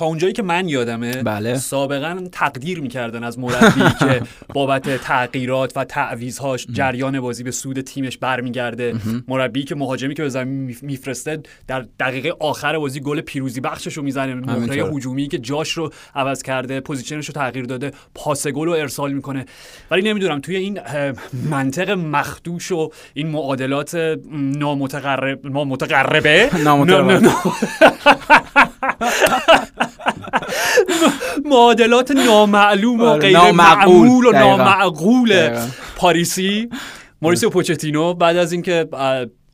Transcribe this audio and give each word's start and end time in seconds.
تا 0.00 0.06
اونجایی 0.06 0.32
که 0.32 0.42
من 0.42 0.68
یادمه 0.68 1.22
بله. 1.22 1.54
سابقا 1.54 2.24
تقدیر 2.32 2.80
می‌کردن 2.80 3.24
از 3.24 3.38
مربی 3.38 3.80
که 4.00 4.22
بابت 4.54 4.96
تغییرات 4.96 5.72
و 5.76 5.84
تعویض‌هاش 5.84 6.66
جریان 6.72 7.20
بازی 7.20 7.42
به 7.42 7.50
سود 7.50 7.80
تیمش 7.80 8.18
برمیگرده. 8.18 8.94
مربی 9.28 9.62
که 9.62 9.74
مهاجمی 9.74 10.14
که 10.14 10.22
به 10.22 10.28
زمین 10.28 10.76
میفرسته 10.82 11.42
در 11.66 11.84
دقیقه 12.00 12.34
آخر 12.40 12.78
بازی 12.78 13.00
گل 13.00 13.20
پیروزی 13.20 13.60
بخشش 13.60 13.92
رو 13.96 14.02
می‌زنه. 14.02 14.34
مهره 14.34 14.84
هجومی 14.94 15.28
که 15.28 15.38
جاش 15.38 15.70
رو 15.70 15.92
عوض 16.14 16.42
کرده 16.42 16.80
پوزیشنش 16.80 17.26
رو 17.26 17.32
تغییر 17.32 17.64
داده 17.64 17.90
پاس 18.14 18.46
گل 18.46 18.66
رو 18.66 18.72
ارسال 18.72 19.12
می‌کنه. 19.12 19.44
ولی 19.90 20.02
نمی‌دونم 20.02 20.40
توی 20.40 20.56
این 20.56 20.80
منطق 21.50 21.90
مخدوش 21.90 22.72
و 22.72 22.90
این 23.14 23.26
معادلات 23.26 24.18
نامتقارب 24.32 25.46
نامتقاربه؟ 25.46 26.50
معادلات 31.44 32.10
نامعلوم 32.10 33.00
و 33.00 33.04
آره، 33.04 33.20
غیر 33.20 33.50
معقول 33.52 34.26
و 34.26 34.32
نامعقول. 34.32 35.58
پاریسی. 35.96 36.68
موریسیو 37.22 37.50
پوچتینو 37.50 38.14
بعد 38.14 38.36
از 38.36 38.52
اینکه 38.52 38.88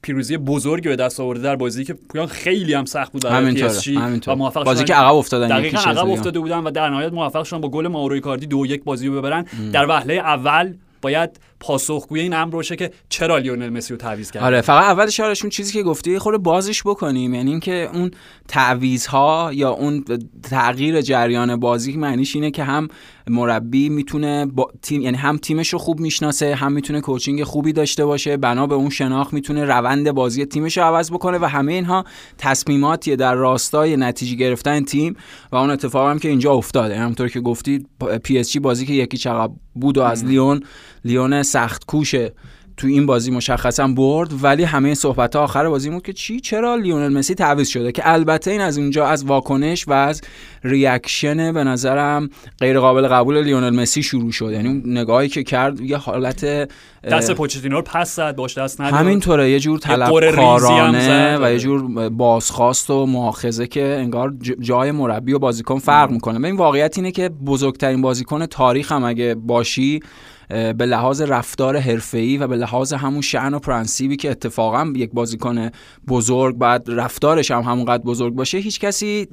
پیروزی 0.02 0.37
بزرگی 0.37 0.88
به 0.88 0.96
دست 0.96 1.20
آورده 1.20 1.42
در 1.42 1.56
بازی 1.56 1.84
که 1.84 1.95
پویان 1.95 2.27
خیلی 2.27 2.74
هم 2.74 2.85
سخت 2.85 3.12
بود 3.12 3.23
برای 3.23 3.54
پی 3.54 3.62
اس 3.62 3.82
جی 3.82 3.98
و 4.26 4.35
موفق 4.37 4.65
بازی 4.65 4.85
که 4.85 4.95
عقب 4.95 5.15
افتادن 5.15 5.48
دقیقاً 5.48 5.79
عقب 5.79 6.09
افتاده 6.10 6.40
بودن 6.40 6.59
و 6.59 6.70
در 6.70 6.90
نهایت 6.90 7.13
موفق 7.13 7.45
شدن 7.45 7.60
با 7.60 7.68
گل 7.68 7.87
ماورو 7.87 8.20
کاردی 8.20 8.46
دو 8.46 8.66
یک 8.66 8.85
بازی 8.85 9.09
رو 9.09 9.15
ببرن. 9.15 9.46
در 9.73 9.87
وهله 9.87 10.15
اول 10.15 10.74
باید 11.02 11.40
پاسخگوی 11.60 12.21
این 12.21 12.35
امر 12.35 12.51
باشه 12.51 12.76
که 12.76 12.90
چرا 13.09 13.38
لیونل 13.38 13.68
مسی 13.68 13.95
رو 13.95 13.96
تعویض 13.96 14.30
کرد؟ 14.30 14.43
آره 14.43 14.60
فقط 14.60 14.85
اولش 14.85 15.21
آرشون 15.21 15.51
چیزی 15.51 15.73
که 15.73 15.82
گفتی 15.82 16.18
خود 16.18 16.43
بازش 16.43 16.82
بکنیم. 16.82 17.35
یعنی 17.35 17.51
اینکه 17.51 17.90
اون 17.95 18.10
تعویض 18.48 19.07
یا 19.52 19.71
اون 19.71 20.04
تغییر 20.43 21.01
جریان 21.01 21.57
بازی 21.57 21.96
معنیش 21.96 22.35
اینه 22.35 22.51
که 22.51 22.65
هم 22.65 22.88
مربی 23.26 23.88
می‌تونه 23.88 24.46
با 24.46 24.71
تیم 24.82 25.01
یعنی 25.01 25.16
هم 25.16 25.37
تیمش 25.37 25.68
رو 25.68 25.79
خوب 25.79 26.01
می‌شناسه 26.01 26.54
هم 26.54 26.73
می‌تونه 26.73 27.01
کوچینگ 27.01 27.45
خوبی 27.45 27.73
داشته 27.73 28.04
باشه. 28.04 28.37
بنا 28.37 28.66
به 28.66 28.74
اون 28.74 28.91
شناخت 28.91 29.32
می‌تونه 29.32 29.65
روند 29.65 30.10
بازی 30.10 30.45
تیمش 30.45 30.79
رو 30.79 30.85
عوض 30.85 31.10
بکنه 31.10 31.38
و 31.38 31.45
همه 31.45 31.73
اینها 31.73 32.04
تصمیماتی 32.38 33.16
در 33.16 33.35
راستای 33.35 33.96
نتیجه 33.96 34.37
گرفتن 34.37 34.85
تیم 34.85 35.16
و 35.52 35.57
اون 35.57 35.70
اتفاق 35.70 36.10
هم 36.10 36.18
که 36.18 36.29
اینجا 36.29 36.52
افتاده. 36.52 36.98
همونطور 36.98 37.29
که 37.29 37.41
گفتید 37.41 37.88
پی 38.23 38.38
اس 38.38 38.51
جی 38.51 38.59
بازی 38.59 38.87
که 38.87 38.93
یکی 38.93 39.16
چقدر 39.16 39.52
بود 39.74 39.98
و 39.98 40.02
از 40.02 40.24
لیون 40.24 40.60
لیون 41.04 41.43
سخت 41.57 41.85
کوشه 41.87 42.32
تو 42.76 42.87
این 42.87 43.07
بازی 43.07 43.30
مشخصا 43.30 43.88
برد 43.88 44.30
ولی 44.43 44.65
همه 44.65 44.95
صحبت 44.95 45.37
ها 45.37 45.43
آخر 45.43 45.68
بازی 45.68 45.90
بود 45.90 46.02
که 46.02 46.13
چی؟ 46.13 46.40
چرا 46.40 46.74
لیونل 46.74 47.18
مسی 47.18 47.35
تعویض 47.35 47.68
شده؟ 47.68 47.93
که 47.93 48.02
البته 48.04 48.51
این 48.51 48.60
از 48.60 48.79
اونجا 48.79 49.07
از 49.07 49.24
واکنش 49.24 49.88
و 49.88 49.93
از 49.93 50.23
reaction 50.65 51.52
به 51.52 51.65
نظرم 51.65 52.30
غیر 52.60 52.80
قابل 52.80 53.09
قبول 53.09 53.43
لیونل 53.43 53.80
مسی 53.80 54.02
شروع 54.02 54.32
شد. 54.32 54.51
یعنی 54.52 54.82
نگاهی 54.85 55.29
که 55.29 55.43
کرد 55.43 55.80
یه 55.80 55.96
حالت 55.96 56.68
دست 57.04 57.32
پوچتینو 57.32 57.76
رو 57.76 57.82
پس 57.82 58.16
زد 58.16 58.37
باهاش 58.37 58.59
دست 58.59 58.80
نداد. 58.80 59.01
همینطوره 59.01 59.51
یه 59.51 59.60
جور 59.60 59.79
طلبکارانه 59.79 61.38
و 61.38 61.52
یه 61.52 61.59
جور 61.59 62.09
بازخواست 62.09 62.91
و 62.91 63.07
مؤاخذه 63.07 63.66
که 63.66 63.85
انگار 63.85 64.34
جای 64.60 64.91
مربی 64.91 65.32
و 65.32 65.38
بازیکن 65.38 65.78
فرق 65.78 66.10
می‌کنه. 66.10 66.47
این 66.47 66.56
واقعیت 66.56 66.98
اینه 66.98 67.10
که 67.10 67.28
بزرگترین 67.28 68.03
بازیکن 68.03 68.47
تاریخ 68.47 68.92
هم 68.92 69.04
اگه 69.04 69.34
باشی 69.34 70.00
به 70.48 70.86
لحاظ 70.86 71.22
رفتار 71.22 71.76
حرفه‌ای 71.76 72.38
و 72.38 72.46
به 72.46 72.56
لحاظ 72.56 72.92
همون 72.92 73.20
شعن 73.20 73.54
و 73.54 73.58
پرنسیبی 73.58 74.16
که 74.16 74.30
اتفاقا 74.30 74.92
یک 74.96 75.10
بازیکن 75.12 75.70
بزرگ 76.08 76.56
بعد 76.56 76.84
رفتارش 76.88 77.50
هم 77.50 77.62
همونقدر 77.62 78.02
بزرگ 78.02 78.34
باشه 78.34 78.58
هیچ 78.58 78.80
کسی 78.80 79.26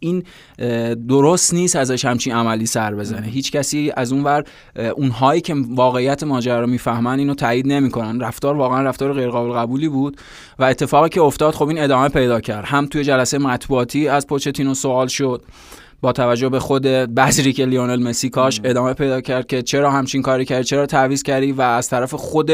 این 0.00 0.22
درست 1.08 1.54
نیست 1.54 1.76
ازش 1.76 2.04
همچین 2.04 2.34
عملی 2.34 2.66
سر 2.66 2.94
بزنه. 2.94 3.26
هیچ 3.26 3.52
کسی 3.52 3.92
از 3.96 4.12
اونور 4.12 4.44
اونهایی 4.96 5.40
که 5.40 5.54
واقعیت 5.68 6.24
ماجرا 6.24 6.60
رو 6.60 6.66
می‌فهمن 6.66 7.18
اینو 7.18 7.34
تایید 7.34 7.66
نمی‌کنن. 7.66 8.20
رفتار 8.20 8.56
واقعا 8.56 8.82
رفتار 8.82 9.12
غیر 9.12 9.28
قابل 9.28 9.52
قبولی 9.52 9.88
بود 9.88 10.16
و 10.58 10.64
اتفاقی 10.64 11.08
که 11.08 11.20
افتاد 11.20 11.54
خب 11.54 11.68
این 11.68 11.80
ادامه 11.80 12.08
پیدا 12.08 12.40
کرد. 12.40 12.64
هم 12.64 12.86
توی 12.86 13.04
جلسه 13.04 13.38
مطبوعاتی 13.38 14.08
از 14.08 14.26
پوچتینو 14.26 14.74
سوال 14.74 15.06
شد. 15.06 15.42
با 16.06 16.12
توجه 16.12 16.48
به 16.48 16.60
برخوردی 16.60 17.52
که 17.52 17.66
لیونل 17.66 18.02
مسی 18.02 18.30
باهاش 18.30 18.60
ادامه 18.64 18.94
پیدا 18.94 19.20
کرد 19.20 19.46
که 19.46 19.62
چرا 19.62 19.90
همچین 19.90 20.22
کاری 20.22 20.44
کرد 20.44 20.62
چرا 20.62 20.86
تعویض 20.86 21.22
کردی؟ 21.22 21.52
و 21.52 21.60
از 21.62 21.88
طرف 21.88 22.14
خود 22.14 22.50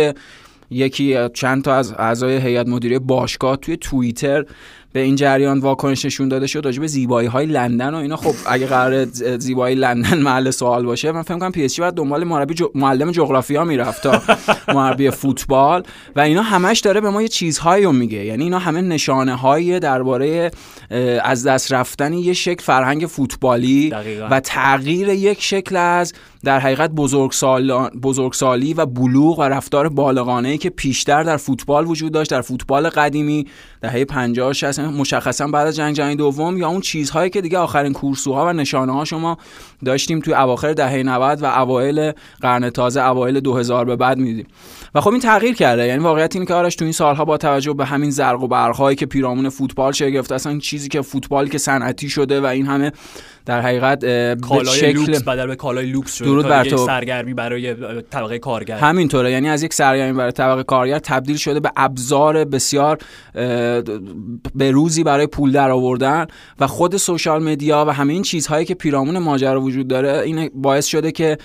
یکی 0.70 1.28
چند 1.34 1.64
تا 1.64 1.74
از 1.74 1.94
اعضای 1.98 2.36
هیئت 2.36 2.68
مدیره 2.68 2.98
باشگاه 2.98 3.56
توی 3.56 3.76
توییتر 3.76 4.44
به 4.92 5.00
این 5.00 5.16
جریان 5.16 5.58
واکنش 5.58 6.04
نشون 6.04 6.28
داده 6.28 6.46
شد 6.46 6.62
راجع 6.64 6.80
به 6.80 6.86
زیبایی 6.86 7.28
های 7.28 7.46
لندن 7.46 7.94
و 7.94 7.96
اینا. 7.96 8.16
خب 8.16 8.34
اگه 8.46 8.66
قرار 8.66 9.04
زیبایی 9.38 9.76
لندن 9.76 10.18
محل 10.18 10.50
سوال 10.50 10.84
باشه 10.84 11.12
من 11.12 11.22
فکر 11.22 11.38
کنم 11.38 11.52
پی 11.52 11.64
اس 11.64 11.74
جی 11.74 11.82
باید 11.82 11.94
دنبال 11.94 12.24
مربی 12.24 12.54
جو... 12.54 12.68
معلم 12.74 13.10
جغرافیا 13.10 13.64
می‌رفت 13.64 14.02
تا 14.02 14.22
مربی 14.74 15.10
فوتبال. 15.10 15.82
و 16.16 16.20
اینا 16.20 16.42
همش 16.42 16.80
داره 16.80 17.00
به 17.00 17.10
ما 17.10 17.22
یه 17.22 17.28
چیزهایی 17.28 17.84
رو 17.84 17.92
میگه. 17.92 18.24
یعنی 18.24 18.44
اینا 18.44 18.58
همه 18.58 18.80
نشانه 18.80 19.34
هایی 19.34 19.80
درباره 19.80 20.50
از 21.22 21.46
دست 21.46 21.72
رفتن 21.72 22.12
یه 22.12 22.32
شکل 22.32 22.62
فرهنگ 22.62 23.06
فوتبالی 23.06 23.90
دقیقا. 23.90 24.28
و 24.30 24.40
تغییر 24.40 25.08
یک 25.08 25.42
شکل 25.42 25.76
از 25.76 26.12
در 26.44 26.58
حقیقت 26.60 26.90
بزرگسال... 26.90 27.88
بزرگسالی 27.88 28.74
و 28.74 28.86
بلوغ 28.86 29.38
و 29.38 29.42
رفتار 29.42 29.88
بالغانه 29.88 30.48
ای 30.48 30.58
که 30.58 30.70
پیشتر 30.70 31.22
در 31.22 31.36
فوتبال 31.36 31.86
وجود 31.86 32.12
داشت 32.12 32.30
در 32.30 32.40
فوتبال 32.40 32.88
قدیمی 32.88 33.46
دهه 33.80 34.04
50 34.04 34.52
60 34.52 34.80
مشخصا 34.80 35.46
بعد 35.46 35.66
از 35.66 35.76
جنگ 35.76 35.94
جهانی 35.94 36.16
دوم 36.16 36.58
یا 36.58 36.68
اون 36.68 36.80
چیزهایی 36.80 37.30
که 37.30 37.40
دیگه 37.40 37.58
آخرین 37.58 37.92
کورسوها 37.92 38.46
و 38.46 38.52
نشانه 38.52 38.92
ها 38.92 39.04
شما 39.04 39.38
داشتیم 39.84 40.20
توی 40.20 40.34
اواخر 40.34 40.72
دهه 40.72 41.02
90 41.02 41.42
و 41.42 41.46
اوایل 41.46 42.12
قرن 42.40 42.70
تازه 42.70 43.02
اوایل 43.02 43.40
2000 43.40 43.84
به 43.84 43.96
بعد 43.96 44.18
میدیم 44.18 44.46
و 44.94 45.00
خب 45.00 45.10
این 45.10 45.20
تغییر 45.20 45.54
کرده. 45.54 45.86
یعنی 45.86 46.04
واقعیت 46.04 46.36
اینه 46.36 46.46
که 46.46 46.54
آرش 46.54 46.76
تو 46.76 46.84
این 46.84 46.92
سالها 46.92 47.24
با 47.24 47.36
توجه 47.36 47.72
به 47.72 47.84
همین 47.84 48.10
زرق 48.10 48.42
و 48.42 48.48
برقهایی 48.48 48.96
که 48.96 49.06
پیرامون 49.06 49.48
فوتبال 49.48 49.92
شکل 49.92 50.14
گرفت 50.14 50.32
اصلا 50.32 50.58
چیزی 50.58 50.88
که 50.88 51.02
فوتبال 51.02 51.48
که 51.48 51.58
صنعتی 51.58 52.08
شده 52.08 52.40
و 52.40 52.46
این 52.46 52.66
همه 52.66 52.92
در 53.46 53.60
حقیقت 53.60 54.00
کالای 54.40 54.76
شکل 54.76 54.92
لوکس 54.92 55.22
بدل 55.22 55.46
به 55.46 55.56
کالای 55.56 55.86
لوکس 55.86 56.14
شده. 56.14 56.28
درود 56.32 56.48
بر 56.48 56.64
تو. 56.64 56.86
سرگرمی 56.86 57.34
برای 57.34 57.74
طبقه 58.10 58.38
کارگر. 58.38 58.78
همینطوره. 58.78 59.32
یعنی 59.32 59.48
از 59.48 59.62
یک 59.62 59.74
سرگرمی 59.74 60.18
برای 60.18 60.32
طبقه 60.32 60.62
کارگر 60.62 60.98
تبدیل 60.98 61.36
شده 61.36 61.60
به 61.60 61.70
ابزار 61.76 62.44
بسیار 62.44 62.98
به 64.54 64.70
روزی 64.70 65.04
برای 65.04 65.26
پول 65.26 65.52
در 65.52 65.70
آوردن 65.70 66.26
و 66.60 66.66
خود 66.66 66.96
social 66.96 67.42
media 67.42 67.84
و 67.88 67.90
همه 67.92 68.12
این 68.12 68.22
چیزهایی 68.22 68.64
که 68.64 68.74
پیرامون 68.74 69.18
ماجرا 69.18 69.60
وجود 69.60 69.88
داره 69.88 70.18
این 70.18 70.50
باعث 70.54 70.86
شده 70.86 71.12
که 71.12 71.38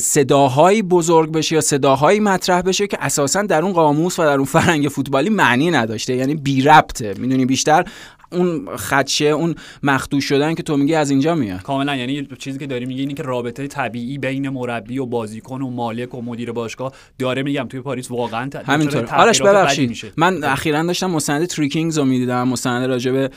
صداهایی 0.00 0.82
بزرگ 0.82 1.32
بشه 1.32 1.54
یا 1.54 1.60
صداهایی 1.60 2.20
مطرح 2.20 2.62
بشه 2.62 2.86
که 2.86 2.98
اساسا 3.00 3.42
در 3.42 3.62
اون 3.62 3.72
قاموس 3.72 4.18
و 4.18 4.22
در 4.22 4.36
اون 4.36 4.44
فرهنگ 4.44 4.88
فوتبالی 4.88 5.30
معنی 5.30 5.70
نداشته. 5.70 6.14
یعنی 6.14 6.34
بی 6.34 6.62
ربطه. 6.62 7.14
می‌دونی 7.18 7.46
بیشتر 7.46 7.84
اون 8.32 8.76
خدشه 8.76 9.24
اون 9.24 9.54
مخدوش 9.82 10.24
شدن 10.24 10.54
که 10.54 10.62
تو 10.62 10.76
میگی 10.76 10.94
از 10.94 11.10
اینجا 11.10 11.34
میاد. 11.34 11.62
کاملا 11.62 11.96
یعنی 11.96 12.28
چیزی 12.38 12.58
که 12.58 12.66
داری 12.66 12.86
میگی 12.86 13.00
اینه 13.00 13.14
که 13.14 13.22
رابطه 13.22 13.66
طبیعی 13.66 14.18
بین 14.18 14.48
مربی 14.48 14.98
و 14.98 15.06
بازیکن 15.06 15.62
و 15.62 15.70
مالک 15.70 16.14
و 16.14 16.22
مدیر 16.22 16.52
باشگاه 16.52 16.92
داره 17.18 17.42
میگم 17.42 17.66
توی 17.68 17.80
پاریس 17.80 18.10
واقعا 18.10 18.50
همینطور. 18.66 19.06
آرش 19.14 19.42
ببخشید. 19.42 20.12
من 20.16 20.44
اخیرا 20.44 20.82
داشتم 20.82 21.10
مستند 21.10 21.46
Three 21.46 21.72
Kings 21.72 21.98
رو 21.98 22.04
می‌دیدم. 22.04 22.48
مستند 22.48 22.88
راجع 22.88 23.12
به 23.12 23.30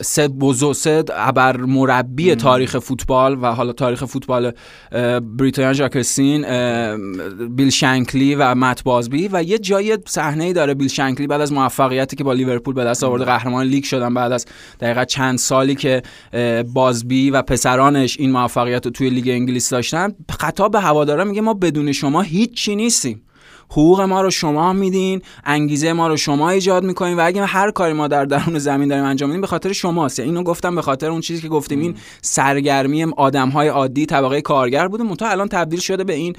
سه 0.00 0.28
بزرگ 0.28 0.72
سه 0.72 1.04
ابر 1.14 1.56
مربی 1.56 2.34
تاریخ 2.34 2.78
فوتبال 2.78 3.38
و 3.42 3.46
حالا 3.46 3.72
تاریخ 3.72 4.04
فوتبال 4.04 4.52
بریتانیا 5.36 5.72
جاک 5.72 6.04
استین 6.04 6.46
بیل 7.56 7.70
شنکلی 7.70 8.34
و 8.34 8.54
مت 8.54 8.82
بازبی 8.82 9.28
و 9.32 9.42
یه 9.42 9.58
جای 9.58 9.98
صحنه 10.06 10.52
داره 10.52 10.74
بیل 10.74 10.88
شنکلی 10.88 11.26
بعد 11.26 11.40
از 11.40 11.52
موفقیتی 11.52 12.16
که 12.16 12.24
با 12.24 12.32
لیورپول 12.32 12.74
به 12.74 12.84
دست 12.84 13.04
آورده 13.04 13.24
قهرمان 13.24 13.66
لیگ 13.66 13.84
شدن 13.84 14.14
بعد 14.14 14.32
از 14.40 14.46
دقیقا 14.80 15.04
چند 15.04 15.38
سالی 15.38 15.74
که 15.74 16.02
بازبی 16.74 17.30
و 17.30 17.42
پسرانش 17.42 18.16
این 18.20 18.32
موفقیت 18.32 18.84
رو 18.84 18.90
توی 18.90 19.10
لیگ 19.10 19.28
انگلیس 19.28 19.70
داشتن 19.70 20.14
خطاب 20.30 20.72
به 20.72 20.80
هوادارا 20.80 21.24
میگه 21.24 21.40
ما 21.40 21.54
بدون 21.54 21.92
شما 21.92 22.22
هیچ 22.22 22.54
چی 22.54 22.76
نیستیم. 22.76 23.22
حقوق 23.70 24.00
ما 24.00 24.22
رو 24.22 24.30
شما 24.30 24.72
میدین 24.72 25.22
انگیزه 25.44 25.92
ما 25.92 26.08
رو 26.08 26.16
شما 26.16 26.50
ایجاد 26.50 26.84
می‌کنین 26.84 27.16
و 27.16 27.20
اگه 27.24 27.44
هر 27.44 27.70
کاری 27.70 27.92
ما 27.92 28.08
در 28.08 28.24
درون 28.24 28.58
زمین 28.58 28.88
داریم 28.88 29.04
انجام 29.04 29.28
میدیم 29.28 29.40
به 29.40 29.46
خاطر 29.46 29.72
شماست. 29.72 30.20
اینو 30.20 30.42
گفتم 30.42 30.74
به 30.74 30.82
خاطر 30.82 31.10
اون 31.10 31.20
چیزی 31.20 31.42
که 31.42 31.48
گفتیم 31.48 31.80
این 31.80 31.94
سرگرمی 32.22 33.04
آدم 33.04 33.48
های 33.48 33.68
عادی 33.68 34.06
طبقه 34.06 34.40
کارگر 34.40 34.88
بوده 34.88 35.04
منتها 35.04 35.28
الان 35.28 35.48
تبدیل 35.48 35.80
شده 35.80 36.04
به 36.04 36.14
این 36.14 36.36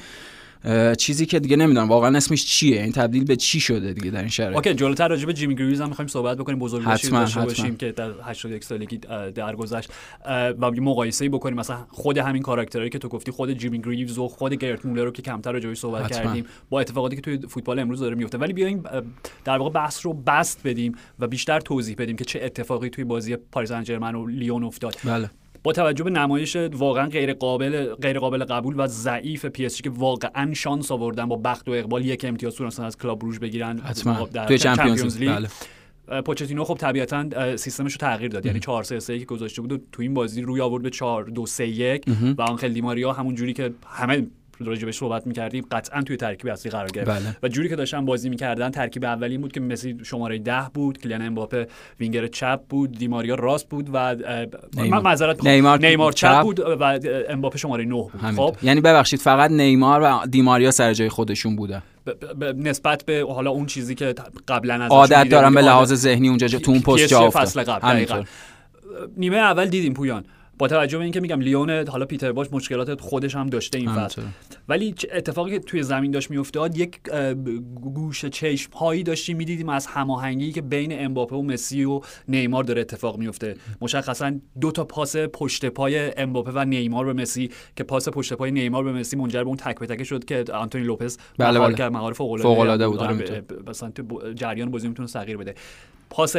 چیزی 0.97 1.25
که 1.25 1.39
دیگه 1.39 1.55
نمی‌دونم. 1.55 1.89
واقعا 1.89 2.17
اسمش 2.17 2.45
چیه؟ 2.45 2.81
این 2.81 2.91
تبدیل 2.91 3.23
به 3.23 3.35
چی 3.35 3.59
شده 3.59 3.93
دیگه 3.93 4.11
در 4.11 4.19
این 4.19 4.29
شرایط؟ 4.29 4.55
okay 4.55 4.73
جلوتر 4.73 5.07
راجع 5.07 5.25
به 5.25 5.33
جیمی 5.33 5.55
گریوز 5.55 5.81
هم 5.81 5.87
می‌خوایم 5.87 6.07
صحبت 6.07 6.37
بکنیم. 6.37 6.59
بزرگ 6.59 6.85
داشته 6.85 7.39
باشیم 7.39 7.75
که 7.75 7.91
در 7.91 8.11
81 8.23 8.63
سالگی 8.63 8.97
درگذشت. 9.35 9.89
و 10.59 10.71
مقایسه‌ای 10.71 11.29
بکنیم. 11.29 11.59
مثلا 11.59 11.85
خود 11.89 12.17
همین 12.17 12.41
کاراکترایی 12.41 12.89
که 12.89 12.99
تو 12.99 13.09
گفتی 13.09 13.31
خود 13.31 13.53
جیمی 13.53 13.81
گریوز 13.81 14.17
و 14.17 14.27
خود 14.27 14.53
گرد 14.53 14.85
مولر 14.85 15.03
رو 15.03 15.11
که 15.11 15.21
کمتر 15.21 15.51
راجعش 15.51 15.77
صحبت 15.77 16.05
حتما. 16.05 16.23
کردیم 16.23 16.45
با 16.69 16.79
اتفاقاتی 16.79 17.15
که 17.15 17.21
توی 17.21 17.39
فوتبال 17.49 17.79
امروز 17.79 17.99
داره 17.99 18.15
میفته 18.15 18.37
ولی 18.37 18.53
بیایم 18.53 18.83
در 19.45 19.57
واقع 19.57 19.69
بحث 19.69 20.05
رو 20.05 20.13
بست 20.13 20.61
بدیم 20.63 20.95
و 21.19 21.27
بیشتر 21.27 21.59
توضیح 21.59 21.95
بدیم 21.97 22.15
که 22.15 22.25
چه 22.25 22.39
اتفاقی 22.43 22.89
توی 22.89 23.03
بازی 23.03 23.35
پاریس 23.35 23.69
سن 23.69 23.99
و 24.15 24.27
لیون 24.27 24.63
افتاد. 24.63 24.95
بله. 25.03 25.29
با 25.63 25.71
توجه 25.71 26.03
به 26.03 26.09
نمایش 26.09 26.55
واقعا 26.55 27.07
غیر 27.07 27.33
قابل 27.33 27.95
غیر 27.95 28.19
قابل 28.19 28.43
قبول 28.43 28.75
و 28.77 28.87
ضعیف 28.87 29.45
PSG 29.45 29.81
که 29.81 29.89
واقعا 29.89 30.53
شانس 30.53 30.91
آوردن 30.91 31.25
با 31.25 31.35
بخت 31.35 31.69
و 31.69 31.71
اقبال 31.71 32.05
یک 32.05 32.25
امتیاز 32.25 32.55
تونستن 32.55 32.83
از 32.83 32.97
کلاب 32.97 33.23
روژ 33.23 33.39
بگیرن 33.39 33.79
حتما. 33.79 34.25
توی 34.47 34.57
Champions 34.57 35.17
League. 35.17 35.29
بله. 35.29 35.47
پوچتینو 36.21 36.63
خب 36.63 36.77
طبیعتا 36.77 37.57
سیستمش 37.57 37.91
رو 37.93 37.97
تغییر 37.97 38.31
داد. 38.31 38.45
یعنی 38.45 38.59
4 38.59 38.83
3 38.83 38.99
3 38.99 39.19
که 39.19 39.25
گذاشته 39.25 39.61
بود 39.61 39.71
و 39.71 39.77
تو 39.91 40.01
این 40.01 40.13
بازی 40.13 40.41
روی 40.41 40.61
آورد 40.61 40.83
به 40.83 40.89
4 40.89 41.23
2 41.23 41.45
3 41.45 41.67
1 41.67 42.05
و 42.37 42.41
آنخل 42.41 42.73
دیماریا 42.73 43.13
همون 43.13 43.35
جوری 43.35 43.53
که 43.53 43.73
همه 43.87 44.27
راجبش 44.65 44.97
صحبت 44.97 45.27
می‌کردیم 45.27 45.65
قطعا 45.71 46.01
توی 46.01 46.17
ترکیب 46.17 46.51
اصلی 46.51 46.71
قرار 46.71 46.87
گرفت. 46.87 47.09
بله. 47.09 47.37
و 47.43 47.47
جوری 47.47 47.69
که 47.69 47.75
داشتن 47.75 48.05
بازی 48.05 48.29
می‌کردن 48.29 48.69
ترکیب 48.69 49.05
اولی 49.05 49.37
بود 49.37 49.51
که 49.51 49.59
مسی 49.59 49.97
شماره 50.03 50.39
ده 50.39 50.63
بود 50.73 50.97
کیلیان 50.97 51.21
امباپه 51.21 51.67
وینگر 51.99 52.27
چپ 52.27 52.59
بود 52.69 52.97
دیماریا 52.97 53.35
راست 53.35 53.69
بود 53.69 53.89
و 53.93 54.15
من 54.77 54.99
معذرت 54.99 55.45
نیمار, 55.45 55.79
نیمار 55.79 56.11
چپ 56.11 56.41
بود. 56.41 56.59
و 56.59 56.99
امباپه 57.29 57.57
شماره 57.57 57.85
9 57.85 57.95
بود. 57.95 58.11
خب. 58.35 58.55
یعنی 58.63 58.81
ببخشید 58.81 59.19
فقط 59.19 59.51
نیمار 59.51 60.01
و 60.01 60.27
دیماریا 60.27 60.71
سر 60.71 60.93
جای 60.93 61.09
خودشون 61.09 61.55
بودن 61.55 61.81
نسبت 62.57 63.03
به 63.05 63.25
حالا 63.29 63.49
اون 63.51 63.65
چیزی 63.65 63.95
که 63.95 64.15
قبلا 64.47 64.73
از 64.73 64.91
عادت 64.91 65.29
دارم 65.29 65.53
به 65.53 65.61
لحاظ 65.61 65.93
ذهنی 65.93 66.29
اونجا 66.29 66.47
تو 66.47 66.71
اون 66.71 66.81
پست 66.81 67.07
جا 67.07 67.29
فصل 67.29 67.63
قبل 67.63 68.23
نیمه 69.17 69.37
اول 69.37 69.65
دیدیم 69.65 69.93
پویان. 69.93 70.25
با 70.61 70.67
توجه 70.67 70.97
به 70.97 71.03
اینکه 71.03 71.19
میگم 71.19 71.39
لیون 71.39 71.87
حالا 71.87 72.05
پیتر 72.05 72.31
باش 72.31 72.47
مشکلات 72.51 73.01
خودش 73.01 73.35
هم 73.35 73.47
داشته 73.47 73.77
این 73.79 73.95
فصل. 73.95 74.21
ولی 74.69 74.95
اتفاقی 75.13 75.51
که 75.51 75.59
توی 75.59 75.83
زمین 75.83 76.11
داشت 76.11 76.31
میافتاد 76.31 76.77
یک 76.77 76.99
گوشه 77.81 78.29
چشم 78.29 78.73
هایی 78.73 79.03
داشتیم. 79.03 79.37
می‌دیدیم 79.37 79.69
از 79.69 79.87
هماهنگی 79.87 80.51
که 80.51 80.61
بین 80.61 81.05
امباپه 81.05 81.35
و 81.35 81.41
مسی 81.41 81.83
و 81.83 82.01
نیمار 82.27 82.63
داره 82.63 82.81
اتفاق 82.81 83.17
میفته 83.17 83.55
مشخصا 83.81 84.33
دو 84.61 84.71
تا 84.71 84.83
پاس 84.83 85.15
پشت 85.15 85.65
پای 85.65 86.11
امباپه 86.17 86.51
و 86.55 86.65
نیمار 86.65 87.05
به 87.05 87.13
مسی 87.13 87.49
که 87.75 87.83
پاس 87.83 88.09
پشت 88.09 88.33
پای 88.33 88.51
نیمار 88.51 88.83
به 88.83 88.91
مسی 88.91 89.15
منجر 89.17 89.43
به 89.43 89.47
اون 89.47 89.57
تک 89.57 89.79
به 89.79 89.87
تک 89.87 90.03
شد 90.03 90.25
که 90.25 90.45
آنتونی 90.53 90.83
لوپز 90.83 91.17
بله 91.37 91.59
بله. 91.59 91.89
مهار 91.89 92.13
فوق 92.13 92.59
العاده 92.59 92.87
بود 92.87 92.99
آره، 92.99 93.43
مثلا 93.67 93.89
تو 93.89 94.33
جریان 94.33 94.71
بازی 94.71 94.87
می‌تونه 94.87 95.07
تغییر 95.07 95.37
بده. 95.37 95.55
پاس 96.11 96.35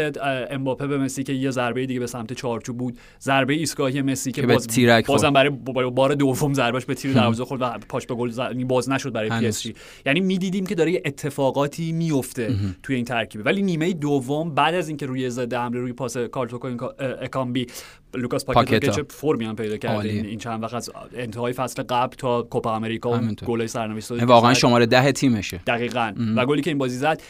امباپه 0.50 0.86
به 0.86 0.98
مسی 0.98 1.22
که 1.22 1.32
یه 1.32 1.50
ضربه 1.50 1.86
دیگه 1.86 2.00
به 2.00 2.06
سمت 2.06 2.32
چارچوب 2.32 2.76
بود. 2.78 2.98
ضربه 3.20 3.54
ایستگاهی 3.54 4.02
مسی 4.02 4.32
که, 4.32 4.46
باز 4.46 4.66
بازم 5.06 5.32
برای 5.32 5.50
بار 5.90 6.14
دوم 6.14 6.54
ضربهش 6.54 6.84
به 6.84 6.94
تیر 6.94 7.12
دروازه 7.12 7.44
خورد 7.44 7.62
و 7.62 7.70
پاش 7.88 8.06
به 8.06 8.14
گل 8.14 8.32
یعنی 8.38 8.64
باز 8.64 8.90
نشد 8.90 9.12
برای 9.12 9.30
PSG. 9.30 9.74
یعنی 10.06 10.20
می‌دیدیم 10.20 10.66
که 10.66 10.74
داره 10.74 11.02
اتفاقاتی 11.04 11.92
میفته 11.92 12.54
توی 12.82 12.96
این 12.96 13.04
ترکیب 13.04 13.46
ولی 13.46 13.62
نیمه 13.62 13.92
دوم 13.92 14.54
بعد 14.54 14.74
از 14.74 14.88
اینکه 14.88 15.06
روی 15.06 15.30
ضد 15.30 15.54
حمله 15.54 15.80
روی 15.80 15.92
پاس 15.92 16.16
کارل 16.16 16.48
توکو 16.48 16.88
اکامبی 17.20 17.66
لوکاس 18.14 18.44
پاکتا 18.44 18.92
چه 18.92 19.04
فرمی 19.08 19.44
هم 19.44 19.56
پیدا 19.56 19.76
کرد 19.76 20.06
این 20.06 20.38
چند 20.38 20.62
وقت 20.62 20.74
از 20.74 20.90
انتهای 21.14 21.52
فصل 21.52 21.82
قبل 21.82 22.16
تا 22.16 22.42
کوپا 22.42 22.76
امریکا 22.76 23.20
گل 23.46 23.66
سرنوشت 23.66 24.10
واقعا 24.10 24.54
شماره 24.54 24.86
ده 24.86 25.12
تیمشه. 25.12 25.60
دقیقاً. 25.66 26.14
و 26.36 26.46
گلی 26.46 26.62
که 26.62 26.70
این 26.70 26.78
بازی 26.78 26.96
زد 26.96 27.22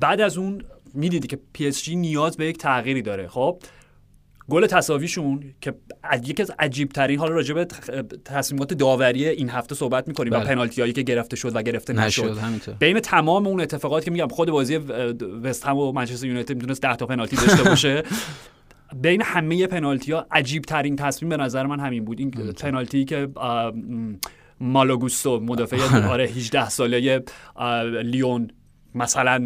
بعد 0.00 0.20
از 0.20 0.38
اون 0.38 0.62
می‌دیدی 0.96 1.28
که 1.28 1.38
PSG 1.52 1.96
نیاز 1.96 2.36
به 2.36 2.46
یک 2.46 2.58
تغییری 2.58 3.02
داره. 3.02 3.28
خب 3.28 3.62
گل 4.48 4.66
تساویشون 4.66 5.54
که 5.60 5.74
یکی 6.24 6.42
از 6.42 6.52
عجیب 6.58 6.88
ترین 6.88 7.18
حال 7.18 7.32
راجع 7.32 7.54
به 7.54 7.64
تصمیمات 8.24 8.74
داوری 8.74 9.28
این 9.28 9.50
هفته 9.50 9.74
صحبت 9.74 10.08
می‌کنیم 10.08 10.32
بله. 10.32 10.42
و 10.42 10.46
پنالتی 10.46 10.80
هایی 10.80 10.92
که 10.92 11.02
گرفته 11.02 11.36
شد 11.36 11.56
و 11.56 11.62
گرفته 11.62 11.92
نشد, 11.92 12.38
بین 12.78 13.00
تمام 13.00 13.46
اون 13.46 13.60
اتفاقات 13.60 14.04
که 14.04 14.10
میگم 14.10 14.28
خود 14.28 14.50
بازی 14.50 14.76
وست 15.42 15.66
هم 15.66 15.76
و 15.76 15.92
منچستر 15.92 16.26
یونایتد 16.26 16.54
می‌تونست 16.54 16.82
10 16.82 16.96
تا 16.96 17.06
پنالتی 17.06 17.36
داشته 17.36 17.62
باشه. 17.62 18.02
بین 19.02 19.22
همه 19.22 19.66
پنالتی 19.66 20.12
ها 20.12 20.26
عجیب 20.30 20.62
ترین 20.62 20.96
تصمیم 20.96 21.28
به 21.28 21.36
نظر 21.36 21.66
من 21.66 21.80
همین 21.80 22.04
بود. 22.04 22.20
این 22.20 22.30
پنالتی 22.30 23.04
که 23.04 23.28
مالاگوستو 24.60 25.40
مدافع 25.40 25.76
آره 26.12 26.24
18 26.24 26.68
ساله 26.68 27.22
لیون 28.02 28.50
مثلا 28.96 29.38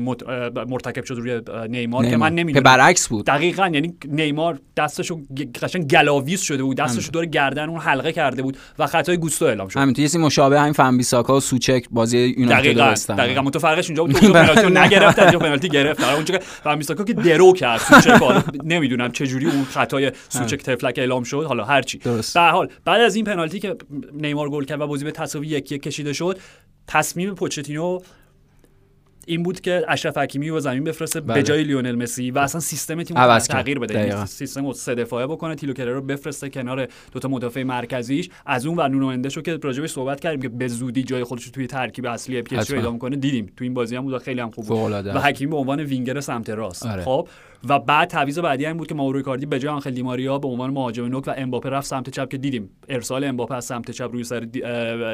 مرتکب 0.69 1.05
شد 1.05 1.15
روی 1.15 1.41
نیمار, 1.69 2.07
که 2.07 2.17
من 2.17 2.35
نمی‌دونم. 2.35 2.63
برعکس 2.63 3.09
بود. 3.09 3.27
دقیقا 3.27 3.69
یعنی 3.69 3.95
نیمار 4.09 4.59
دستشو 4.77 5.21
قشنگ 5.63 5.89
گلاویز 5.91 6.41
شده 6.41 6.63
بود. 6.63 6.77
دستشو 6.77 7.11
دور 7.13 7.27
گردن 7.27 7.69
اون 7.69 7.81
حلقه 7.81 8.13
کرده 8.13 8.43
بود 8.43 8.57
و 8.79 8.87
خطای 8.87 9.17
گوستو 9.17 9.45
اعلام 9.45 9.69
شد. 9.69 9.81
همین 9.81 9.95
تو 10.09 10.19
مشابه 10.19 10.61
همین 10.61 10.73
ون 10.73 10.97
بیساکا 10.97 11.37
و 11.37 11.41
سوچک 11.41 11.85
بازی 11.91 12.35
یونایتد 12.39 12.61
دقیقاً 12.61 12.95
دقیقاً. 13.15 13.43
متفرقش 13.43 13.89
اینجا 13.91 14.05
بود. 14.05 14.15
پنالتی 14.33 14.67
نگرفت 14.67 15.19
اینجا 15.19 15.39
پنالتی 15.39 15.69
گرفت. 15.69 16.05
اونجا 16.05 16.39
ون 16.39 16.77
بیساکا 16.77 17.05
که 17.05 17.13
درو 17.13 17.53
کرد 17.53 17.81
سوچک 17.81 18.23
نمی‌دونم 18.65 19.13
چه 19.13 19.27
جوری 19.27 19.47
اون 19.47 19.65
خطای 19.65 20.13
سوچک 20.29 20.63
طفلک 20.63 20.99
اعلام 20.99 21.23
شد. 21.23 21.45
حالا 21.49 21.65
هر 21.65 21.83
چی. 21.83 21.99
به 22.35 22.41
حال 22.41 22.69
بعد 22.85 23.01
از 23.01 23.17
این 23.17 23.25
پنالتی 23.25 23.61
که 23.61 23.77
نیمار 24.13 24.51
گل 24.51 24.65
کرد 24.65 24.81
و 24.81 24.87
بازی 24.87 25.05
به 25.05 25.11
تساوی 25.11 25.47
یک 25.47 25.73
یک 25.73 25.83
کشیده 25.83 26.13
شد 26.13 26.39
تصمیم 26.87 27.35
پوچتینو 27.35 27.99
این 29.31 29.43
بود 29.43 29.61
که 29.61 29.85
اشرف 29.89 30.19
حکیمی 30.19 30.49
رو 30.49 30.61
زمین 30.61 30.85
بفرسته 30.85 31.21
بله. 31.21 31.35
به 31.35 31.43
جای 31.43 31.65
لیونل 31.65 31.95
مسی 31.95 32.31
و 32.31 32.39
اصلا 32.39 32.61
سیستم 32.61 33.03
تیم 33.03 33.39
تغییر 33.39 33.79
بده. 33.79 34.07
یعنی 34.07 34.27
سیستم 34.27 34.67
رو 34.67 34.73
سه 34.73 34.95
دفاعه 34.95 35.27
بکنه 35.27 35.55
کرر 35.55 35.73
رو 35.95 36.01
بفرسته 36.01 36.49
کنار 36.49 36.89
دو 37.13 37.21
تا 37.21 37.29
مدافع 37.29 37.63
مرکزیش. 37.63 38.29
از 38.47 38.67
اون 38.67 38.79
ور 38.79 38.89
نونو 38.89 39.29
رو 39.29 39.43
که 39.43 39.59
راجبش 39.63 39.91
صحبت 39.91 40.21
کردیم 40.21 40.41
که 40.43 40.49
به 40.49 40.69
زودی 40.69 41.03
جای 41.03 41.25
خودش 41.25 41.45
رو 41.45 41.51
توی 41.51 41.67
ترکیب 41.67 42.07
اصلی 42.07 42.43
PSG 42.43 42.73
پیدا 42.73 42.93
می‌کنه 42.93 43.17
دیدیم. 43.17 43.53
تو 43.57 43.65
این 43.65 43.75
بازی 43.75 43.97
هم 43.97 44.03
بود 44.03 44.19
خیلی 44.19 44.41
هم 44.41 44.51
خوب 44.51 44.67
بود. 44.67 44.93
و 44.93 45.21
حکیمی 45.21 45.51
به 45.51 45.57
عنوان 45.57 45.81
وینگر 45.81 46.21
سمت 46.21 46.51
راست. 46.51 46.87
آره. 46.87 47.03
خب 47.03 47.29
و 47.69 47.79
بعد 47.79 48.09
تعویض 48.09 48.39
بعدی 48.39 48.67
این 48.67 48.77
بود 48.77 48.89
که 48.89 48.95
مائورو 48.95 49.23
ایکاردی 49.23 49.47
به 49.47 49.59
جای 49.59 49.73
آنخل 49.73 49.91
دیماریا 49.91 50.39
به 50.39 50.49
عنوان 50.49 50.71
مهاجم 50.71 51.05
نوک 51.05 51.25
و 51.27 51.35
امباپه 51.37 51.71
رفت 51.71 51.87
سمت 51.87 52.11
چپ 52.11 52.29
که 52.29 52.39
دیدیم. 52.39 52.71
ارسال 52.89 53.25
امباپه 53.25 53.55
از 53.55 53.65
سمت 53.65 53.91
چپ 53.91 54.09
روی 54.13 54.25
سر 54.25 54.47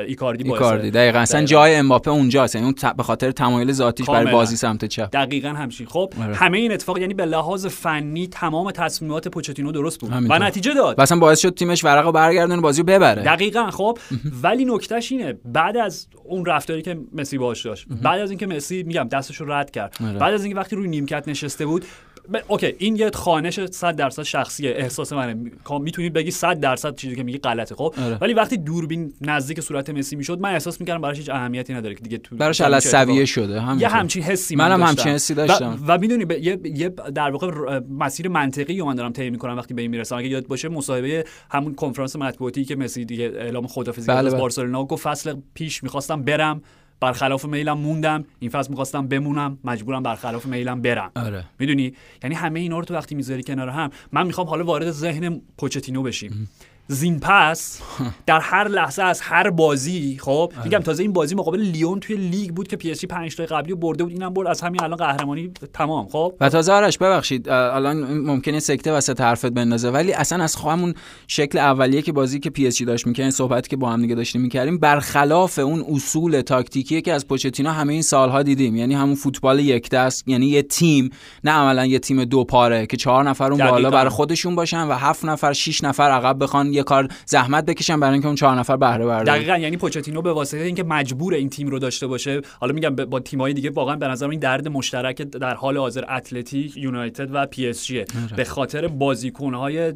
ایکاردی 0.06 0.44
باعث 0.44 0.62
ایکاردی 0.62 0.90
دقیقاً. 0.90 1.19
اصلا 1.19 1.44
جای 1.44 1.75
امباپه 1.75 2.10
اونجاست. 2.10 2.54
یعنی 2.54 2.66
اون 2.66 2.93
به 2.96 3.02
خاطر 3.02 3.31
تمایل 3.31 3.72
ذاتیش 3.72 4.10
برای 4.10 4.32
بازی 4.32 4.56
سمت 4.56 4.84
چپ. 4.84 5.08
دقیقاً 5.12 5.48
همچین. 5.48 5.87
خب 5.87 6.12
آره. 6.22 6.34
همه 6.34 6.58
این 6.58 6.73
اتفاق 6.73 6.99
یعنی 6.99 7.14
به 7.14 7.26
لحاظ 7.26 7.66
فنی 7.66 8.26
تمام 8.26 8.70
تصمیمات 8.70 9.28
پوچتینو 9.28 9.73
درست 9.73 10.00
بود. 10.00 10.12
و 10.12 10.38
نتیجه 10.38 10.75
داد. 10.75 11.00
مثلا 11.00 11.18
باعث 11.18 11.40
شد 11.40 11.54
تیمش 11.54 11.85
ورقو 11.85 12.12
برگردونه 12.12 12.61
بازیو 12.61 12.85
ببره. 12.85 13.23
دقیقاً. 13.23 13.70
خب 13.70 13.99
ولی 14.42 14.64
نکتهش 14.64 15.12
اینه. 15.12 15.35
بعد 15.44 15.76
از 15.76 16.09
اون 16.25 16.44
رفتاری 16.44 16.82
که 16.82 16.99
مسی 17.12 17.38
باهاش 17.38 17.66
داشت. 17.66 17.87
بعد 18.02 18.20
از 18.20 18.30
اینکه 18.30 18.47
مسی 18.47 18.82
میگم 18.82 19.09
دستش 19.09 19.37
رو 19.37 19.52
رد 19.52 19.70
کرد. 19.70 19.97
آره. 20.04 20.18
بعد 20.18 20.35
از 20.35 20.44
اینکه 20.44 20.59
وقتی 20.59 20.76
روی 20.76 20.88
نیمکت 20.88 21.28
نشسته 21.28 21.66
بود 21.66 21.85
ب... 22.33 22.37
اوکی 22.49 22.75
این 22.78 22.97
یه 22.97 23.11
خانش 23.11 23.61
100 23.66 23.97
درصد 23.97 24.23
شخصیه. 24.23 24.71
احساس 24.71 25.12
منه. 25.12 25.50
می‌تونید 25.80 26.12
بگی 26.12 26.30
100 26.30 26.61
درصد 26.61 26.95
چیزی 26.97 27.16
که 27.16 27.23
میگی 27.23 27.38
غلطه 27.38 27.75
خب؟ 27.75 27.95
آره. 27.99 28.18
ولی 28.21 28.35
وقتی 28.35 28.56
دوربین 28.56 29.12
نزدیک 29.21 29.61
صورت 29.61 29.90
مسی 29.90 30.16
می‌شد 30.16 30.40
من 30.40 30.52
احساس 30.52 30.80
می‌کردم 30.80 31.00
براش 31.00 31.16
هیچ 31.16 31.30
اهمیتی 31.30 31.75
نداره 31.75 31.95
که 31.95 32.00
دیگه 32.00 32.18
تو 32.18 32.37
براش 32.37 32.61
علت 32.61 32.80
سویه 32.80 33.25
شده 33.25 33.61
همین 33.61 33.80
یه 33.80 33.88
همچین 33.88 34.23
حسی 34.23 34.56
منم 34.56 34.80
من 34.80 34.87
همچین 34.87 35.12
حسی 35.12 35.35
داشتم. 35.35 35.78
و, 35.87 35.92
و 35.92 35.99
می‌دونی 35.99 36.25
ب... 36.25 36.33
یه... 36.33 36.61
یه 36.64 36.88
در 36.88 37.30
واقع 37.30 37.80
مسیر 37.90 38.28
منطقی 38.28 38.83
من 38.83 38.95
دارم 38.95 39.12
طی 39.12 39.30
می‌کنم 39.30 39.56
وقتی 39.56 39.75
به 39.75 39.83
این 39.83 39.90
می‌رسم. 39.90 40.16
اگه 40.16 40.28
یاد 40.28 40.47
باشه 40.47 40.68
مصاحبه 40.68 41.25
همون 41.50 41.75
کنفرانس 41.75 42.16
مطبوعاتی 42.16 42.64
که 42.64 42.76
مسی 42.76 43.04
دیگه 43.04 43.25
اعلام 43.25 43.66
خدافظی 43.66 44.06
بله 44.06 44.18
از 44.18 44.26
بله. 44.26 44.40
بارسلونا 44.40 44.85
گفت 44.85 45.02
فصل 45.02 45.35
پیش 45.54 45.83
می‌خواستم 45.83 46.23
برم. 46.23 46.62
برخلاف 47.00 47.44
میلم 47.44 47.78
موندم 47.78 48.24
این 48.38 48.50
فصل 48.50 48.70
می‌خواستم 48.70 49.06
بمونم 49.06 49.58
مجبورم 49.64 50.02
برخلاف 50.02 50.46
میلم 50.46 50.82
برم. 50.82 51.10
آره. 51.16 51.44
می‌دونی؟ 51.58 51.94
یعنی 52.22 52.34
همه 52.34 52.60
اینا 52.60 52.78
رو 52.78 52.84
تو 52.84 52.94
وقتی 52.94 53.14
می‌ذاری 53.14 53.42
کنار 53.42 53.68
هم 53.68 53.90
من 54.12 54.26
می‌خوام 54.26 54.46
حالا 54.46 54.64
وارد 54.64 54.90
ذهن 54.90 55.40
پوچتینو 55.58 56.02
بشیم. 56.02 56.48
زین 56.88 57.21
پس 57.21 57.81
در 58.26 58.40
هر 58.40 58.69
لحظه 58.69 59.02
از 59.02 59.21
هر 59.21 59.50
بازی 59.50 60.19
خب؟ 60.21 60.52
آره. 60.57 60.64
میگم 60.64 60.78
تازه 60.78 61.02
این 61.02 61.12
بازی 61.12 61.35
مقابل 61.35 61.61
لیون 61.61 62.00
توی 62.00 62.16
لیگ 62.16 62.50
بود 62.50 62.69
که 62.69 62.76
PSG 62.76 63.04
5 63.05 63.37
تا 63.37 63.45
قبلی 63.45 63.75
برده 63.75 64.05
بود. 64.05 64.12
اینم 64.12 64.35
برد. 64.35 64.49
از 64.49 64.61
همین 64.61 64.83
الان 64.83 64.97
قهرمانی 64.97 65.50
تمام 65.73 66.09
خب؟ 66.09 66.35
و 66.40 66.49
تازه 66.49 66.73
آرش 66.73 66.99
ببخشید. 66.99 67.49
الان 67.49 68.19
ممکنه 68.19 68.61
سکته 68.61 68.93
وسط 68.93 69.21
حرفت 69.21 69.47
بندازه. 69.47 69.90
ولی 69.90 70.12
اصلا 70.12 70.45
از 70.45 70.57
همون 70.57 70.95
شکل 71.28 71.59
اولیه 71.59 72.02
که 72.02 72.12
بازی 72.12 72.40
که 72.40 72.50
PSG 72.50 72.82
داشت 72.83 73.07
می‌کنه 73.07 73.31
صحبتی 73.31 73.69
که 73.69 73.76
با 73.76 73.90
هم 73.90 74.02
دیگه 74.02 74.14
داشتیم 74.14 74.40
می‌کردیم 74.43 74.78
برخلاف 74.78 75.59
اون 75.59 75.85
اصول 75.88 76.40
تاکتیکی 76.40 77.02
که 77.02 77.12
از 77.12 77.26
پوچتینو 77.26 77.71
همه 77.71 77.93
این 77.93 78.02
سالها 78.02 78.43
دیدیم. 78.43 78.76
یعنی 78.76 78.95
همون 78.95 79.14
فوتبال 79.14 79.61
یک 79.61 79.90
دست 79.90 80.28
یعنی 80.28 80.47
یه 80.47 80.62
تیم 80.62 81.11
نه 81.45 81.50
عملا 81.50 81.87
یه 81.87 81.99
تیم 81.99 82.25
دو 82.25 82.45
پاره 82.45 82.87
که 82.87 82.97
چهار 82.97 83.25
نفر 83.25 83.52
اون 83.52 83.71
بالا 83.71 83.90
برای 83.90 84.09
خودشون 84.09 84.55
باشن 84.55 84.83
و 84.87 84.93
هفت 84.93 85.25
نفر 85.25 85.52
6 85.52 85.85
نفر 85.85 86.11
عقب 86.11 86.43
بخوان. 86.43 86.75
یه 86.76 86.83
کار 86.83 87.09
زحمت 87.26 87.64
بکشن 87.64 88.00
برای 88.00 88.12
اینکه 88.12 88.26
اون 88.26 88.37
چهار 88.37 88.59
نفر 88.59 88.76
بهره 88.76 89.06
بردارن. 89.06 89.38
دقیقاً 89.38 89.59
یعنی 89.59 89.76
پوچتینو 89.76 90.23
به 90.23 90.33
واسطه 90.33 90.62
اینکه 90.62 90.85
مجبور 90.85 91.35
این 91.35 91.50
تیم 91.50 91.68
رو 91.68 91.78
داشته 91.78 92.06
باشه 92.06 92.40
حالا 92.61 92.73
میگم 92.73 92.97
با 92.97 93.21
تیم‌های 93.21 93.52
دیگه 93.52 93.71
واقعا 93.71 93.97
به 93.97 94.09
نظر 94.09 94.28
این 94.28 94.40
درد 94.40 94.68
مشترک 94.68 95.23
در 95.23 95.54
حال 95.54 95.76
حاضر 95.78 96.04
اتلتیکو 96.16 96.76
یونایتد 96.76 97.28
و 97.33 97.47
PSG 97.46 98.04
به 98.37 98.45
خاطر 98.45 98.88
بازیکن‌های 98.88 99.92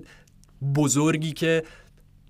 بزرگی 0.76 1.32
که 1.32 1.62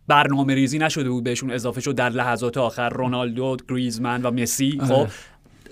برنامه 0.08 0.54
ریزی 0.54 0.78
نشده 0.78 1.10
بود 1.10 1.24
بهشون 1.24 1.50
اضافه 1.50 1.80
شد 1.80 1.94
در 1.94 2.08
لحظات 2.08 2.58
آخر 2.58 2.88
رونالدو 2.88 3.56
گریزمن 3.68 4.22
و 4.22 4.30
مسی. 4.30 4.80
خب 4.88 5.06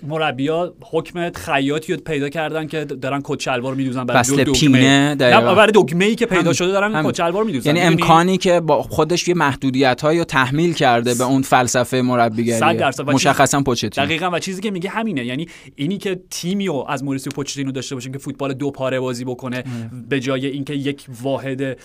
مربیا 0.07 0.73
حکم 0.91 1.31
خیاطی 1.31 1.93
رو 1.93 1.99
پیدا 1.99 2.29
کردن 2.29 2.67
که 2.67 2.85
دارن 2.85 3.21
کت 3.23 3.39
شلوار 3.39 3.75
میدوزن 3.75 4.03
برای 4.03 4.23
فصل 4.23 4.43
پینه 4.43 5.15
برای 5.15 5.71
دگمه 5.71 6.05
ای 6.05 6.15
که 6.15 6.25
پیدا 6.25 6.53
شده 6.53 6.71
دارن 6.71 7.03
کت 7.03 7.15
شلوار 7.15 7.43
میدوزن. 7.43 7.75
یعنی 7.75 7.87
امکانی 7.87 8.37
که 8.37 8.59
با 8.59 8.83
خودش 8.83 9.27
یه 9.27 9.33
محدودیت 9.33 10.01
هایی 10.01 10.23
تحمیل 10.23 10.73
کرده 10.73 11.13
به 11.13 11.23
اون 11.23 11.41
فلسفه 11.41 12.01
مربیگری 12.01 12.83
مشخصا 13.07 13.61
پوچتینو. 13.61 14.05
دقیقاً 14.05 14.29
و 14.33 14.39
چیزی 14.39 14.61
که 14.61 14.71
میگه 14.71 14.89
همینه. 14.89 15.25
یعنی 15.25 15.47
اینی 15.75 15.97
که 15.97 16.19
تیمی 16.29 16.67
رو 16.67 16.85
از 16.89 17.03
موریسیو 17.03 17.33
پوچتینو 17.33 17.71
داشته 17.71 17.95
باشیم 17.95 18.11
که 18.11 18.17
فوتبال 18.17 18.53
دو 18.53 18.71
پاره 18.71 18.99
بازی 18.99 19.25
بکنه 19.25 19.63
به 20.09 20.19
جای 20.19 20.45
اینکه 20.45 20.73
یک 20.73 21.05
واحد 21.21 21.77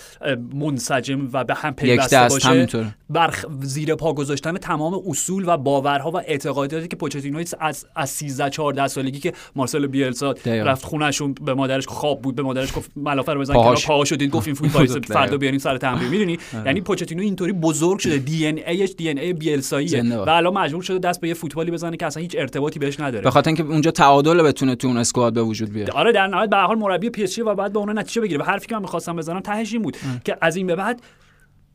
منسجم 0.54 1.28
و 1.33 1.44
به 1.44 1.54
هم 1.54 1.75
پیوسته 1.75 2.28
باشه 2.28 2.68
بر 3.11 3.35
زیر 3.61 3.94
پا 3.94 4.12
گذاشتن 4.12 4.56
تمام 4.56 5.00
اصول 5.06 5.44
و 5.47 5.56
باورها 5.56 6.11
و 6.11 6.16
اعتقاداتی 6.16 6.88
که 6.88 6.97
پوچتینو 6.97 7.44
از 7.61 7.87
از 8.05 8.11
13 8.11 8.51
14 8.51 8.87
سالگی 8.87 9.19
که 9.19 9.33
مارسلو 9.57 9.87
بیلسا 9.87 10.35
رفت 10.47 10.85
خونهشون 10.85 11.35
به 11.35 11.55
مادرش 11.55 11.87
خواب 11.87 12.23
بود 12.23 12.35
به 12.35 12.43
مادرش 12.43 12.77
گفت 12.77 12.91
ملافه 12.97 13.33
رو 13.33 13.41
بزن 13.41 13.55
کنار 13.55 13.79
پاهاشو 13.87 14.05
دید 14.05 14.31
گفت 14.31 14.47
این 14.47 14.57
فوتبالیست 14.57 14.99
فردا 15.15 15.37
بیارین 15.37 15.59
سر 15.59 15.79
تمرین. 15.79 16.09
می‌دونی؟ 16.09 16.39
یعنی 16.67 16.81
پوچتینو 16.81 17.23
اینطوری 17.23 17.53
بزرگ 17.53 17.99
شده. 17.99 18.19
DNA 18.29 18.59
ش 18.67 18.95
DNA 18.97 19.33
بیلساییه. 19.33 20.17
و 20.17 20.31
الان 20.31 20.55
مجبور 20.55 20.83
شده 20.83 20.99
دست 20.99 21.21
به 21.21 21.29
یه 21.29 21.35
فوتبالی 21.35 21.71
بزنه 21.71 21.97
که 21.97 22.07
اصلا 22.07 22.23
هیچ 22.23 22.37
ارتباطی 22.39 22.79
بهش 22.79 23.01
نداره. 23.01 23.25
به 23.25 23.31
خاطر 23.31 23.49
اینکه 23.49 23.63
اونجا 23.63 23.91
تعادل 23.91 24.43
بتونه 24.43 24.75
تو 24.75 24.89
اون 24.89 24.97
squad 24.97 25.35
به 25.35 25.43
وجود 25.43 25.73
بیاره. 25.73 25.93
آره 25.93 26.13
در 26.13 26.27
نهایت 26.27 26.51
به 26.51 26.57
حال 26.57 26.79
مربی 26.79 27.11
PSG 27.11 27.38
و 27.39 27.55
بعد 27.55 27.73
به 27.73 27.79
اون 27.79 27.99
نتیجه 27.99 28.21
بگیره. 28.21 28.41
و 28.41 28.43
حرفی 28.43 28.67
که 28.67 28.75
من 28.75 28.81
می‌خواستم 28.81 29.17
بزنم 29.17 29.41
تهش 29.41 29.73
این 29.73 29.83
بود 29.83 29.97
که 30.25 30.37
از 30.41 30.57
این 30.57 30.67
به 30.67 30.77
بعد 30.77 31.03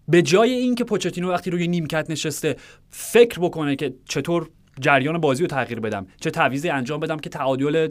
به 0.07 0.21
جای 0.21 0.51
اینکه 0.51 0.83
پوچتینو 0.83 1.31
وقتی 1.31 1.49
روی 1.49 1.67
نیمکت 1.67 2.09
نشسته 2.09 2.55
فکر 2.89 3.39
بکنه 3.39 3.75
که 3.75 3.93
چطور 4.05 4.49
جریان 4.79 5.17
بازی 5.17 5.43
رو 5.43 5.47
تغییر 5.47 5.79
بدم. 5.79 6.07
چه 6.21 6.31
تعویضی 6.31 6.69
انجام 6.69 6.99
بدم 6.99 7.17
که 7.17 7.29
تعادل 7.29 7.87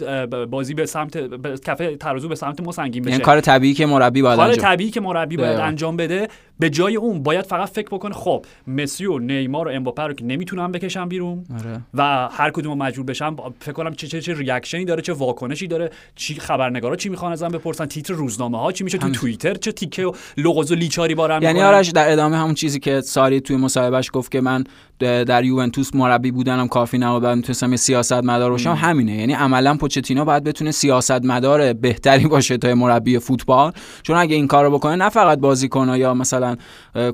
بازی 0.46 0.74
به 0.74 0.86
سمت 0.86 1.18
کفه 1.64 1.96
ترازو 1.96 2.28
به 2.28 2.34
سمت 2.34 2.60
ما 2.60 2.72
سنگین 2.72 3.02
بشه. 3.02 3.12
این 3.12 3.20
کار 3.20 3.40
طبیعی 3.40 3.74
که 3.74 3.86
مربی 3.86 4.22
باید 4.22 4.38
کار 4.38 4.54
طبیعی 4.54 4.90
که 4.90 5.00
مربی 5.00 5.36
باید 5.36 5.58
انجام 5.58 5.96
بده 5.96 6.28
به 6.58 6.70
جای 6.70 6.96
اون 6.96 7.22
باید 7.22 7.46
فقط 7.46 7.68
فکر 7.68 7.88
بکنه 7.88 8.14
خب 8.14 8.44
مسی 8.66 9.06
و 9.06 9.18
نیمار 9.18 9.68
و 9.68 9.70
امباپه 9.70 10.02
رو 10.02 10.12
که 10.12 10.24
نمی‌تونم 10.24 10.72
بکشم 10.72 11.08
بیرون 11.08 11.44
آره. 11.58 11.80
و 11.94 12.28
هر 12.32 12.50
کدوم 12.50 12.78
مجبور 12.78 13.04
بشم 13.04 13.36
فکر 13.60 13.72
کنم 13.72 13.94
چه 13.94 14.06
چه, 14.06 14.20
چه 14.20 14.34
ریاکشنی 14.34 14.84
داره 14.84 15.02
چه 15.02 15.12
واکنشی 15.12 15.66
داره 15.66 15.90
چی 16.14 16.34
خبرنگارا 16.34 16.96
چی 16.96 17.08
می‌خوان 17.08 17.32
ازم 17.32 17.48
بپرسن 17.48 17.86
تیتر 17.86 18.14
روزنامه 18.14 18.58
ها 18.58 18.72
چی 18.72 18.84
میشه 18.84 18.98
تو 18.98 19.10
توییتر 19.10 19.54
چه 19.54 19.72
تیکه 19.72 20.06
و 20.06 20.12
لغز 20.36 20.72
و 20.72 20.74
لیچاری 20.74 21.14
بارم 21.14 21.42
یعنی 21.42 21.62
آرش 21.62 21.88
در 21.88 22.12
ادامه 22.12 22.36
همون 22.36 22.54
چیزی 22.54 22.80
که 22.80 23.00
ساری 23.00 23.40
توی 23.40 23.56
مصاحبهش 23.56 24.10
گفت 24.12 24.32
که 24.32 24.40
من 24.40 24.64
در 24.98 25.44
یوونتوس 25.44 25.94
مربی 25.94 26.30
بودنم 26.30 26.68
کافی 26.78 26.98
نبود 26.98 27.22
بعد 27.22 27.36
می‌تونستم 27.36 27.76
سیاست 27.76 28.12
مدار 28.12 28.50
باشم 28.50 28.72
همینه. 28.72 29.16
یعنی 29.16 29.32
عملا 29.32 29.76
پوچتینو 29.76 30.24
باید 30.24 30.44
بتونه 30.44 30.70
سیاست 30.70 31.24
مدار 31.24 31.72
بهتری 31.72 32.26
باشه 32.26 32.56
تا 32.56 32.74
مربی 32.74 33.18
فوتبال. 33.18 33.72
چون 34.02 34.16
اگه 34.16 34.34
این 34.34 34.46
کارو 34.46 34.70
بکنه 34.70 34.96
نه 34.96 35.08
فقط 35.08 35.38
بازیکن‌ها 35.38 35.96
یا 35.96 36.14
مثلا 36.14 36.56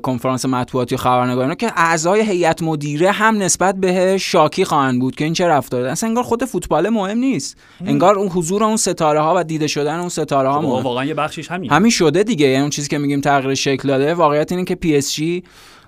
کنفرانس 0.03 0.45
مطبوعاتی 0.45 0.95
و 0.95 0.97
خبرنگاران 0.97 1.55
که 1.55 1.71
اعضای 1.75 2.21
هیئت 2.21 2.61
مدیره 2.61 3.11
هم 3.11 3.37
نسبت 3.37 3.75
به 3.75 4.17
شاکی 4.17 4.65
خواهند 4.65 4.99
بود 4.99 5.15
که 5.15 5.23
این 5.23 5.33
چه 5.33 5.47
رفتار 5.47 5.85
اصلا 5.85 6.09
انگار 6.09 6.23
خود 6.23 6.45
فوتبال 6.45 6.89
مهم 6.89 7.17
نیست. 7.17 7.57
انگار 7.85 8.15
اون 8.15 8.27
حضور 8.27 8.63
اون 8.63 8.77
ستاره 8.77 9.21
ها 9.21 9.33
و 9.37 9.43
دیده 9.43 9.67
شدن 9.67 9.99
اون 9.99 10.09
ستاره 10.09 10.49
ها 10.49 10.61
خب، 10.61 10.85
واقعا 10.85 11.05
یه 11.05 11.13
بخشش 11.13 11.51
همین 11.51 11.71
همین 11.71 11.91
شده 11.91 12.23
دیگه. 12.23 12.47
یعنی 12.47 12.61
اون 12.61 12.69
چیزی 12.69 12.89
که 12.89 12.97
میگیم 12.97 13.21
تغییر 13.21 13.53
شکل 13.53 13.87
داده 13.87 14.13
واقعیت 14.13 14.51
اینه 14.51 14.63
که 14.63 14.75
PSG 14.75 15.43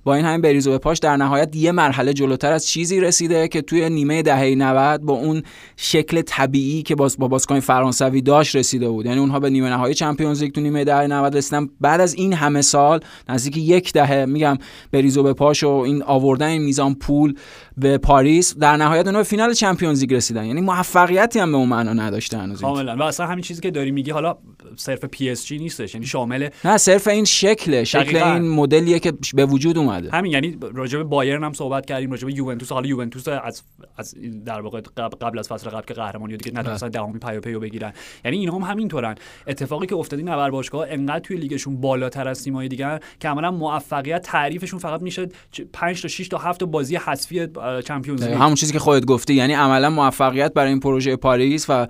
با 0.08 0.16
این 0.16 0.26
همین 0.26 0.42
بریز 0.42 0.68
به 0.68 0.78
پاش 0.78 1.00
در 1.00 1.18
نهایت 1.18 1.56
یه 1.56 1.72
مرحله 1.72 2.14
جلوتر 2.14 2.54
از 2.54 2.68
چیزی 2.68 3.00
رسیده 3.00 3.48
که 3.48 3.62
توی 3.62 3.90
نیمه 3.90 4.22
دهه 4.22 4.56
90 4.56 5.02
با 5.02 5.14
اون 5.14 5.44
شکل 5.78 6.22
طبیعی 6.22 6.84
که 6.84 6.96
باز 6.96 7.18
با 7.18 7.28
بازیکن 7.28 7.60
فرانسوی 7.60 8.22
داشت 8.22 8.56
رسیده 8.56 8.90
بود. 8.90 9.06
یعنی 9.06 9.20
اونها 9.20 9.40
به 9.40 9.50
نیمه 9.50 9.70
نهایی 9.70 9.94
Champions 9.94 10.44
League 10.44 10.52
تو 10.52 10.62
نیمه 10.62 10.84
دهه 10.84 11.08
90 11.08 11.38
رسیدن. 11.38 11.70
بعد 11.82 12.02
از 12.02 12.14
این 12.14 12.34
همه 12.34 12.62
سال 12.62 13.00
نزدیک 13.30 13.58
یک 13.58 13.94
دهه 13.94 14.26
میگم 14.26 14.58
بریز 14.92 15.18
به 15.18 15.34
پاش 15.34 15.64
و 15.64 15.70
این 15.70 16.04
آوردن 16.04 16.48
این 16.48 16.62
میزان 16.62 16.96
پول 16.96 17.34
به 17.78 17.98
پاریس 17.98 18.58
در 18.58 18.78
نهایت 18.78 19.06
اونها 19.06 19.22
به 19.22 19.28
فینال 19.28 19.54
Champions 19.54 20.02
League 20.02 20.14
رسیدن. 20.14 20.46
یعنی 20.46 20.62
موفقیتی 20.62 21.40
هم 21.40 21.52
به 21.52 21.58
اون 21.58 21.70
معنا 21.70 21.94
نداشتن 21.94 22.40
هنوز. 22.40 22.62
کاملا. 22.62 22.96
و 22.96 23.02
اصلا 23.04 23.26
همین 23.26 23.42
چیزی 23.42 23.62
که 23.62 23.72
داری 23.72 23.92
میگی 23.92 24.12
حالا 24.12 24.38
صرف 24.76 25.06
PSG 25.06 25.58
نیستش 25.58 25.94
یعنی 25.94 26.06
شامل 26.06 26.50
نه 26.66 26.78
صرف 26.78 27.08
این 27.08 27.26
شکل 27.26 27.84
شکل 27.84 28.18
این 28.18 28.50
مدلیه 28.50 29.00
که 29.00 29.14
به 29.34 29.46
وجود 29.46 29.78
اومده. 29.78 30.12
همین 30.12 30.32
یعنی 30.32 30.58
راجع 30.74 30.98
به 30.98 31.04
بایرن 31.04 31.44
هم 31.44 31.54
صحبت 31.54 31.86
کردیم 31.86 32.12
راجع 32.12 32.26
به 32.26 32.34
یوونتوس 32.34 32.72
حالا 32.72 32.88
یوونتوس 32.88 33.28
از 33.28 33.64
از 33.98 34.16
در 34.46 34.62
واقع 34.62 34.82
قبل 35.22 35.40
از 35.40 35.48
فصل 35.48 35.70
قبل 35.70 35.86
که 35.86 35.94
قهرمانی 35.94 36.38
دیگه 36.38 36.60
نتونستن 36.60 36.90
دهمی 36.90 37.20
پیاپی 37.20 37.42
رو 37.42 37.60
بگیرن. 37.60 37.94
یعنی 38.26 38.38
اینا 38.38 38.56
هم 38.56 38.62
همینطورن. 38.62 39.16
اتفاقی 39.48 39.88
که 39.88 39.96
افتادی 39.96 40.24
نبر 40.24 40.50
باشگاه 40.50 40.86
انقدر 40.90 41.20
توی 41.20 41.38
لیگشون 41.38 41.82
بالاتر 41.82 42.28
از 42.28 42.44
تیم‌های 42.44 42.68
دیگه 42.68 43.00
که 43.20 43.30
عملا 43.30 43.52
موفقیت 43.52 44.22
تعریفشون 44.22 44.80
فقط 44.80 45.02
میشه 45.02 45.28
5 45.74 46.02
تا 46.02 46.08
6 46.08 46.28
تا 46.28 46.38
7 46.38 46.60
تا 46.60 46.66
بازی 46.66 46.96
حذفی 46.96 47.48
Champions 47.86 48.24
League. 48.24 48.34
همون 48.34 48.56
چیزی 48.56 48.74
که 48.74 48.80
خودت 48.80 49.06
گفتی 49.06 49.34
یعنی 49.34 49.54
عملا 49.54 49.90
موفقیت 49.90 50.54
برای 50.54 50.70
این 50.70 50.80
پروژه 50.80 51.16
پاریس 51.16 51.66
و 51.70 51.88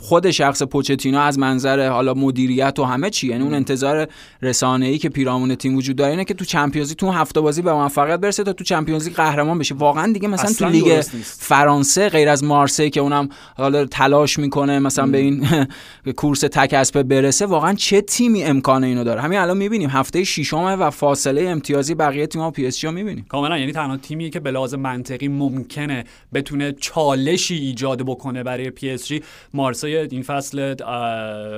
خود 0.00 0.30
شخص 0.30 0.62
پوچتینو 0.62 1.18
از 1.18 1.38
منظر 1.38 1.88
حالا 1.88 2.07
مدیریت 2.14 2.78
و 2.78 2.84
همه 2.84 3.10
چی؟ 3.10 3.28
یعنی 3.28 3.44
اون 3.44 3.54
انتظار 3.54 4.06
رسانه‌ای 4.42 4.98
که 4.98 5.08
پیرامون 5.08 5.54
تیم 5.54 5.76
وجود 5.76 5.96
داره 5.96 6.10
اینه 6.10 6.24
که 6.24 6.34
تو 6.34 6.44
Champions 6.44 6.94
تو 6.94 7.10
هفت 7.10 7.32
تا 7.32 7.40
بازی 7.40 7.62
به 7.62 7.72
موفقیت 7.72 8.20
برسه 8.20 8.44
تا 8.44 8.52
تو 8.52 8.64
Champions 8.64 9.08
League 9.08 9.16
قهرمان 9.16 9.58
بشه. 9.58 9.74
واقعا 9.74 10.12
دیگه 10.12 10.28
مثلا 10.28 10.52
تو 10.52 10.68
لیگ 10.68 11.00
فرانسه 11.22 12.08
غیر 12.08 12.28
از 12.28 12.44
مارسی 12.44 12.90
که 12.90 13.00
اونم 13.00 13.28
حالا 13.56 13.84
تلاش 13.84 14.38
می‌کنه 14.38 14.78
مثلا 14.78 15.06
به 15.06 15.18
این 15.18 15.46
کورس 16.16 16.40
تک 16.40 16.92
برسه 16.92 17.46
واقعا 17.46 17.74
چه 17.74 18.00
تیمی 18.00 18.44
امکان 18.44 18.84
اینو 18.84 19.04
داره؟ 19.04 19.20
همین 19.20 19.38
الان 19.38 19.56
می‌بینیم. 19.56 19.90
هفته 19.90 20.24
ششم 20.24 20.76
و 20.80 20.90
فاصله 20.90 21.42
امتیازی 21.42 21.94
بقیه 21.94 22.26
تیم‌ها 22.26 22.50
PSG 22.50 22.88
می‌بینیم. 22.88 23.26
کاملا 23.28 23.58
یعنی 23.58 23.72
تنها 23.72 23.96
تیمی 23.96 24.30
که 24.30 24.40
به 24.40 24.50
لحاظ 24.50 24.74
منطقی 24.74 25.28
ممکنه 25.28 26.04
بتونه 26.34 26.72
چالشی 26.72 27.54
ایجاد 27.54 28.02
بکنه 28.02 28.42
برای 28.42 28.70
پی 28.70 28.90
اس 28.90 29.06
جی. 29.06 29.22
مارسی 29.54 29.96
این 29.96 30.22
فصل 30.22 30.74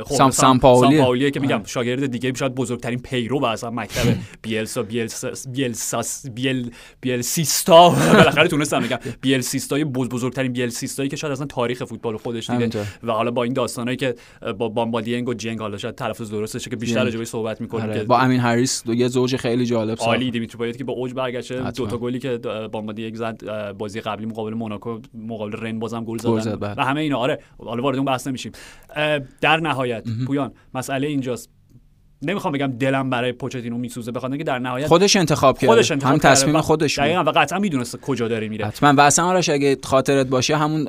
خب 0.04 0.14
سام 0.30 0.58
سامپائولی 0.60 1.30
که 1.30 1.40
میگم 1.40 1.62
شاگرد 1.66 2.06
دیگه 2.06 2.32
شاید 2.34 2.54
بزرگترین 2.54 2.98
پیرو 2.98 3.40
و 3.40 3.44
اصلا 3.44 3.70
مکتب 3.70 4.16
بیلسا 4.42 4.82
بیلسا 4.82 5.30
بیلسا 5.52 6.02
بیل 6.34 6.70
بیل 7.00 7.20
سیستا 7.20 7.90
بالاخره 8.12 8.48
تونستم 8.48 8.80
بگم. 8.80 8.98
بیل 9.20 9.40
سیستای 9.40 9.84
بز 9.84 10.08
بزرگترین 10.08 10.52
بیل 10.52 10.68
سیستایی 10.68 11.08
که 11.08 11.16
شاید 11.16 11.32
اصلا 11.32 11.46
تاریخ 11.46 11.84
فوتبال 11.84 12.16
خودش 12.16 12.50
دیده 12.50 12.86
و 13.02 13.12
حالا 13.12 13.30
با 13.30 13.42
این 13.44 13.52
داستانایی 13.52 13.96
که 13.96 14.14
با 14.58 14.68
بامبا 14.68 14.94
دینگ 14.94 15.28
و 15.28 15.34
دیئنگ 15.34 15.60
حالا 15.60 15.78
شاید 15.78 15.94
تلفظ 15.94 16.30
درستشه 16.30 16.70
که 16.70 16.76
بیشتر 16.76 17.04
راجع 17.04 17.24
صحبت 17.24 17.60
می‌کنیم 17.60 17.90
آره. 17.90 18.04
با 18.04 18.18
امین 18.18 18.40
حریت 18.40 18.82
یه 18.86 19.08
زوج 19.08 19.36
خیلی 19.36 19.66
جالب 19.66 19.98
عالی 20.00 20.30
دیمیتری 20.30 20.58
پایت 20.58 20.76
که 20.76 20.84
با 20.84 20.92
اوج 20.92 21.14
برگشته. 21.14 21.70
دو 21.70 21.86
تا 21.86 21.98
گلی 21.98 22.18
که 22.18 22.38
بامبادینگ 22.72 23.14
زد 23.14 23.72
بازی 23.78 24.00
قبلی 24.00 24.26
مقابل 24.26 24.54
موناکو 24.54 24.98
مقابل 25.14 25.52
رن 25.52 25.78
بازم 25.78 26.04
گل 26.04 26.18
زدن. 26.18 26.56
بله. 26.56 26.74
و 26.76 26.80
همه 26.80 27.00
اینا. 27.00 27.18
آره 27.18 27.40
حالا 27.58 27.82
وارد 27.82 27.96
اون 27.96 28.04
بحث 28.04 28.26
نمیشیم. 28.26 28.52
در 29.40 29.60
نهایت. 29.60 30.04
پویان. 30.26 30.52
مسئله 30.74 31.06
اینجاست. 31.06 31.50
نمی‌خوام 32.22 32.52
بگم 32.52 32.66
دلم 32.66 33.10
برای 33.10 33.32
پوچتینو 33.32 33.78
میسوزه 33.78 34.12
بخاطر 34.12 34.32
اینکه 34.32 34.44
در 34.44 34.58
نهایت 34.58 34.86
خودش 34.86 35.16
انتخاب 35.16 35.58
کرده. 35.58 35.72
خودش 35.72 35.90
انتخاب 35.90 36.12
هم 36.12 36.18
تصمیم 36.18 36.60
خودش 36.60 36.98
دقیقاً 36.98 37.22
و 37.22 37.32
قطعا 37.36 37.58
می‌دونسته 37.58 37.98
کجا 37.98 38.28
داره 38.28 38.48
میره. 38.48 38.66
حتما. 38.66 38.92
و 38.96 39.00
اصلا 39.00 39.24
آرش 39.24 39.48
اگه 39.48 39.76
خاطرت 39.84 40.26
باشه 40.26 40.56
همون 40.56 40.88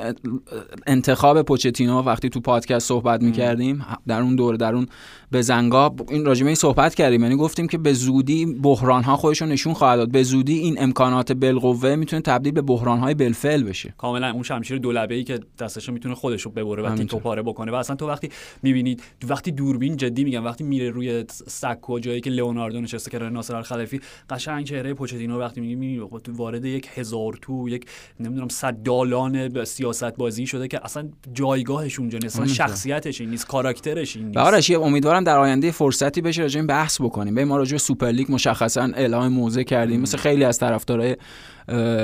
انتخاب 0.88 1.42
پوچتینو 1.42 2.02
وقتی 2.02 2.30
تو 2.30 2.40
پادکست 2.40 2.88
صحبت 2.88 3.22
می‌کردیم 3.22 3.86
در 4.08 4.22
اون 4.22 4.36
دور 4.36 4.56
در 4.56 4.76
اون 4.76 4.88
به 5.32 5.42
زنگا 5.42 5.96
این 6.10 6.26
راجمه 6.26 6.48
این 6.48 6.56
صحبت 6.56 6.96
کردیم. 6.96 7.24
یعنی 7.24 7.36
گفتیم 7.36 7.68
که 7.68 7.78
به 7.78 7.94
زودی 7.94 8.46
بحران 8.46 9.04
ها 9.04 9.16
خودشون 9.16 9.50
نشون 9.50 9.74
خواهد 9.74 9.98
داد. 9.98 10.12
به 10.12 10.24
زودی 10.24 10.58
این 10.60 10.76
امکانات 10.80 11.32
بالقوه 11.32 11.96
می‌تونه 11.96 12.22
تبدیل 12.22 12.54
به 12.54 12.62
بحران 12.62 13.00
های 13.00 13.14
بالفعل 13.14 13.64
بشه. 13.64 13.94
کاملا 13.98 14.32
اون 14.32 14.44
شمشیر 14.44 14.78
دولبه 14.78 15.16
ای 15.16 15.24
که 15.24 15.40
دستش 15.60 15.90
می‌تونه 15.90 16.16
خودش 16.16 16.42
رو 16.42 16.52
ببره 16.52 16.84
و 16.84 16.96
تیکو 16.96 17.20
پاره 17.20 17.42
بکنه. 17.42 17.72
و 17.72 17.76
اصلا 17.76 17.96
تو 17.96 18.08
وقتی 18.08 18.30
می‌بینید 18.64 19.04
وقتی 19.30 19.52
دوربین 19.52 19.98
جدی 19.98 20.24
میگم 20.24 20.46
وقتی 20.46 20.64
میره 20.64 20.90
روی 20.90 21.21
سکو 21.48 22.00
جایی 22.00 22.22
که 22.22 22.30
لئوناردو 22.30 22.82
نشسته 22.82 23.12
کنار 23.12 23.30
ناصر 23.30 23.56
الخلفی 23.56 24.02
قشنگ 24.30 24.66
چهره 24.66 24.94
پوچتینو 24.94 25.40
وقتی 25.40 25.62
میگی 25.62 26.02
وارد 26.28 26.66
یک 26.66 26.90
هزار 26.96 27.38
تو 27.42 27.70
یک 27.70 27.86
نمی‌دونم 28.20 28.50
صد 28.50 28.84
دالان 28.84 29.64
سیاست 29.64 30.16
بازی 30.16 30.48
شده 30.48 30.68
که 30.68 30.80
اصلا 30.84 31.10
جایگاهش 31.34 32.00
اونجا 32.00 32.20
نیست 32.24 32.36
اصلا 32.36 32.48
شخصیتش 32.48 33.22
این 33.22 33.30
نیست 33.30 33.48
کاراکترش 33.48 34.16
این 34.16 34.26
نیست. 34.26 34.72
امیدوارم 34.72 35.24
در 35.24 35.38
آینده 35.38 35.72
فرصتی 35.72 36.22
بشه 36.22 36.42
راجع 36.42 36.62
بحث 36.62 37.02
بکنیم. 37.02 37.36
به 37.36 37.46
ما 37.46 37.58
راجع 37.58 37.78
سوپر 37.78 38.08
لیگ 38.08 38.32
مشخصا 38.32 38.90
اعلام 38.96 39.28
موضع 39.28 39.64
کردیم. 39.64 40.02
مثل 40.02 40.18
خیلی 40.18 40.44
از 40.44 40.60
طرفدارای 40.60 41.18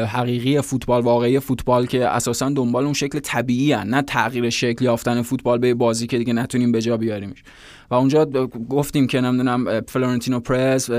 حقیقی 0.08 0.62
فوتبال 0.62 1.02
واقعی 1.02 1.40
فوتبال 1.40 1.86
که 1.86 2.08
اساسا 2.08 2.50
دنبال 2.50 2.84
اون 2.84 2.94
شکل 2.94 3.20
طبیعی 3.20 3.74
هن. 3.74 3.88
نه 3.88 4.02
تغییر 4.02 4.50
شکل 4.50 4.86
یافتن 4.86 5.22
فوتبال 5.22 5.58
به 5.58 5.74
بازی 5.74 6.08
که 6.08 6.18
دیگه 6.18 6.34
نتونیم 6.34 6.72
به 6.72 6.82
جا 6.82 6.98
بیاریمش 6.98 7.44
و 7.90 7.96
اونجا 7.96 8.26
گفتیم 8.70 9.08
که 9.08 9.22
نمی‌دونم 9.22 9.82
فلورنتینو 9.82 10.40
پرس 10.40 10.90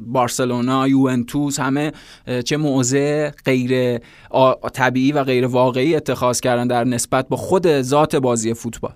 بارسلونا 0.00 0.88
یوونتوس 0.88 1.60
همه 1.60 1.92
چه 2.44 2.56
موضع 2.56 3.30
غیر 3.30 3.98
طبیعی 4.74 5.12
و 5.12 5.24
غیر 5.24 5.46
واقعی 5.46 5.96
اتخاذ 5.96 6.40
کردن 6.40 6.66
در 6.66 6.84
نسبت 6.84 7.28
با 7.28 7.36
خود 7.36 7.82
ذات 7.82 8.16
بازی 8.16 8.54
فوتبال 8.54 8.92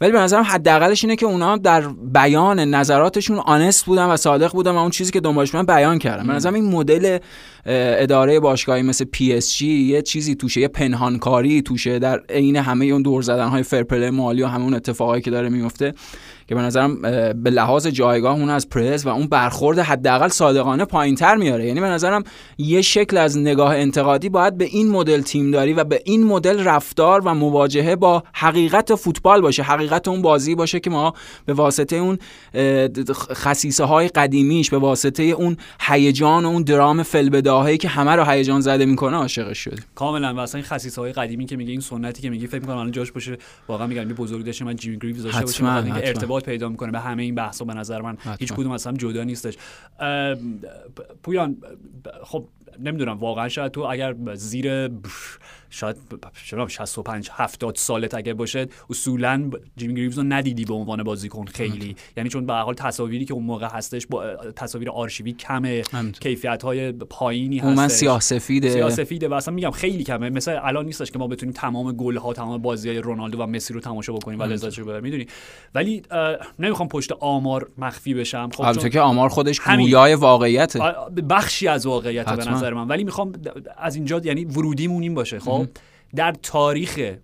ولی 0.00 0.12
به 0.12 0.18
نظرم 0.18 0.42
حداقلش 0.42 1.04
اینه 1.04 1.16
که 1.16 1.26
اونا 1.26 1.56
در 1.56 1.80
بیان 1.88 2.60
نظراتشون 2.60 3.38
honest 3.38 3.84
بودن 3.84 4.06
و 4.06 4.16
صادق 4.16 4.52
بودن 4.52 4.70
و 4.70 4.76
اون 4.76 4.90
چیزی 4.90 5.12
که 5.12 5.20
دنبالش 5.20 5.54
من 5.54 5.66
بیان 5.66 5.98
کردن. 5.98 6.26
به 6.26 6.32
نظرم 6.32 6.54
این 6.54 6.64
مدل 6.64 7.18
اداره 7.66 8.40
باشگاهی 8.40 8.82
مثل 8.82 9.04
پی 9.04 9.32
اس 9.32 9.56
جی 9.56 9.68
یه 9.68 10.02
چیزی 10.02 10.34
توشه 10.34 10.60
یه 10.60 10.68
پنهانکاری 10.68 11.62
توشه 11.62 11.98
در 11.98 12.20
عین 12.28 12.56
همه 12.56 12.84
اون 12.84 13.02
دور 13.02 13.22
زدن 13.22 13.48
های 13.48 13.62
fair 13.62 13.86
play 13.86 14.10
مالی 14.10 14.42
و 14.42 14.46
همون 14.46 14.74
اتفاقایی 14.74 15.22
که 15.22 15.30
داره 15.30 15.48
میفته 15.48 15.94
که 16.50 16.56
به 16.56 16.62
نظرم 16.62 17.02
به 17.42 17.50
لحاظ 17.50 17.86
جایگاه 17.86 18.36
اون 18.36 18.50
از 18.50 18.68
پرز 18.68 19.06
و 19.06 19.08
اون 19.08 19.26
برخورد 19.26 19.78
حداقل 19.78 20.28
صادقانه 20.28 20.84
پایینتر 20.84 21.36
میاره. 21.36 21.66
یعنی 21.66 21.80
به 21.80 21.86
نظرم 21.86 22.24
یه 22.58 22.82
شکل 22.82 23.16
از 23.16 23.38
نگاه 23.38 23.76
انتقادی 23.76 24.28
باید 24.28 24.58
به 24.58 24.64
این 24.64 24.90
مدل 24.90 25.20
تیمداری 25.20 25.72
و 25.72 25.84
به 25.84 26.02
این 26.04 26.24
مدل 26.24 26.64
رفتار 26.64 27.20
و 27.24 27.34
مواجهه 27.34 27.96
با 27.96 28.22
حقیقت 28.32 28.94
فوتبال 28.94 29.40
باشه 29.40 29.62
حقیقت 29.62 30.08
اون 30.08 30.22
بازی 30.22 30.54
باشه 30.54 30.80
که 30.80 30.90
ما 30.90 31.14
به 31.46 31.52
واسطه 31.52 31.96
اون 31.96 32.18
خصیصه 33.32 33.84
های 33.84 34.08
قدیمیش 34.08 34.70
به 34.70 34.78
واسطه 34.78 35.22
اون 35.22 35.56
هیجان 35.80 36.44
و 36.44 36.48
اون 36.48 36.62
درام 36.62 37.02
فلبداهی 37.02 37.78
که 37.78 37.88
همه 37.88 38.10
رو 38.10 38.24
هیجان 38.24 38.60
زده 38.60 38.86
می‌کنه 38.86 39.16
عاشقش 39.16 39.58
شد 39.58 39.78
کاملا. 39.94 40.34
واسه 40.34 40.54
این 40.54 40.64
خصیصه 40.64 41.00
های 41.00 41.12
قدیمی 41.12 41.46
که 41.46 41.56
میگه 41.56 41.70
این 41.70 41.80
سنتی 41.80 42.22
که 42.22 42.30
میگه 42.30 42.46
فکر 42.46 42.60
می‌کنم 42.60 42.76
الان 42.76 42.92
جاش 42.92 43.12
باشه 43.12 43.38
واقعا 43.68 43.86
میگم 43.86 44.04
بزرگ 44.04 44.44
داشته 44.44 44.64
من 44.64 44.76
جیمی 44.76 44.98
گریوز 44.98 45.22
داشته 45.22 45.44
باشه 45.44 45.64
ارتباط 45.64 46.39
پیدا 46.40 46.68
می‌کنه 46.68 46.92
به 46.92 47.00
همه 47.00 47.22
این 47.22 47.34
بحث 47.34 47.62
به 47.62 47.74
نظر 47.74 48.00
من 48.00 48.16
هیچ 48.38 48.52
کدوم 48.52 48.72
اصلا 48.72 48.92
جدا 48.92 49.24
نیستش. 49.24 49.56
پویان 51.22 51.56
خب 52.22 52.48
نمی‌دونم 52.78 53.18
واقعا 53.18 53.48
شاید 53.48 53.72
تو 53.72 53.80
اگر 53.80 54.14
زیر 54.34 54.90
شاید 55.70 55.96
65 56.42 57.30
70 57.32 57.76
سالت 57.76 58.14
اگه 58.14 58.34
باشه 58.34 58.66
اصولا 58.90 59.50
جیمی 59.76 59.94
گریوز 59.94 60.18
رو 60.18 60.24
ندیدی 60.24 60.64
به 60.64 60.74
عنوان 60.74 61.02
بازیکن 61.02 61.44
خیلی. 61.44 61.96
یعنی 62.16 62.28
چون 62.28 62.46
به 62.46 62.54
حال 62.54 62.74
تصاویری 62.74 63.24
که 63.24 63.34
اون 63.34 63.44
موقع 63.44 63.66
هستش 63.66 64.06
با 64.06 64.36
تصاویر 64.36 64.90
آرشیوی 64.90 65.32
کمه 65.32 65.82
کیفیت 66.20 66.62
های 66.62 66.92
پایینی 66.92 67.58
هست 67.58 67.78
من 67.78 67.88
سیاه 67.88 68.20
سفیده 68.20 68.70
سیاه 68.70 68.90
سفیده 68.90 69.28
و 69.28 69.34
اصلا 69.34 69.54
میگم 69.54 69.70
خیلی 69.70 70.04
کمه. 70.04 70.30
مثلا 70.30 70.60
الان 70.60 70.84
نیستش 70.84 71.10
که 71.10 71.18
ما 71.18 71.26
بتونیم 71.26 71.54
تمام 71.54 71.92
گل 71.92 72.16
ها 72.16 72.32
تمام 72.32 72.62
بازی 72.62 72.88
های 72.88 72.98
رونالدو 72.98 73.38
و 73.38 73.46
مسی 73.46 73.74
رو 73.74 73.80
تماشا 73.80 74.12
بکنیم 74.12 74.38
و 74.38 74.42
لذتش 74.42 74.80
ببریم. 74.80 75.02
می‌دونی؟ 75.02 75.26
ولی 75.74 76.02
نمی‌خوام 76.58 76.88
پشت 76.88 77.12
آمار 77.12 77.70
مخفی 77.78 78.14
بشم. 78.14 78.48
خب 78.54 78.62
البته 78.62 78.90
که 78.90 79.00
آمار 79.00 79.28
خودش 79.28 79.60
گویای 79.60 80.14
واقعیت 80.14 80.76
بخشی 81.30 81.68
از 81.68 81.86
واقعیت 81.86 82.26
به 82.36 82.44
نظر 82.60 82.74
من. 82.74 82.88
ولی 82.88 83.04
می‌خوام 83.04 83.32
از 83.78 83.96
اینجا 83.96 84.20
یعنی 84.24 84.44
ورودیمون 84.44 85.02
این 85.02 85.14
باشه 85.14 85.38
خب؟ 85.38 85.66
در 86.14 86.32
تاریخ 86.42 87.14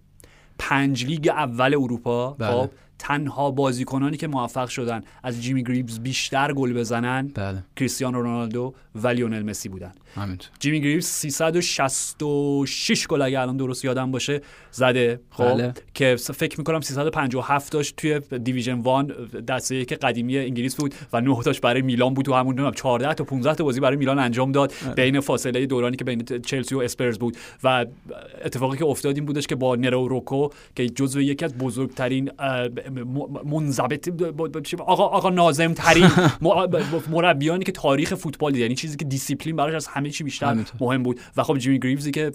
پنج 0.58 1.06
لیگ 1.06 1.28
اول 1.28 1.74
اروپا 1.74 2.30
بله. 2.30 2.50
خب؟ 2.50 2.70
تنها 2.98 3.50
بازیکنانی 3.50 4.16
که 4.16 4.26
موفق 4.26 4.68
شدن 4.68 5.00
از 5.22 5.42
جیمی 5.42 5.64
گریبز 5.64 6.00
بیشتر 6.00 6.52
گل 6.52 6.72
بزنن 6.72 7.30
بله. 7.34 7.64
کریستیانو 7.76 8.22
رونالدو 8.22 8.74
و 8.94 9.08
لیونل 9.08 9.42
مسی 9.42 9.68
بودن. 9.68 9.92
همینطور. 10.16 10.50
جیمی 10.58 10.80
گریبز 10.80 11.06
366 11.06 13.06
گل 13.06 13.22
اگه 13.22 13.40
الان 13.40 13.56
درست 13.56 13.84
یادم 13.84 14.10
باشه 14.10 14.40
زده 14.70 15.20
خب 15.30 15.44
بله. 15.44 15.74
که 15.94 16.16
فکر 16.16 16.58
می‌کنم 16.58 16.80
357 16.80 17.72
تاش 17.72 17.94
توی 17.96 18.20
دیویژن 18.44 18.80
وان 18.80 19.06
دسته 19.48 19.84
که 19.84 19.94
قدیمی 19.94 20.38
انگلیس 20.38 20.76
بود 20.76 20.94
و 21.12 21.20
9 21.20 21.42
تاش 21.44 21.60
برای 21.60 21.82
میلان 21.82 22.14
بود 22.14 22.28
و 22.28 22.34
همون 22.34 22.72
14 22.72 23.14
تا 23.14 23.24
15 23.24 23.54
تا 23.54 23.64
بازی 23.64 23.80
برای 23.80 23.96
میلان 23.96 24.18
انجام 24.18 24.52
داد 24.52 24.72
بله. 24.84 24.94
بین 24.94 25.20
فاصله 25.20 25.66
دورانی 25.66 25.96
که 25.96 26.04
بین 26.04 26.24
چلسی 26.24 26.74
و 26.74 26.78
اسپرز 26.78 27.18
بود 27.18 27.36
و 27.64 27.86
اتفاقی 28.44 28.78
که 28.78 28.84
افتاد 28.84 29.16
این 29.16 29.24
بودش 29.24 29.46
که 29.46 29.54
با 29.54 29.76
نرئو 29.76 30.08
روکو 30.08 30.48
که 30.76 30.88
جزو 30.88 31.20
یکی 31.20 31.44
از 31.44 31.58
بزرگترین 31.58 32.30
منضبط 33.44 34.08
آقا 34.78 35.04
آقا 35.04 35.30
ناظم 35.30 35.72
ترین 35.72 36.10
مربیانی 37.10 37.64
که 37.64 37.72
تاریخ 37.72 38.14
فوتبال 38.14 38.56
یعنی 38.56 38.74
چیزی 38.74 38.96
که 38.96 39.04
دیسیپلین 39.04 39.56
براش 39.56 39.74
از 39.74 39.86
همه 39.86 40.05
چی 40.10 40.24
بیشتر 40.24 40.64
مهم 40.80 41.02
بود. 41.02 41.20
و 41.36 41.42
خب 41.42 41.58
جیمی 41.58 41.78
گریوزی 41.78 42.10
که 42.10 42.32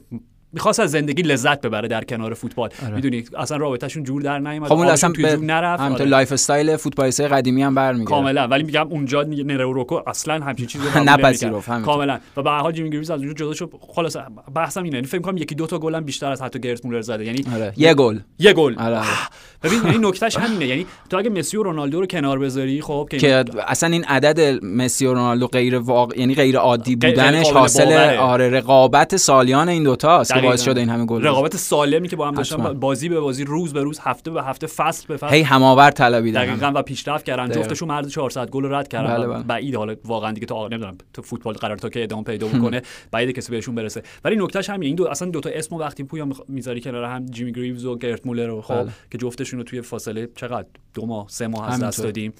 می‌خواست 0.53 0.79
از 0.79 0.91
زندگی 0.91 1.21
لذت 1.21 1.61
ببره 1.61 1.87
در 1.87 2.03
کنار 2.03 2.33
فوتبال. 2.33 2.69
آره. 2.85 2.95
می‌دونی؟ 2.95 3.23
اصلا 3.37 3.57
رابطهشون 3.57 4.03
جور 4.03 4.21
در 4.21 4.39
نیومد. 4.39 4.69
خب 4.69 4.75
اون 4.75 4.87
اصلا 4.87 5.09
به 5.09 5.37
نرفت. 5.37 5.83
آره. 5.83 6.05
life 6.05 6.31
style 6.31 6.75
فوتبالیست 6.75 7.21
قدیمی 7.21 7.63
هم 7.63 7.75
برمیگرده. 7.75 8.09
کاملا. 8.09 8.47
ولی 8.47 8.63
میگم 8.63 8.87
اونجا 8.87 9.23
نرئو 9.23 9.73
روکو 9.73 9.99
اصلا 10.07 10.45
همچین 10.45 10.65
چیزی 10.65 10.85
نپذیرفت 11.05 11.81
کاملا. 11.81 12.19
و 12.37 12.41
به 12.41 12.49
هر 12.49 12.59
حال 12.59 12.71
جیمی 12.71 12.89
گریوز 12.89 13.11
از 13.11 13.19
اونجا 13.19 13.33
جدا 13.33 13.53
شد. 13.53 13.71
خلاص 13.95 14.17
بحثم 14.55 14.83
اینه. 14.83 14.95
یعنی 14.95 15.07
فکر 15.07 15.21
کنم 15.21 15.37
یکی 15.37 15.55
دو 15.55 15.67
تا 15.67 15.79
گل 15.79 15.95
هم 15.95 16.03
بیشتر 16.03 16.31
از 16.31 16.41
حتی 16.41 16.59
گرت 16.59 16.85
مولر 16.85 17.01
زده. 17.01 17.25
یعنی 17.25 17.45
آره. 17.55 17.73
یه 17.77 17.93
گل. 17.93 18.19
یه 18.39 18.53
گل. 18.53 18.75
آره. 18.79 19.01
ببین 19.63 19.79
یعنی 19.85 19.97
نکتهش 19.97 20.37
همینه. 20.37 20.67
یعنی 20.67 20.85
تو 21.09 21.17
اگه 21.17 21.29
مسی 21.29 21.57
و 21.57 21.63
رونالدو 21.63 21.99
رو 21.99 22.05
کنار 22.05 22.39
بذاری 22.39 22.81
خب 22.81 23.09
که 23.19 23.45
اصلا 23.67 23.89
این 23.89 24.03
عدد 24.03 24.63
مسی 24.63 25.05
و 25.05 25.13
رونالدو 25.13 25.47
غیر 25.47 25.77
واقع 25.77 26.19
یعنی 26.19 26.35
غیر 26.35 26.57
عادی 26.57 26.95
بودنش 26.95 27.51
حاصل 27.51 28.17
آره 28.19 28.49
رقابت 28.49 29.17
سالیان 29.17 29.69
این 29.69 29.83
دو 29.83 29.95
تاست 29.95 30.33
که 30.33 30.40
باعث 30.41 30.61
شده 30.61 30.79
این 30.79 30.89
همه 30.89 31.05
گل 31.05 31.23
رقابت 31.23 31.57
سالمی 31.57 32.07
که 32.07 32.15
با 32.15 32.27
هم 32.27 32.33
داشتن 32.33 32.73
بازی 32.73 33.09
به 33.09 33.19
بازی 33.19 33.43
روز 33.43 33.73
به 33.73 33.83
روز 33.83 33.99
هفته 33.99 34.31
به 34.31 34.43
هفته 34.43 34.67
فصل 34.67 35.07
به 35.07 35.17
فصل. 35.17 35.35
هی 35.35 35.41
هماور 35.41 35.91
طلبیدن. 35.91 36.45
دقیقاً 36.45 36.71
و 36.75 36.81
پیشرفت 36.81 37.25
کردن. 37.25 37.51
جفتشون 37.51 37.87
مرد 37.89 38.07
400 38.07 38.49
گل 38.49 38.73
رد 38.73 38.87
کردن. 38.87 39.17
بله 39.17 39.27
بله. 39.27 39.43
بعید 39.43 39.75
حالا 39.75 39.95
واقعا 40.05 40.31
دیگه 40.31 40.45
تو 40.45 40.67
نمی‌دونم 40.67 40.97
تو 41.13 41.21
فوتبال 41.21 41.53
قرار 41.53 41.77
تا 41.77 41.89
که 41.89 42.03
ادامه 42.03 42.23
پیدا 42.23 42.47
بکنه 42.47 42.81
بعید 43.11 43.31
کسی 43.31 43.51
بهشون 43.51 43.75
برسه. 43.75 44.03
ولی 44.25 44.35
نکتهش 44.35 44.69
همین 44.69 44.87
این 44.87 44.95
دو 44.95 45.07
اصلا 45.07 45.29
دو 45.29 45.39
تا 45.39 45.49
اسمو 45.49 45.79
وقتی 45.79 46.03
پویا 46.03 46.27
می‌ذاری 46.47 46.81
کنار 46.81 47.03
هم 47.03 47.25
جیمی 47.25 47.51
گریوز 47.51 47.85
و 47.85 47.97
گرت 47.97 48.25
مولر 48.25 48.47
رو 48.47 48.61
خب 48.61 48.73
بله. 48.73 48.91
که 49.11 49.17
جفتشون 49.17 49.59
رو 49.59 49.63
توی 49.63 49.81
فاصله 49.81 50.29
چقدر 50.35 50.67
دو 50.93 51.05
ماه 51.05 51.25
سه 51.29 51.47
ماه 51.47 51.73
از 51.73 51.83
دست 51.83 52.03
دادیم. 52.03 52.33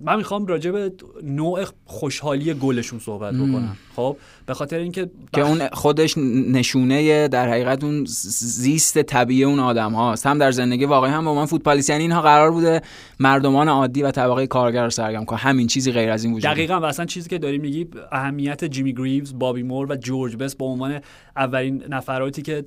من 0.00 0.16
می‌خوام 0.16 0.46
راجع 0.46 0.70
به 0.70 0.92
نوع 1.22 1.64
خوشحالی 1.84 2.54
گلشون 2.54 2.98
صحبت 2.98 3.34
بکنم. 3.34 3.76
خب 3.96 4.16
به 4.46 4.54
خاطر 4.54 4.78
اینکه 4.78 5.10
که 5.32 5.40
اون 5.40 5.68
خودش 5.72 6.18
نشونه 6.52 7.28
در 7.28 7.48
حقیقت 7.48 7.84
اون 7.84 8.04
زیست 8.06 9.02
طبیعی 9.02 9.44
اون 9.44 9.58
آدم 9.58 9.92
هاست 9.92 10.26
هم 10.26 10.38
در 10.38 10.50
زندگی 10.50 10.84
واقعی 10.84 11.10
هم 11.10 11.24
با 11.24 11.34
من 11.34 11.46
فوتبالیست 11.46 11.90
یعنی 11.90 12.02
اینها 12.02 12.22
قرار 12.22 12.50
بوده 12.50 12.82
مردمان 13.20 13.68
عادی 13.68 14.02
و 14.02 14.10
طبقه 14.10 14.46
کارگر 14.46 14.84
رو 14.84 14.90
سرگرم 14.90 15.24
کنه 15.24 15.38
همین 15.38 15.66
چیزی 15.66 15.92
غیر 15.92 16.10
از 16.10 16.24
این 16.24 16.34
وجود 16.34 16.50
دقیقاً 16.50 16.80
و 16.80 16.84
اصلا 16.84 17.04
چیزی 17.04 17.28
که 17.28 17.38
داری 17.38 17.58
میگی 17.58 17.86
اهمیت 18.12 18.64
جیمی 18.64 18.94
گریوز 18.94 19.38
بابی 19.38 19.62
مور 19.62 19.92
و 19.92 19.96
جورج 19.96 20.36
بس 20.36 20.56
به 20.56 20.64
عنوان 20.64 21.00
اولین 21.36 21.84
نفراتی 21.88 22.42
که 22.42 22.64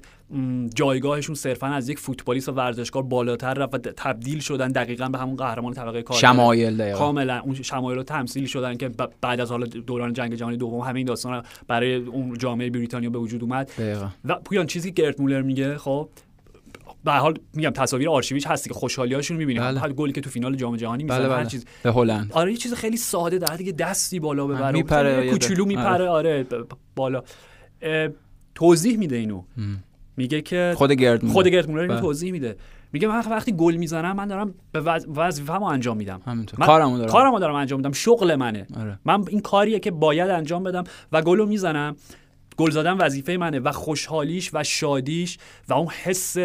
جایگاهشون 0.75 1.35
صرفا 1.35 1.67
از 1.67 1.89
یک 1.89 1.99
فوتبالیست 1.99 2.49
و 2.49 2.51
ورزشکار 2.51 3.03
بالاتر 3.03 3.53
رفت 3.53 3.73
و 3.73 3.77
تبدیل 3.77 4.39
شدن 4.39 4.67
دقیقا 4.67 5.09
به 5.09 5.17
همون 5.17 5.35
قهرمان 5.35 5.73
طبقه 5.73 6.01
کارگر 6.01 6.21
شمایل 6.21 6.91
کاملا 6.91 7.39
اون 7.39 7.55
شمایل 7.55 7.97
رو 7.97 8.03
تمثیل 8.03 8.45
شدن 8.45 8.77
که 8.77 8.89
بعد 9.21 9.41
از 9.41 9.51
حالا 9.51 9.65
دوران 9.65 10.13
جنگ 10.13 10.35
جهانی 10.35 10.57
دوم 10.57 10.79
همه 10.79 10.97
این 10.97 11.05
داستان 11.05 11.43
برای 11.67 11.95
اون 11.95 12.37
جامعه 12.37 12.69
بریتانیا 12.69 13.09
به 13.09 13.19
وجود 13.19 13.43
اومد. 13.43 13.71
دقیقا. 13.77 14.07
و 14.25 14.35
پویان 14.35 14.65
چیزی 14.65 14.91
که 14.91 15.01
گرت 15.01 15.19
مولر 15.19 15.41
میگه 15.41 15.77
خب 15.77 16.09
به 17.05 17.11
حال 17.11 17.33
میگم 17.53 17.69
تصاویر 17.69 18.09
آرشیویچ 18.09 18.47
هستی 18.47 18.69
که 18.69 18.73
خوشحالیاشون 18.73 19.37
می‌بینیم. 19.37 19.63
بله. 19.63 19.93
گلی 19.93 20.13
که 20.13 20.21
تو 20.21 20.29
فینال 20.29 20.55
جام 20.55 20.75
جهانی 20.75 21.03
می‌زنه 21.03 21.19
بله 21.19 21.27
بله. 21.27 21.37
هر 21.37 21.45
چیز. 21.45 21.65
به 21.83 21.91
هلند. 21.91 22.31
آره 22.33 22.51
یه 22.51 22.57
چیز 22.57 22.73
خیلی 22.73 22.97
ساده 22.97 23.37
در 23.37 23.55
دیگه 23.55 23.71
دستی 23.71 24.19
بالا 24.19 24.47
ببره. 24.47 24.71
میپره 24.71 25.29
کوچولو 25.29 25.65
میپره. 25.65 25.85
آره, 25.85 26.09
آره 26.09 26.45
بالا. 26.95 27.23
توضیح 28.55 28.97
میده 28.97 29.15
اینو. 29.15 29.43
میگه 30.21 30.41
که 30.41 30.73
خود 30.77 30.91
گرد 30.91 31.27
خود 31.27 31.47
گرد 31.47 31.69
مولر 31.69 31.81
اینو 31.81 31.99
توضیح 31.99 32.31
میده. 32.31 32.55
میگه 32.93 33.07
من 33.07 33.23
وقتی 33.31 33.51
گل 33.51 33.75
می‌زنم 33.75 34.15
من 34.15 34.27
دارم 34.27 34.53
به 34.71 34.79
وظیفه‌مو 35.15 35.65
انجام 35.65 35.97
میدم. 35.97 36.21
همینطور. 36.25 36.65
کارمو 36.65 36.97
دارم. 36.97 37.11
کارمو 37.11 37.39
دارم 37.39 37.55
انجام 37.55 37.79
میدم. 37.79 37.91
شغل 37.91 38.35
منه. 38.35 38.67
آره. 38.79 38.99
من 39.05 39.23
این 39.29 39.39
کاریه 39.39 39.79
که 39.79 39.91
باید 39.91 40.29
انجام 40.29 40.63
بدم 40.63 40.83
و 41.11 41.21
گلو 41.21 41.45
می‌زنم. 41.45 41.95
گل 42.57 42.69
زدن 42.69 42.93
وظیفه 42.93 43.37
منه 43.37 43.59
و 43.59 43.71
خوشحالیش 43.71 44.49
و 44.53 44.63
شادیش 44.63 45.37
و 45.69 45.73
اون 45.73 45.87
حس 46.03 46.35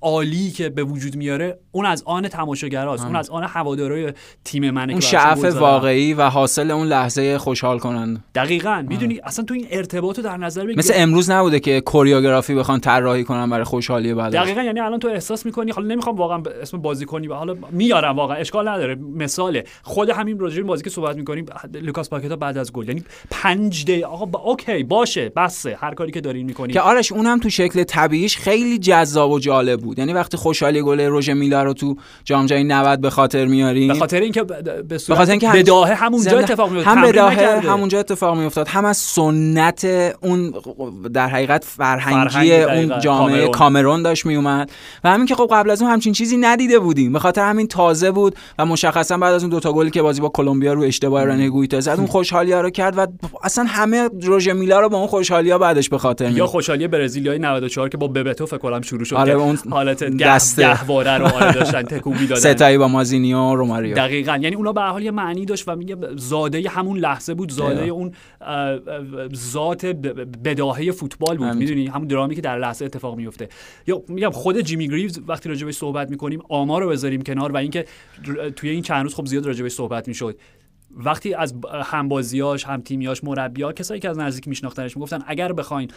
عالی 0.00 0.50
که 0.50 0.68
به 0.68 0.84
وجود 0.84 1.16
میاره 1.16 1.58
اون 1.72 1.86
از 1.86 2.02
آن 2.06 2.28
تماشاگراست 2.28 3.04
اون 3.04 3.16
از 3.16 3.30
آن 3.30 3.44
هوادارای 3.44 4.12
تیم 4.44 4.70
منه 4.70 4.92
اون 4.92 5.00
شعف 5.00 5.44
واقعی 5.44 6.14
و 6.14 6.22
حاصل 6.22 6.70
اون 6.70 6.86
لحظه 6.86 7.38
خوشحال 7.38 7.78
کنند. 7.78 8.24
دقیقا. 8.34 8.84
می‌دونی 8.88 9.20
اصلا 9.24 9.44
تو 9.44 9.54
این 9.54 9.66
ارتباط 9.70 10.18
رو 10.18 10.24
در 10.24 10.36
نظر 10.36 10.64
بگیر. 10.64 10.78
مثل 10.78 10.94
امروز 10.96 11.30
نبوده 11.30 11.60
که 11.60 11.80
choreography 11.80 12.54
بخوان 12.54 12.80
طراحی 12.80 13.24
کنن 13.24 13.50
برای 13.50 13.64
خوشحالی 13.64 14.14
بعد 14.14 14.32
دقیقا 14.32 14.62
یعنی 14.62 14.80
الان 14.80 14.98
تو 14.98 15.08
احساس 15.08 15.46
می‌کنی 15.46 15.70
حالا 15.70 15.88
نمی‌خوام 15.88 16.16
واقعا 16.16 16.42
اسم 16.62 16.78
بازیکنی 16.78 17.28
و 17.28 17.34
حالا 17.34 17.56
میارم 17.70 18.16
واقعا 18.16 18.36
اشکال 18.36 18.68
نداره. 18.68 18.94
مثاله. 18.94 19.64
خود 19.82 20.10
همین 20.10 20.38
راجع 20.38 20.62
بازی 20.62 20.84
که 20.84 20.90
صحبت 20.90 21.16
می‌کنیم 21.16 21.46
لوکاس 21.74 22.10
پاکتا 22.10 22.36
بعد 22.36 22.58
از 22.58 22.72
گل. 22.72 22.88
یعنی 22.88 23.04
5 23.30 23.84
دقیقه 23.84 24.06
آقا 24.06 24.24
با... 24.24 24.40
okay 24.40 24.82
باشه. 24.82 25.28
بسه 25.44 25.78
هر 25.80 25.94
کاری 25.94 26.12
که 26.12 26.20
دارین 26.20 26.46
می‌کنین. 26.46 26.72
که 26.72 26.80
آرش 26.80 27.12
اونم 27.12 27.38
تو 27.38 27.50
شکل 27.50 27.82
طبیعیش 27.82 28.36
خیلی 28.36 28.78
جذاب 28.78 29.30
و 29.30 29.38
جالب 29.38 29.80
بود. 29.80 29.98
یعنی 29.98 30.12
وقتی 30.12 30.36
خوشحالی 30.36 30.82
گل 30.82 31.00
روژه 31.00 31.34
میلا 31.34 31.62
رو 31.62 31.72
تو 31.72 31.96
جام 32.24 32.46
جهانی 32.46 32.64
90 32.64 33.00
به 33.00 33.10
خاطر 33.10 33.46
میاریم 33.46 33.88
به 33.88 33.94
خاطر 33.94 34.20
اینکه 34.20 34.42
به 34.88 34.98
صورت 34.98 35.18
خاطر 35.18 35.30
اینکه 35.30 35.48
بداهه 35.48 35.94
همونجا 35.94 36.38
اتفاق 36.38 36.70
میفته 36.70 36.90
هم 36.90 37.02
بداهه 37.02 37.60
همونجا 37.60 37.98
اتفاق 37.98 38.38
میافتاد. 38.38 38.68
هم 38.68 38.84
از 38.84 38.96
سنت 38.96 39.84
اون 40.22 40.54
در 41.12 41.28
حقیقت 41.28 41.64
فرهنگی 41.64 42.54
اون 42.54 43.00
جامعه 43.00 43.48
کامرون. 43.48 44.02
داشت 44.02 44.26
میومد. 44.26 44.70
و 45.04 45.10
همین 45.10 45.26
که 45.26 45.34
خب 45.34 45.48
قبل 45.52 45.70
از 45.70 45.82
اون 45.82 45.90
همچین 45.90 46.12
چیزی 46.12 46.36
ندیده 46.36 46.78
بودیم. 46.78 47.12
به 47.12 47.18
خاطر 47.18 47.42
همین 47.42 47.66
تازه 47.66 48.10
بود 48.10 48.36
و 48.58 48.66
مشخصا 48.66 49.18
بعد 49.18 49.34
از 49.34 49.42
اون 49.42 49.50
دوتا 49.50 49.72
گلی 49.72 49.90
که 49.90 50.02
بازی 50.02 50.20
با 50.20 50.28
کلمبیا 50.28 50.72
رو 50.72 50.82
اشتباه 50.82 51.24
رنه 51.24 51.50
گویتا 51.50 51.80
زد 51.80 51.94
اون 51.98 52.06
خوشحالی 52.06 52.52
رو 52.52 52.70
کرد 52.70 52.98
و 52.98 53.06
اصلا 53.42 53.64
همه 53.64 54.08
روژه 54.22 54.52
میلا 54.52 54.80
رو 54.80 54.88
با 54.88 54.98
اون 54.98 55.06
خوشحالی 55.32 55.58
بعدش 55.58 55.88
به 55.88 55.98
خاطر 55.98 56.30
یا 56.30 56.46
خوشحالی 56.46 56.88
برزیلیای 56.88 57.38
94 57.38 57.88
که 57.88 57.96
با 57.96 58.08
ببتو 58.08 58.46
فکر 58.46 58.58
کنم 58.58 58.80
شروع 58.80 59.04
شد 59.04 59.16
آره 59.16 59.32
اون 59.32 59.58
حالت 59.70 60.04
گهواره 60.04 61.18
رو 61.18 61.26
آره 61.26 61.52
داشتن 61.52 61.82
تکون 61.82 62.18
می‌دادن 62.18 62.40
ستایی 62.40 62.78
با 62.78 62.88
مازینیو 62.88 63.54
روماریو. 63.54 63.96
دقیقاً. 63.96 64.38
یعنی 64.42 64.56
اونا 64.56 64.72
به 64.72 64.80
حال 64.80 65.02
یه 65.02 65.10
معنی 65.10 65.44
داشت 65.44 65.68
و 65.68 65.76
میگه 65.76 65.96
زاده 66.16 66.68
همون 66.68 66.98
لحظه 66.98 67.34
بود 67.34 67.52
زاده 67.52 67.82
اون 67.82 68.12
ذات 69.34 69.86
بداهه 70.44 70.90
فوتبال 70.90 71.36
بود. 71.36 71.54
می‌دونی؟ 71.54 71.86
همون 71.86 72.06
درامی 72.06 72.34
که 72.34 72.40
در 72.40 72.58
لحظه 72.58 72.84
اتفاق 72.84 73.16
میفته 73.16 73.48
یا 73.86 74.02
میگم 74.08 74.30
خود 74.30 74.60
جیمی 74.60 74.88
گریوز 74.88 75.20
وقتی 75.26 75.48
راجع 75.48 75.66
بهش 75.66 75.74
صحبت 75.74 76.10
می‌کنیم 76.10 76.42
آمار 76.48 76.82
رو 76.82 76.88
بذاریم 76.88 77.22
کنار 77.22 77.52
و 77.52 77.56
اینکه 77.56 77.84
توی 78.56 78.70
این 78.70 78.82
چند 78.82 79.02
روز 79.02 79.14
خب 79.14 79.26
زیاد 79.26 79.46
راجع 79.46 79.62
بهش 79.62 79.72
صحبت 79.72 80.08
می‌شد. 80.08 80.36
وقتی 80.96 81.34
از 81.34 81.54
همبازیاش 81.84 82.64
هم 82.64 82.80
تیمیاش 82.80 83.24
مربیا 83.24 83.72
کسایی 83.72 84.00
که 84.00 84.08
از 84.10 84.18
نزدیک 84.18 84.48
میشناختنش 84.48 84.96
می‌گفتن 84.96 85.18
اگر 85.26 85.52
بخواین 85.52 85.90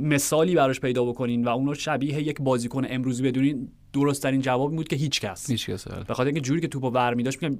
مثالی 0.00 0.54
براش 0.54 0.80
پیدا 0.80 1.04
بکنین 1.04 1.44
و 1.44 1.48
اونو 1.48 1.74
شبیه 1.74 2.22
یک 2.22 2.36
بازیکن 2.40 2.84
امروزی 2.88 3.22
بدونین 3.22 3.68
درست 3.92 4.22
ترین 4.22 4.40
جواب 4.40 4.76
بود 4.76 4.88
که 4.88 4.96
هیچ 4.96 5.20
کس 5.20 5.50
هیچ 5.50 5.70
کس 5.70 5.88
به 5.88 6.14
خاطر 6.14 6.26
اینکه 6.26 6.40
جوری 6.40 6.60
که 6.60 6.68
توپو 6.68 6.90
ور 6.90 7.14
میداشت 7.14 7.42
میگم 7.42 7.58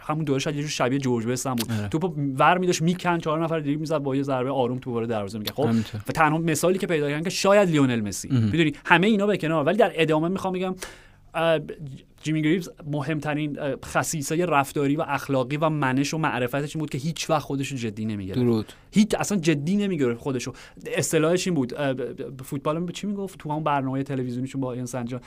همون 0.00 0.24
دوره 0.24 0.38
شاید 0.38 0.56
یه 0.56 0.62
جور 0.62 0.70
شبیه 0.70 0.98
جورج 0.98 1.26
بستم 1.26 1.54
بود. 1.54 1.72
آره. 1.72 1.88
توپو 1.88 2.14
ور 2.38 2.58
میداشت 2.58 2.82
میکن 2.82 3.18
چهار 3.18 3.44
نفر 3.44 3.60
دیگه 3.60 3.76
می‌زد 3.76 3.98
با 3.98 4.16
یه 4.16 4.22
ضربه 4.22 4.50
آروم 4.50 4.78
تو 4.78 4.92
وارد 4.92 5.08
دروازه 5.08 5.38
میگه 5.38 5.52
خب؟ 5.52 5.70
و 6.08 6.12
تنها 6.12 6.38
مثالی 6.38 6.78
که 6.78 6.86
پیدا 6.86 7.08
کردن 7.08 7.22
که 7.22 7.30
شاید 7.30 7.68
لیونل 7.68 8.00
مسی. 8.00 8.28
می‌دونی 8.28 8.72
همه 8.84 9.06
اینا 9.06 9.26
به 9.26 9.36
کنار. 9.36 9.64
ولی 9.64 9.76
در 9.76 9.92
ادامه 9.94 10.28
می‌خوام 10.28 10.54
بگم 10.54 10.74
جیمی 12.22 12.42
گریوز 12.42 12.70
مهمترین 12.86 13.58
خصیصه 13.84 14.46
رفتاری 14.46 14.96
و 14.96 15.04
اخلاقی 15.08 15.56
و 15.56 15.68
منش 15.68 16.14
و 16.14 16.18
معرفتش 16.18 16.76
این 16.76 16.80
بود 16.80 16.90
که 16.90 16.98
هیچ 16.98 17.30
وقت 17.30 17.42
خودش 17.42 17.68
رو 17.68 17.76
جدی 17.78 18.04
نمی‌گرفت. 18.04 18.40
درود. 18.40 18.72
هیچ 18.90 19.14
اصلا 19.18 19.38
جدی 19.38 19.76
نمی‌گرفت 19.76 20.20
خودش 20.20 20.42
رو 20.42 20.52
اصطلاحش 20.96 21.46
این 21.46 21.54
بود 21.54 21.74
فوتبال 22.44 22.80
به 22.80 22.92
چی 22.92 23.06
می‌گفت؟ 23.06 23.38
تو 23.38 23.50
اون 23.50 23.64
برنامه 23.64 24.02
تلویزیونیشون 24.02 24.60
با 24.60 24.72
این 24.72 24.86
سنجا 24.86 25.20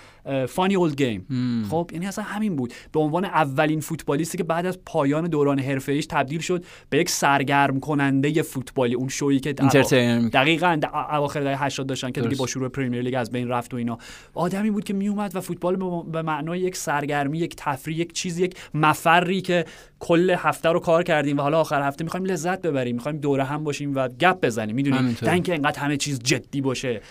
فانی 0.47 0.75
اولد 0.75 0.95
گیم 0.95 1.25
خب 1.69 1.89
یعنی 1.93 2.07
اصلا 2.07 2.23
همین 2.23 2.55
بود. 2.55 2.73
به 2.91 2.99
عنوان 2.99 3.25
اولین 3.25 3.79
فوتبالیستی 3.79 4.37
که 4.37 4.43
بعد 4.43 4.65
از 4.65 4.79
پایان 4.85 5.27
دوران 5.27 5.59
حرفه 5.59 5.91
ایش 5.91 6.05
تبدیل 6.05 6.41
شد 6.41 6.65
به 6.89 6.97
یک 6.97 7.09
سرگرم 7.09 7.79
کننده 7.79 8.41
فوتبالی. 8.41 8.95
اون 8.95 9.07
شویی 9.07 9.39
که 9.39 9.53
دقیقاً 9.53 10.79
اواخر 11.11 11.41
دهه 11.41 11.63
80 11.63 11.87
داشتن 11.87 12.11
که 12.11 12.21
دیگه 12.21 12.35
با 12.35 12.47
شروع 12.47 12.69
پرمیر 12.69 13.01
لیگ 13.01 13.15
از 13.17 13.31
بین 13.31 13.47
رفت 13.47 13.73
و 13.73 13.77
اینا. 13.77 13.97
آدمی 14.33 14.71
بود 14.71 14.83
که 14.83 14.93
میومد 14.93 15.35
و 15.35 15.41
فوتبال 15.41 16.03
به 16.11 16.21
معنای 16.21 16.59
یک 16.59 16.75
سرگرمی 16.85 17.37
یک 17.37 17.55
تفریح 17.57 17.97
یک 17.97 18.13
چیز 18.13 18.39
یک 18.39 18.55
مفری 18.73 19.41
که 19.41 19.65
کل 19.99 20.35
هفته 20.39 20.69
رو 20.69 20.79
کار 20.79 21.03
کردیم 21.03 21.37
و 21.37 21.41
حالا 21.41 21.59
آخر 21.59 21.81
هفته 21.81 22.03
می‌خوایم 22.03 22.25
لذت 22.25 22.61
ببریم 22.61 22.95
می‌خوایم 22.95 23.17
دوره 23.17 23.43
هم 23.43 23.63
باشیم 23.63 23.95
و 23.95 24.07
گپ 24.07 24.45
بزنیم 24.45 24.75
می‌دونیم 24.75 25.13
تا 25.13 25.31
اینکه 25.31 25.53
انقدر 25.53 25.79
همه 25.79 25.97
چیز 25.97 26.19
جدی 26.19 26.61
باشه. 26.61 27.01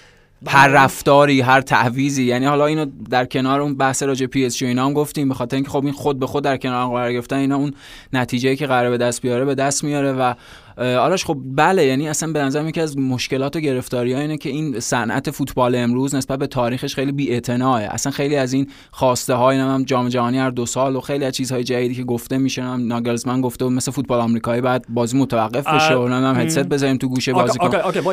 هر 0.47 0.69
رفتاری 0.69 1.41
هر 1.41 1.61
تعویضی 1.61 2.25
یعنی 2.25 2.47
حالا 2.47 2.67
اینو 2.67 2.87
در 3.11 3.25
کنار 3.25 3.61
اون 3.61 3.77
بحث 3.77 4.03
راجع 4.03 4.27
پی 4.27 4.45
اس 4.47 4.63
اینا 4.63 4.87
هم 4.87 4.93
گفتیم 4.93 5.29
به 5.29 5.35
خاطر 5.35 5.57
اینکه 5.57 5.71
خب 5.71 5.85
این 5.85 5.93
خود 5.93 6.19
به 6.19 6.27
خود 6.27 6.45
در 6.45 6.57
کنار 6.57 6.89
قرار 6.89 7.13
گرفتن 7.13 7.37
اینا 7.37 7.57
اون 7.57 7.75
نتیجه 8.13 8.57
که 8.57 8.67
قراره 8.67 8.91
به 8.91 8.99
دست 8.99 9.23
بیاره 9.23 9.45
به 9.45 9.55
دست 9.55 9.85
میاره 9.85 10.13
و 10.13 10.35
آرش 10.77 11.25
خب 11.25 11.39
بله 11.45 11.85
یعنی 11.85 12.09
اصلا 12.09 12.33
به 12.33 12.43
نظر 12.43 12.69
یکی 12.69 12.81
از 12.81 12.99
مشکلات 12.99 13.57
و 13.57 13.61
گرفتاری 13.61 14.15
اینه 14.15 14.37
که 14.37 14.49
این 14.49 14.81
صنعت 14.81 15.31
فوتبال 15.31 15.75
امروز 15.75 16.15
نسبت 16.15 16.39
به 16.39 16.47
تاریخش 16.47 16.95
خیلی 16.95 17.13
بی 17.13 17.37
اصلا 17.37 18.13
خیلی 18.13 18.37
از 18.37 18.53
این 18.53 18.71
خواسته 18.91 19.35
های 19.35 19.57
هم 19.57 19.85
جام 19.85 20.09
جهانی 20.09 20.39
هر 20.39 20.51
دو 20.51 20.67
سال 20.67 20.97
و 20.97 21.01
خیلی 21.01 21.25
از 21.25 21.33
چیزهای 21.33 21.65
جدیدی 21.65 21.95
که 21.95 22.05
گفته 22.05 22.39
میشه 22.39 22.63
هم 22.63 22.87
ناگلزمن 22.87 23.41
گفته 23.41 23.65
مثل 23.65 23.93
فوتبال 23.93 24.21
آمریکایی 24.21 24.61
بعد 24.61 24.85
بازی 24.89 25.19
متوقف 25.19 25.69
بشه 25.69 25.95
و 25.95 26.07
هم 26.09 26.41
هدست 26.41 26.59
بزنیم 26.59 26.97
تو 26.97 27.09
گوشه 27.09 27.33
بازی 27.33 27.59
کن 27.59 27.69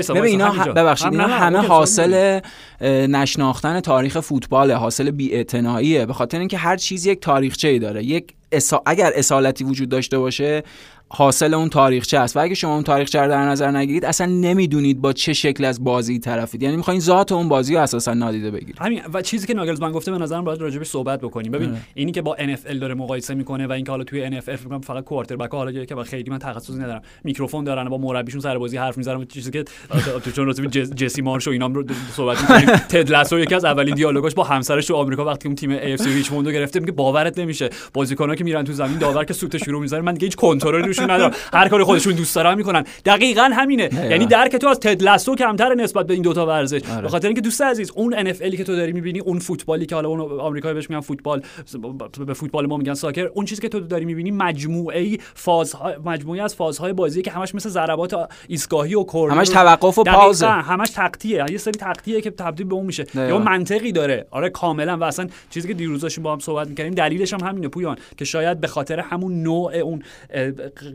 ببین 0.09 0.23
اینا 0.23 0.51
ببخشید 0.51 1.11
اینا 1.11 1.27
همه 1.27 1.59
حاصل 1.59 2.39
نشناختن 2.81 3.79
تاریخ 3.79 4.19
فوتبال 4.19 4.71
حاصل 4.71 5.11
بی 5.11 5.43
به 6.05 6.13
خاطر 6.13 6.39
اینکه 6.39 6.57
هر 6.57 6.75
چیزی 6.75 7.11
یک 7.11 7.21
تاریخچه 7.21 7.67
ای 7.67 7.79
داره. 7.79 8.03
یک 8.03 8.33
اگر 8.85 9.11
اصالتی 9.15 9.63
وجود 9.63 9.89
داشته 9.89 10.19
باشه 10.19 10.63
حاصل 11.13 11.53
اون 11.53 11.69
تاریخچه 11.69 12.17
است. 12.17 12.37
و 12.37 12.39
اگه 12.39 12.55
شما 12.55 12.73
اون 12.73 12.83
تاریخچه 12.83 13.21
رو 13.21 13.27
در 13.27 13.41
نظر 13.41 13.71
نگیرید 13.71 14.05
اصلا 14.05 14.27
نمی‌دونید 14.27 15.01
با 15.01 15.13
چه 15.13 15.33
شکل 15.33 15.65
از 15.65 15.83
بازی 15.83 16.19
طرفید. 16.19 16.63
یعنی 16.63 16.75
می‌خواین 16.75 16.99
ذات 16.99 17.31
اون 17.31 17.49
بازی 17.49 17.75
رو 17.75 17.81
اساسا 17.81 18.13
نادیده 18.13 18.51
بگیرید. 18.51 18.75
همین. 18.79 19.01
و 19.13 19.21
چیزی 19.21 19.47
که 19.47 19.53
ناگلزمن 19.53 19.91
گفته 19.91 20.11
به 20.11 20.17
نظرم 20.17 20.43
باید 20.43 20.61
راجبش 20.61 20.87
صحبت 20.87 21.21
بکنیم. 21.21 21.51
ببین 21.51 21.69
اه. 21.69 21.77
اینی 21.93 22.11
که 22.11 22.21
با 22.21 22.35
NFL 22.35 22.73
داره 22.73 22.93
مقایسه 22.93 23.33
می‌کنه 23.33 23.67
و 23.67 23.71
اینکه 23.71 23.91
حالا 23.91 24.03
توی 24.03 24.39
NFL 24.39 24.43
فکر 24.43 24.79
فقط 24.79 25.03
کوارتربک 25.03 25.51
حالا 25.51 25.85
که 25.85 25.95
خیلی 25.95 26.29
من 26.29 26.39
تخصصی 26.39 26.73
ندارم. 26.73 27.01
میکروفون 27.23 27.63
دارن 27.63 27.89
با 27.89 27.97
مربیشون 27.97 28.41
سر 28.41 28.57
بازی 28.57 28.77
حرف 28.77 28.97
می‌زنن 28.97 29.25
چیزی 29.25 29.51
که 29.51 29.63
تو 30.23 30.31
چون 30.31 30.45
راجب 30.45 30.67
جسی 30.95 31.21
مارش 31.21 31.47
و 31.47 31.51
اینا 31.51 31.67
رو 31.67 31.83
صحبت 32.15 32.41
می‌کنیم. 32.41 32.65
تد 32.91 33.09
لاسو 33.11 33.39
یکی 33.39 33.55
از 33.55 33.65
اولین 33.65 33.95
دیالوگاش 33.95 34.33
با 34.33 34.43
همسرش 34.43 34.85
تو 34.85 34.95
آمریکا 34.95 35.25
وقتی 35.25 35.47
اون 35.47 35.55
تیم 35.55 35.77
AFC 35.77 36.05
ریچموند 36.05 36.45
رو 36.45 36.51
گرفته 36.51 36.79
میگه 36.79 36.91
باورت 36.91 37.39
نمیشه. 37.39 37.69
بازیکن‌ها 37.93 38.35
که 38.35 38.43
میرن 38.43 38.63
تو 38.63 38.73
زمین 38.73 38.97
داور 38.97 39.25
که 39.25 39.33
سوت 39.33 39.57
شروع 39.57 39.81
می‌ذاره 39.81 40.03
من 40.03 40.13
دیگه 40.13 40.25
هیچ 40.25 40.35
کنترلی 40.35 40.93
روشون 41.01 41.15
ندارم 41.15 41.33
هر 41.53 41.69
کار 41.69 41.83
خودشون 41.83 42.13
دوست 42.13 42.35
دارن 42.35 42.55
می‌کنن. 42.55 42.83
دقیقا 43.05 43.49
همینه. 43.53 43.89
یعنی 44.09 44.25
درک 44.25 44.55
تو 44.55 44.67
از 44.67 44.79
تد 44.79 45.03
لاسو 45.03 45.35
کمتر 45.35 45.73
نسبت 45.73 46.07
به 46.07 46.13
این 46.13 46.23
دوتا 46.23 46.45
ورزش. 46.45 46.81
آره. 46.91 47.01
به 47.01 47.09
خاطر 47.09 47.27
اینکه 47.27 47.41
دوست 47.41 47.61
عزیز 47.61 47.91
اون 47.95 48.13
ان 48.13 48.33
که 48.33 48.63
تو 48.63 48.75
داری 48.75 48.91
می‌بینی 48.91 49.19
اون 49.19 49.39
فوتبالی 49.39 49.85
که 49.85 49.95
حالا 49.95 50.09
اون 50.09 50.39
آمریکایی 50.39 50.73
بهش 50.73 50.89
میگن 50.89 51.01
فوتبال 51.01 51.41
به 52.27 52.33
فوتبال 52.33 52.67
ما 52.67 52.77
میگن 52.77 52.93
ساکر 52.93 53.25
اون 53.33 53.45
چیزی 53.45 53.61
که 53.61 53.69
تو 53.69 53.79
داری 53.79 54.05
می‌بینی 54.05 54.31
مجموعه 54.31 55.17
فازها 55.33 55.93
مجموعه 56.05 56.43
از 56.43 56.55
فازهای 56.55 56.93
بازی 56.93 57.21
که 57.21 57.31
همش 57.31 57.55
مثل 57.55 57.69
ضربات 57.69 58.29
ایستگاهی 58.47 58.95
و 58.95 59.03
کورنر 59.03 59.37
همش 59.37 59.49
توقف 59.49 59.97
و 59.97 60.03
پاوزه. 60.03 60.47
همش 60.47 60.89
تقطیه 60.89 61.45
یه 61.49 61.57
سری 61.57 61.71
تقطیه 61.71 62.21
که 62.21 62.31
تبدیل 62.31 62.67
به 62.67 62.75
اون 62.75 62.85
میشه. 62.85 63.05
یا 63.15 63.37
منطقی 63.37 63.91
داره. 63.91 64.27
آره 64.31 64.49
کاملا. 64.49 64.97
و 64.97 65.03
اصلا 65.03 65.27
چیزی 65.49 65.67
که 65.67 65.73
دیروز 65.73 66.19
با 66.19 66.33
هم 66.33 66.39
صحبت 66.39 66.67
می‌کردیم 66.67 66.93
دلیلش 66.93 67.33
هم 67.33 67.39
همینه 67.47 67.67
پویان 67.67 67.97
که 68.17 68.25
شاید 68.25 68.61
به 68.61 68.67
خاطر 68.67 68.99
همون 68.99 69.43
نوع 69.43 69.75
اون 69.75 70.03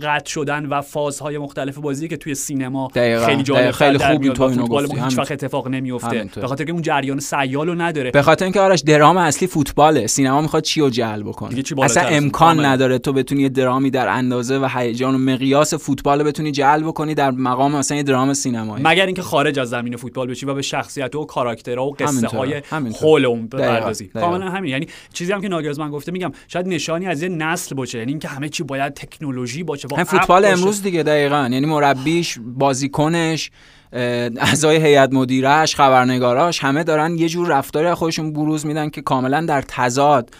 قطع 0.02 0.30
شدن 0.30 0.66
و 0.66 0.80
فازهای 0.80 1.38
مختلف 1.38 1.78
بازی 1.78 2.08
که 2.08 2.16
توی 2.16 2.34
سینما 2.34 2.88
خیلی 2.94 3.42
جالب 3.42 3.70
خیلی 3.70 3.98
خوب 3.98 4.22
این 4.22 4.32
تو 4.32 4.42
اینو 4.42 5.04
هیچ 5.04 5.18
وقت 5.18 5.32
اتفاق 5.32 5.68
نمیفته 5.68 6.28
به 6.34 6.46
خاطر 6.46 6.64
که 6.64 6.72
اون 6.72 6.82
جریان 6.82 7.20
سیالو 7.20 7.74
نداره. 7.74 8.10
به 8.10 8.22
خاطر 8.22 8.44
اینکه 8.44 8.60
آرش 8.60 8.80
درام 8.80 9.16
اصلی 9.16 9.48
فوتباله. 9.48 10.06
سینما 10.06 10.40
می‌خواد 10.40 10.62
چی 10.62 10.80
رو 10.80 10.90
جلب 10.90 11.26
بکنه. 11.28 11.62
اصلا 11.82 12.02
امکان 12.02 12.64
نداره 12.64 12.98
تو 12.98 13.12
بتونی 13.12 13.42
یه 13.42 13.48
درامی 13.48 13.90
در 13.90 14.08
اندازه 14.08 14.58
و 14.58 14.68
هیجان 14.74 15.14
و 15.14 15.18
مقیاس 15.18 15.74
فوتبال 15.74 16.22
بتونی 16.22 16.52
جلب 16.52 16.86
بکنی 16.86 17.14
در 17.14 17.30
مقام 17.30 17.76
مثلا 17.76 17.96
یه 17.96 18.02
درام 18.02 18.34
سینمایی. 18.34 18.84
مگر 18.84 19.06
اینکه 19.06 19.22
خارج 19.22 19.58
از 19.58 19.68
زمین 19.68 19.96
فوتبال 19.96 20.26
بشی 20.26 20.46
و 20.46 20.54
به 20.54 20.62
شخصیت 20.62 21.14
و 21.14 21.24
کاراکترها 21.24 21.86
و 21.86 21.94
قصه 21.98 22.28
های 22.28 22.62
حول 23.00 23.24
اون 23.24 23.46
بپردازی. 23.46 24.06
کاملا 24.06 24.50
همین. 24.50 24.70
یعنی 24.70 24.86
چیزی 25.12 25.32
هم 25.32 25.40
که 25.40 25.48
ناگرزمن 25.48 25.90
گفته 25.90 26.12
میگم 26.12 26.32
شاید 26.48 26.68
نشانی 26.68 27.06
از 27.06 27.22
یه 27.22 27.28
نسل 27.28 27.74
باشه. 27.74 27.98
یعنی 27.98 28.10
اینکه 28.10 28.28
همه 28.28 28.48
چی 28.48 28.62
باید 28.62 28.94
تکنولوژی 28.94 29.62
باشه. 29.62 29.85
با 29.86 30.04
فوتبال 30.04 30.44
امروز 30.44 30.82
دیگه 30.82 31.02
دقیقاً. 31.02 31.48
یعنی 31.52 31.66
مربیش 31.66 32.38
بازیکنش 32.42 33.50
اعضای 33.92 34.76
هیئت 34.76 35.12
مدیرش 35.12 35.76
خبرنگاراش 35.76 36.64
همه 36.64 36.84
دارن 36.84 37.18
یه 37.18 37.28
جور 37.28 37.48
رفتاری 37.48 37.94
خودشون 37.94 38.32
بروز 38.32 38.66
میدن 38.66 38.90
که 38.90 39.02
کاملا 39.02 39.40
در 39.40 39.62
تضاد 39.62 40.30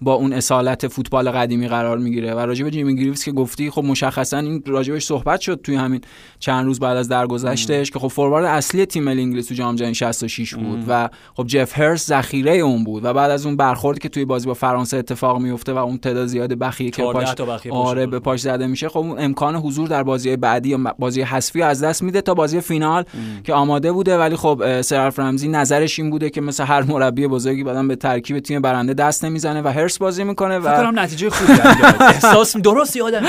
با 0.00 0.14
اون 0.14 0.32
اصالت 0.32 0.88
فوتبال 0.88 1.30
قدیمی 1.30 1.68
قرار 1.68 1.98
می‌گیره. 1.98 2.34
و 2.34 2.38
راجب 2.38 2.70
جیمی 2.70 2.96
گریفز 2.96 3.24
که 3.24 3.32
گفتی 3.32 3.70
خب 3.70 3.84
مشخصا 3.84 4.38
این 4.38 4.62
راجبش 4.66 5.04
صحبت 5.04 5.40
شد 5.40 5.60
توی 5.62 5.74
همین 5.74 6.00
چند 6.38 6.64
روز 6.64 6.80
بعد 6.80 6.96
از 6.96 7.08
درگذشتش 7.08 7.90
که 7.90 7.98
خب 7.98 8.08
فوروارد 8.08 8.44
اصلی 8.44 8.86
تیم 8.86 9.08
انگلیس 9.08 9.46
تو 9.46 9.54
جام 9.54 9.74
جهانی 9.74 9.94
66 9.94 10.54
بود 10.54 10.84
و 10.88 11.08
خب 11.34 11.46
جف 11.46 11.78
هرس 11.78 12.06
ذخیره 12.06 12.56
اون 12.56 12.84
بود 12.84 13.04
و 13.04 13.12
بعد 13.12 13.30
از 13.30 13.46
اون 13.46 13.56
برخوردی 13.56 14.00
که 14.00 14.08
توی 14.08 14.24
بازی 14.24 14.46
با 14.46 14.54
فرانسه 14.54 14.96
اتفاق 14.96 15.38
میفته 15.38 15.72
و 15.72 15.78
اون 15.78 15.98
تعداد 15.98 16.26
زیاد 16.26 16.52
بخیه 16.52 16.90
که 16.90 17.02
پاش 17.02 17.34
آره 17.70 18.06
به 18.06 18.18
پاش 18.18 18.40
زده 18.40 18.66
میشه. 18.66 18.88
خب 18.88 18.98
اون 18.98 19.18
امکان 19.18 19.56
حضور 19.56 19.88
در 19.88 20.02
بازی 20.02 20.36
بعدی 20.36 20.68
یا 20.68 20.94
بازی 20.98 21.22
حذفی 21.22 21.62
از 21.62 21.82
دست 21.82 22.02
میده 22.02 22.20
تا 22.20 22.34
بازی 22.34 22.60
فینال 22.60 23.04
که 23.44 23.54
آماده 23.54 23.92
بوده. 23.92 24.18
ولی 24.18 24.36
خب 24.36 24.80
سر 24.80 25.08
رمزی 25.08 25.48
نظرش 25.48 25.98
این 25.98 26.10
بوده 26.10 26.30
که 26.30 26.40
مثل 26.40 26.64
هر 26.64 26.82
مربی 26.82 27.26
بزرگی 27.26 27.64
بعدم 27.64 27.88
به 27.88 27.96
ترکیب 27.96 28.38
تیم 28.38 28.62
برنده 28.62 28.94
دست 28.94 29.24
نمی‌زنه 29.24 29.62
و 29.62 29.68
هرس 29.88 29.98
بازی 29.98 30.24
می‌کنه 30.24 30.58
و 30.58 30.62
فکر 30.62 30.76
کنم 30.76 30.98
نتیجه 30.98 31.30
خوبی 31.30 31.52
احساس 32.00 32.56
درست 32.56 32.96
یادم. 32.96 33.26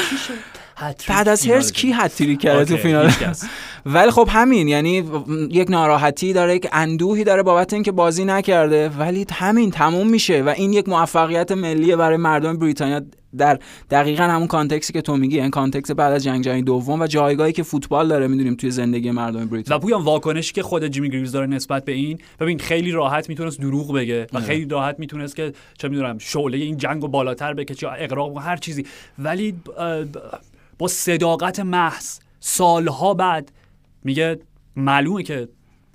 بعد 1.08 1.28
از 1.28 1.48
هرس 1.48 1.72
کی 1.72 1.92
هتری 1.92 2.38
کرده 2.38 2.66
تو 2.66 2.78
فینال؟ 2.78 3.12
ولی 3.86 4.12
خب 4.12 4.28
همین 4.32 4.68
یعنی 4.68 5.04
یک 5.52 5.70
ناراحتی 5.70 6.34
داره 6.34 6.56
یک 6.56 6.68
اندوهی 6.72 7.24
داره 7.24 7.44
بابت 7.44 7.74
اینکه 7.74 7.92
بازی 7.92 8.26
نکرده 8.26 8.90
ولی 8.90 9.26
همین 9.32 9.72
تموم 9.72 10.08
میشه 10.08 10.42
و 10.42 10.50
این 10.50 10.74
یک 10.74 10.90
موفقیت 10.90 11.52
ملیه 11.52 11.96
برای 11.96 12.18
مردم 12.18 12.58
بریتانیا 12.58 13.02
در 13.38 13.60
دقیقا 13.90 14.24
همون 14.24 14.48
context 14.48 14.88
ی 14.88 14.94
که 14.94 15.02
تو 15.02 15.18
میگی 15.18 15.42
این 15.42 15.50
context 15.50 15.92
بعد 15.92 16.14
از 16.14 16.24
جنگ 16.24 16.44
جهانی 16.44 16.62
دوم 16.62 17.02
و 17.02 17.08
جایگاهی 17.08 17.54
که 17.54 17.64
فوتبال 17.64 18.08
داره 18.08 18.28
می‌دونیم 18.28 18.56
توی 18.56 18.72
زندگی 18.72 19.12
مردم 19.12 19.46
بریتانیا. 19.46 19.78
و 19.78 19.82
پویان 19.82 20.04
واکنشی 20.04 20.54
که 20.54 20.64
خود 20.64 20.88
جیمی 20.88 21.10
گریوز 21.10 21.32
داره 21.32 21.48
نسبت 21.48 21.86
به 21.86 21.92
این 21.92 22.20
ببین 22.40 22.60
خیلی 22.60 22.92
راحت 22.92 23.30
می‌تونست 23.30 23.62
دروغ 23.62 23.94
بگه 23.94 24.28
و 24.34 24.40
خیلی 24.40 24.66
راحت 24.66 25.00
می‌تونست 25.00 25.36
که 25.36 25.54
چه 25.78 25.88
می‌دونم 25.90 26.18
شعله 26.18 26.58
این 26.58 26.78
جنگو 26.78 27.08
بالاتر 27.08 27.54
بکشه 27.54 27.88
یا 27.88 27.94
اغراق 27.94 28.36
و 28.36 28.40
هر 28.40 28.58
چیزی. 28.58 28.86
ولی 29.20 29.56
با 30.78 30.88
صداقت 30.88 31.60
محض 31.60 32.20
سالها 32.40 33.14
بعد 33.14 33.52
میگه 34.04 34.40
معلومه 34.76 35.24
که 35.24 35.48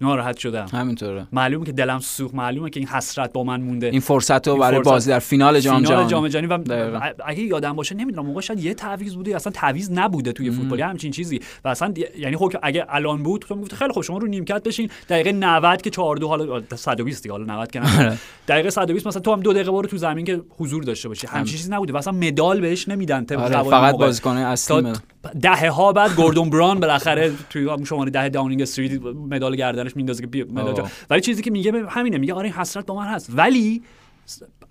ناراحت 0.04 0.38
شدم. 0.38 0.66
همینطوره. 0.72 1.26
معلومه 1.32 1.66
که 1.66 1.72
دلم 1.72 1.98
سوخت 1.98 2.34
معلومه 2.34 2.70
که 2.70 2.80
این 2.80 2.88
حسرت 2.88 3.32
با 3.32 3.44
من 3.44 3.60
مونده. 3.60 3.86
این 3.86 4.00
فرصت 4.00 4.48
رو 4.48 4.56
برای 4.56 4.80
بازی 4.80 5.10
در 5.10 5.18
فینال 5.18 5.60
جام 5.60 5.82
جهانی. 5.82 6.08
جام 6.08 6.28
جهانی 6.28 6.46
و 6.46 7.12
اگه 7.24 7.42
یادم 7.42 7.72
باشه 7.72 7.94
نمی‌دونم 7.94 8.26
موقع 8.26 8.40
شاید 8.40 8.60
یه 8.60 8.74
تعویض 8.74 9.14
بوده 9.14 9.36
اصلا 9.36 9.52
تعویض 9.52 9.90
نبوده 9.92 10.32
توی 10.32 10.50
فوتبال 10.50 10.80
همچین 10.80 11.10
چیزی. 11.10 11.40
و 11.64 11.68
اصلا 11.68 11.94
یعنی 12.18 12.36
خب 12.36 12.52
اگه 12.62 12.86
الان 12.88 13.22
بود 13.22 13.40
تو 13.40 13.56
گفت 13.56 13.74
خیلی 13.74 13.92
خوب 13.92 14.02
شما 14.02 14.18
رو 14.18 14.26
نیمکت 14.26 14.62
بشین. 14.62 14.90
دقیقه 15.08 15.32
90 15.32 15.82
که 15.82 15.90
4 15.90 16.16
2 16.16 16.28
حالا 16.28 16.62
120 16.76 17.22
دیگه 17.22 17.32
حالا 17.32 17.54
90 17.54 17.70
که 17.70 17.80
نه 17.80 17.98
آره. 17.98 18.18
دقیقه 18.48 18.70
120 18.70 19.06
مثلا 19.06 19.22
تو 19.22 19.32
هم 19.32 19.40
دو 19.40 19.52
دقیقه 19.52 19.70
برو 19.70 19.88
تو 19.88 19.96
زمین 19.96 20.24
که 20.24 20.42
حضور 20.58 20.82
داشته 20.82 21.08
باشی. 21.08 21.26
همچین 21.26 21.56
چیزی 21.56 21.70
نبوده. 21.70 21.92
مثلا 21.92 22.12
مدال 22.12 22.60
بهش 22.60 22.88
نمیدن 22.88 23.26
آره 23.36 23.62
فقط 23.62 23.96
بازیکن 23.96 24.36
اصلی 24.36 24.92
دهه 25.42 25.70
ها 25.70 25.92
بعد 25.92 26.14
گوردون 26.14 26.50
بران 26.50 26.80
بالاخره 26.80 27.32
توی 27.50 27.86
شماره 27.86 28.10
ده 28.10 28.28
داونینگ 28.28 28.62
استریت 28.62 29.02
مدال 29.02 29.56
گردنش 29.56 29.96
میندازه 29.96 30.26
که 30.26 30.46
ولی 31.10 31.20
چیزی 31.20 31.42
که 31.42 31.50
میگه 31.50 31.86
همینه 31.88 32.18
میگه 32.18 32.34
آره 32.34 32.44
این 32.44 32.54
حسرت 32.54 32.86
با 32.86 32.94
من 32.94 33.06
هست. 33.06 33.30
ولی 33.34 33.82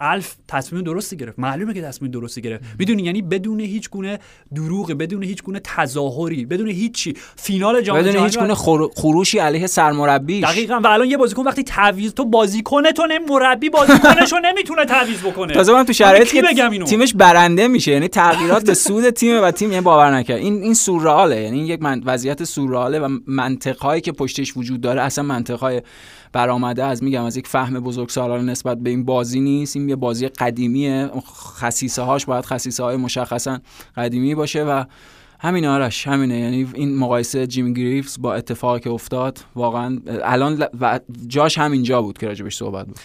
الف 0.04 0.36
تصمیم 0.48 0.82
درستی 0.82 1.18
گرفت. 1.18 1.39
معلومه 1.39 1.74
که 1.74 1.82
تصمیم 1.82 2.12
درستی 2.12 2.42
گرفت. 2.42 2.63
می‌دونی 2.80 3.04
یعنی 3.04 3.22
بدون 3.22 3.60
هیچ 3.60 3.89
گونه 3.89 4.20
دروغ 4.56 4.92
بدون 4.92 5.24
هیچ 5.24 5.44
گونه 5.44 5.62
تظاهری 5.63 6.46
بدون 6.46 6.68
هیچی. 6.68 7.13
فینال 7.36 7.82
جام 7.82 7.98
بدون 7.98 8.24
هیچ 8.24 8.39
گونه 8.39 8.54
خروشی 8.96 9.39
علیه 9.39 9.68
سرمربی 9.68 10.42
دقیقاً. 10.42 10.80
و 10.84 10.88
الان 10.88 11.08
یه 11.08 11.18
بازیکن 11.18 11.44
وقتی 11.44 11.63
تعویض 11.63 12.13
تو 12.13 12.26
بازیکن 12.26 12.92
تو 12.92 13.06
نه 13.06 13.20
مربی 13.20 13.70
بازیکنشو 13.70 14.36
نمی‌تونه 14.44 14.86
تعویض 14.86 15.20
بکنه. 15.20 15.54
تازه 15.54 15.74
من 15.74 15.84
تو 15.84 15.94
شرایطی 15.94 16.42
که 16.42 16.80
تیمش 16.86 17.13
برنده 17.13 17.68
میشه. 17.68 17.92
یعنی 17.92 18.08
تغییرات 18.08 18.66
به 18.66 18.74
سود 18.74 19.10
تیم 19.10 19.44
و 19.44 19.52
تیم 19.52 19.72
یعنی 19.72 19.82
باور 19.82 20.16
نکرد. 20.16 20.38
این 20.38 20.63
این 20.63 20.74
سورئاله. 20.74 21.42
یعنی 21.42 21.68
یک 21.68 21.82
من 21.82 22.02
وضعیت 22.06 22.44
سورئاله 22.44 23.00
و 23.00 23.18
منطقهایی 23.28 24.02
که 24.02 24.12
پشتش 24.12 24.58
وجود 24.58 24.82
داره 24.82 25.02
اصلا 25.02 25.24
منطقهای 25.24 25.82
برآمده 26.34 26.84
از 26.84 27.04
میگم 27.04 27.24
از 27.24 27.38
یک 27.38 27.48
فهم 27.48 27.80
بزرگسالانه 27.80 28.52
نسبت 28.52 28.78
به 28.78 28.89
این 28.89 29.06
بازی 29.06 29.39
نیست. 29.39 29.76
این 29.76 29.89
یه 29.89 29.96
بازی 29.96 30.28
قدیمیه. 30.28 31.10
خصیصه 31.34 32.02
هاش 32.02 32.26
باید 32.26 32.46
خصیصه 32.46 32.84
های 32.84 32.98
مشخصا 32.98 33.60
قدیمی 33.98 34.36
باشه 34.36 34.63
و 34.63 34.84
همین 35.39 35.65
آرش 35.65 36.08
همینه. 36.08 36.39
یعنی 36.39 36.67
این 36.74 36.98
مقایسه 36.98 37.48
جیمی 37.48 37.74
گریفز 37.74 38.22
با 38.22 38.34
اتفاقی 38.34 38.80
که 38.80 38.89
افتاد 38.89 39.39
واقعا 39.56 40.00
الان 40.08 40.63
و 40.82 41.00
جاش 41.28 41.58
همینجا 41.58 42.02
بود 42.02 42.17
که 42.17 42.28
راجبش 42.28 42.56
صحبت 42.56 42.88
بود. 42.88 43.00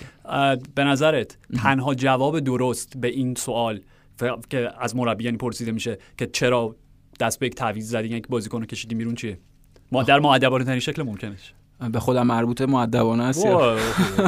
به 0.74 0.84
نظرت 0.84 1.36
تنها 1.62 1.94
جواب 1.94 2.40
درست 2.40 2.96
به 2.96 3.08
این 3.08 3.34
سوال 3.34 3.80
که 4.50 4.70
از 4.80 4.96
مربی 4.96 5.24
یعنی 5.24 5.36
پرسیده 5.36 5.72
میشه 5.72 5.98
که 6.18 6.26
چرا 6.26 6.76
دست 7.20 7.38
به 7.38 7.46
یک 7.46 7.54
تعویض 7.54 7.90
زدی 7.90 8.08
یک 8.08 8.28
بازیکن 8.28 8.60
رو 8.60 8.66
کشیدی 8.66 8.94
بیرون 8.94 9.14
چیه؟ 9.14 9.38
ما 9.92 10.02
در 10.02 10.18
معدبانه 10.18 10.64
ترین 10.64 10.80
شکل 10.80 11.02
ممکنش 11.02 11.54
به 11.92 12.00
خودم 12.00 12.26
مربوطه 12.26 12.66
مؤدبانه 12.66 13.24
است 13.24 13.46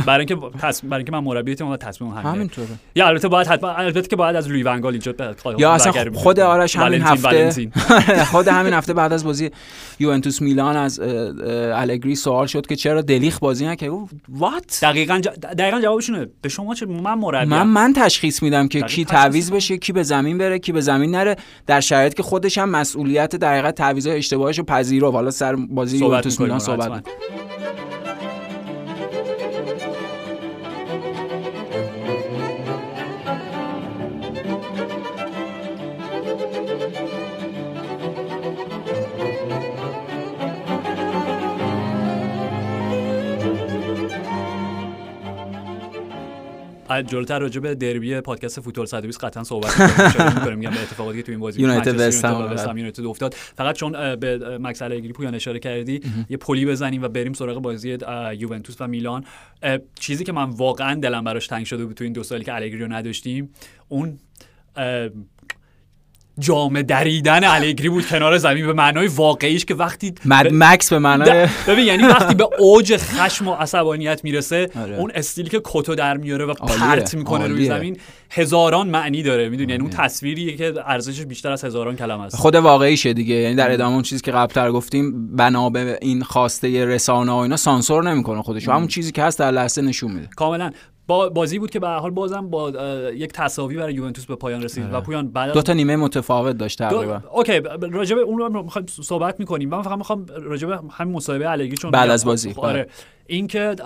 برای 0.07 0.19
اینکه 0.19 0.35
برای 0.35 0.97
اینکه 0.97 1.13
من 1.13 1.19
مربی 1.19 1.55
تیم 1.55 1.77
تصمیم 1.77 2.11
همین 2.11 2.27
همینطوره. 2.27 2.69
یا 2.95 3.07
البته 3.07 3.29
باید 3.29 3.47
حتما 3.47 3.71
البته 3.71 4.03
که 4.03 4.17
باید 4.17 4.37
از 4.37 4.49
لوی 4.49 4.63
ونگال 4.63 4.93
اینجا 4.93 5.15
یا 5.59 5.73
اصلا 5.73 5.93
خود 6.15 6.41
آرش 6.41 6.77
همین 6.77 7.03
هفته 7.03 7.71
خود 8.33 8.49
همین 8.49 8.73
هفته 8.75 8.93
بعد 8.93 9.13
از 9.13 9.25
بازی 9.25 9.51
یوونتوس 9.99 10.43
میلان 10.43 10.77
از 10.77 11.01
الگری 11.01 12.15
سوال 12.15 12.47
شد 12.47 12.67
که 12.67 12.77
چرا 12.77 13.03
دلیخ 13.03 13.39
بازی 13.39 13.67
نکرد؟ 13.67 13.91
وات 14.29 14.79
دقیقاً 14.83 15.21
دقیقاً 15.59 15.81
جوابشونه. 15.81 16.27
به 16.43 16.49
شما 16.49 16.75
چه 16.75 16.87
من 16.87 17.15
مربی 17.15 17.51
من 17.51 17.67
من 17.67 17.93
تشخیص 17.93 18.43
میدم 18.43 18.69
که 18.69 18.83
کی 18.83 19.05
تعویض 19.05 19.51
بشه 19.51 19.79
کی 19.79 19.93
به 19.93 20.03
زمین 20.03 20.39
بره 20.39 20.59
کی 20.59 20.73
به 20.73 20.81
زمین 20.81 21.11
نره. 21.11 21.37
در 21.67 21.81
شرایطی 21.81 22.17
که 22.17 22.23
خودش 22.23 22.59
هم 22.59 22.69
مسئولیت 22.69 23.37
در 23.37 23.53
حقیقت 23.53 23.75
تعویض 23.75 24.07
اشتباهش 24.07 24.59
رو 24.59 24.65
پذیرو 24.65 25.11
حالا 25.11 25.31
سر 25.31 25.57
بازی 25.57 25.99
یوونتوس 25.99 26.41
میلان 26.41 26.59
صحبت 26.59 27.03
Thank 27.77 28.05
you. 28.05 28.10
جلوتر 47.07 47.39
راجع 47.39 47.61
به 47.61 47.75
دربی 47.75 48.21
پادکست 48.21 48.61
فوتبال 48.61 48.87
120 48.87 49.25
قطعا 49.25 49.45
صحبت 49.45 49.81
می‌کنیم. 50.37 50.59
میگم 50.59 50.71
به 50.71 50.83
اتفاقاتی 50.83 51.19
که 51.19 51.23
تو 51.23 51.33
این 51.33 51.41
بازی 51.41 51.61
یونایتد 51.61 52.01
وستهم 52.01 52.77
یونایتد 52.77 53.05
افتاد. 53.05 53.35
فقط 53.35 53.77
چون 53.77 54.17
به 54.17 54.59
مکس 54.59 54.83
الگری 54.83 55.13
پویان 55.13 55.35
اشاره 55.35 55.59
کردی 55.59 56.01
یه 56.29 56.37
پلی 56.37 56.67
بزنیم 56.67 57.03
و 57.03 57.09
بریم 57.09 57.33
سراغ 57.33 57.63
بازی 57.63 57.99
یوونتوس 58.39 58.77
و 58.81 58.87
میلان. 58.87 59.25
چیزی 59.95 60.25
که 60.25 60.33
من 60.33 60.51
واقعا 60.51 60.95
دلم 60.95 61.25
براش 61.25 61.47
تنگ 61.47 61.67
شده 61.67 61.85
بود 61.85 61.97
تو 61.97 62.05
این 62.05 62.13
دو 62.13 62.23
سالی 62.23 62.45
که 62.45 62.55
الگری 62.55 62.79
رو 62.79 62.93
نداشتیم 62.93 63.51
اون 63.89 64.19
جام 66.41 66.83
دریدن 66.83 67.45
الگری 67.45 67.89
بود 67.89 68.07
کنار 68.07 68.39
زمین 68.39 68.67
به 68.67 68.73
معنای 68.73 69.07
واقعیش 69.07 69.65
که 69.65 69.75
وقتی 69.75 70.15
مد 70.25 70.49
مکس 70.53 70.93
به 70.93 70.99
معنای 70.99 71.49
ببین 71.69 71.87
یعنی 71.87 72.03
وقتی 72.03 72.35
به 72.35 72.49
اوج 72.59 72.97
خشم 72.97 73.49
و 73.49 73.55
عصبانیت 73.55 74.25
می‌رسه 74.25 74.71
آره. 74.83 74.97
اون 74.97 75.11
استیلی 75.15 75.49
که 75.49 75.61
کتو 75.65 75.95
در 75.95 76.17
میاره 76.17 76.45
و 76.45 76.55
پرت 76.55 77.15
می‌کنه 77.15 77.47
روی 77.47 77.67
زمین 77.67 77.97
هزاران 78.31 78.89
معنی 78.89 79.23
داره 79.23 79.49
می‌دونی؟ 79.49 79.73
یعنی 79.73 79.83
اون 79.83 79.91
تصویری 79.91 80.57
که 80.57 80.75
ارزشش 80.87 81.25
بیشتر 81.25 81.53
از 81.53 81.65
هزاران 81.65 81.97
کلمه 81.97 82.25
است. 82.25 82.37
خود 82.37 82.55
واقعیشه 82.55 83.13
دیگه. 83.13 83.35
یعنی 83.35 83.55
در 83.55 83.73
ادامه 83.73 83.95
اون 83.95 84.03
چیزی 84.03 84.21
که 84.21 84.33
قبلتر 84.33 84.71
گفتیم 84.71 85.37
بنا 85.37 85.71
به 85.71 85.99
این 86.03 86.23
خواسته 86.23 86.85
رسانه 86.85 87.33
و 87.33 87.37
اینا 87.37 87.57
سانسور 87.57 88.11
نمی‌کنه 88.11 88.43
خودش 88.43 88.69
همون 88.69 88.89
چیزی 88.89 89.13
که 89.13 89.23
هست 89.23 89.39
در 89.39 89.51
لحظه 89.51 89.83
نشون 89.83 90.13
میده. 90.13 90.29
کاملا. 90.37 90.71
با 91.11 91.29
بازی 91.29 91.59
بود 91.59 91.71
که 91.71 91.81
به 91.81 91.89
حال 91.89 92.11
بازم 92.11 92.49
با 92.49 92.71
یک 93.15 93.33
تساوی 93.33 93.77
برای 93.77 93.95
یوونتوس 93.95 94.27
به 94.27 94.37
پایان 94.37 94.63
رسید 94.63 94.85
و 94.85 94.95
آره. 94.95 95.01
پویان 95.01 95.31
بعد 95.31 95.53
دو 95.53 95.63
تا 95.63 95.73
نیمه 95.73 95.97
متفاوت 95.97 96.57
داشت 96.57 96.79
تقریبا. 96.79 97.23
اوکی 97.33 97.61
راجع 97.91 98.15
به 98.15 98.21
اون 98.21 98.39
رو 98.39 98.63
می‌خوایم 98.63 98.87
صحبت 98.87 99.41
می‌کنیم. 99.41 99.69
من 99.69 99.83
فقط 99.83 99.99
می‌خوام 99.99 100.27
راجع 100.27 100.69
به 100.69 100.79
همین 100.91 101.15
مصاحبه 101.15 101.51
الگری 101.51 101.77
چون 101.77 101.91
بعد 101.91 102.11
از 102.11 102.25
بازی. 102.25 102.55
آره. 102.57 102.73
بله. 102.73 102.87
این 103.27 103.47
که 103.47 103.77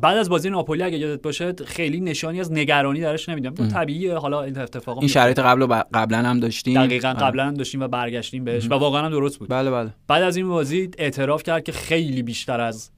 بعد 0.00 0.18
از 0.18 0.28
بازی 0.28 0.50
ناپولی 0.50 0.82
اگه 0.82 0.98
یادت 0.98 1.22
باشه 1.22 1.52
خیلی 1.66 2.00
نشانی 2.00 2.40
از 2.40 2.52
نگرانی 2.52 3.00
درش 3.00 3.28
نمیدم 3.28 3.68
طبیعیه. 3.68 4.14
حالا 4.14 4.42
این 4.42 4.58
اتفاق 4.58 4.98
این 4.98 5.08
شرایط 5.08 5.38
قبل 5.38 5.66
قبلا 5.94 6.18
هم 6.18 6.40
داشتیم. 6.40 6.84
دقیقا 6.84 7.08
آره. 7.08 7.18
قبلا 7.18 7.44
هم 7.44 7.54
داشتیم 7.54 7.80
و 7.80 7.88
برگشتیم 7.88 8.44
بهش 8.44 8.66
و 8.66 8.74
واقعا 8.74 9.02
هم 9.02 9.10
درست 9.10 9.38
بود. 9.38 9.48
بله 9.48 9.70
بله. 9.70 9.90
بعد 10.08 10.22
از 10.22 10.36
این 10.36 10.48
بازی 10.48 10.90
اعتراف 10.98 11.42
کرد 11.42 11.64
که 11.64 11.72
خیلی 11.72 12.22
بیشتر 12.22 12.60
از 12.60 12.90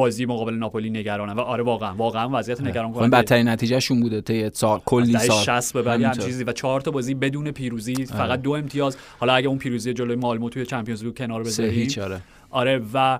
بازی 0.00 0.26
مقابل 0.26 0.54
ناپولی 0.54 0.90
نگرانم 0.90 1.36
و 1.36 1.40
آره 1.40 1.62
واقعا 1.62 1.94
واقعا 1.94 2.28
وضعیت 2.32 2.60
آره. 2.60 2.70
نگران 2.70 2.92
کننده. 2.92 3.16
خب 3.16 3.22
بدترین 3.22 3.48
نتیجهشون 3.48 4.00
بوده 4.00 4.20
طی 4.20 4.50
سال 4.52 4.80
کلی 4.84 5.18
سال. 5.18 5.60
60 5.60 5.72
به 5.72 5.82
بعد 5.82 6.18
چیزی. 6.18 6.44
و 6.44 6.52
چهار 6.52 6.80
تا 6.80 6.90
بازی 6.90 7.14
بدون 7.14 7.50
پیروزی 7.50 7.94
آره. 7.94 8.04
فقط 8.04 8.42
دو 8.42 8.50
امتیاز. 8.50 8.96
حالا 9.18 9.32
اگه 9.32 9.48
اون 9.48 9.58
پیروزی 9.58 9.92
جلوی 9.92 10.16
مالمو 10.16 10.48
توی 10.48 10.66
چمپیونز 10.66 11.04
لیگ 11.04 11.16
کنار 11.16 11.42
بذاری 11.42 11.88
آره. 12.02 12.20
آره 12.50 12.82
و 12.94 13.18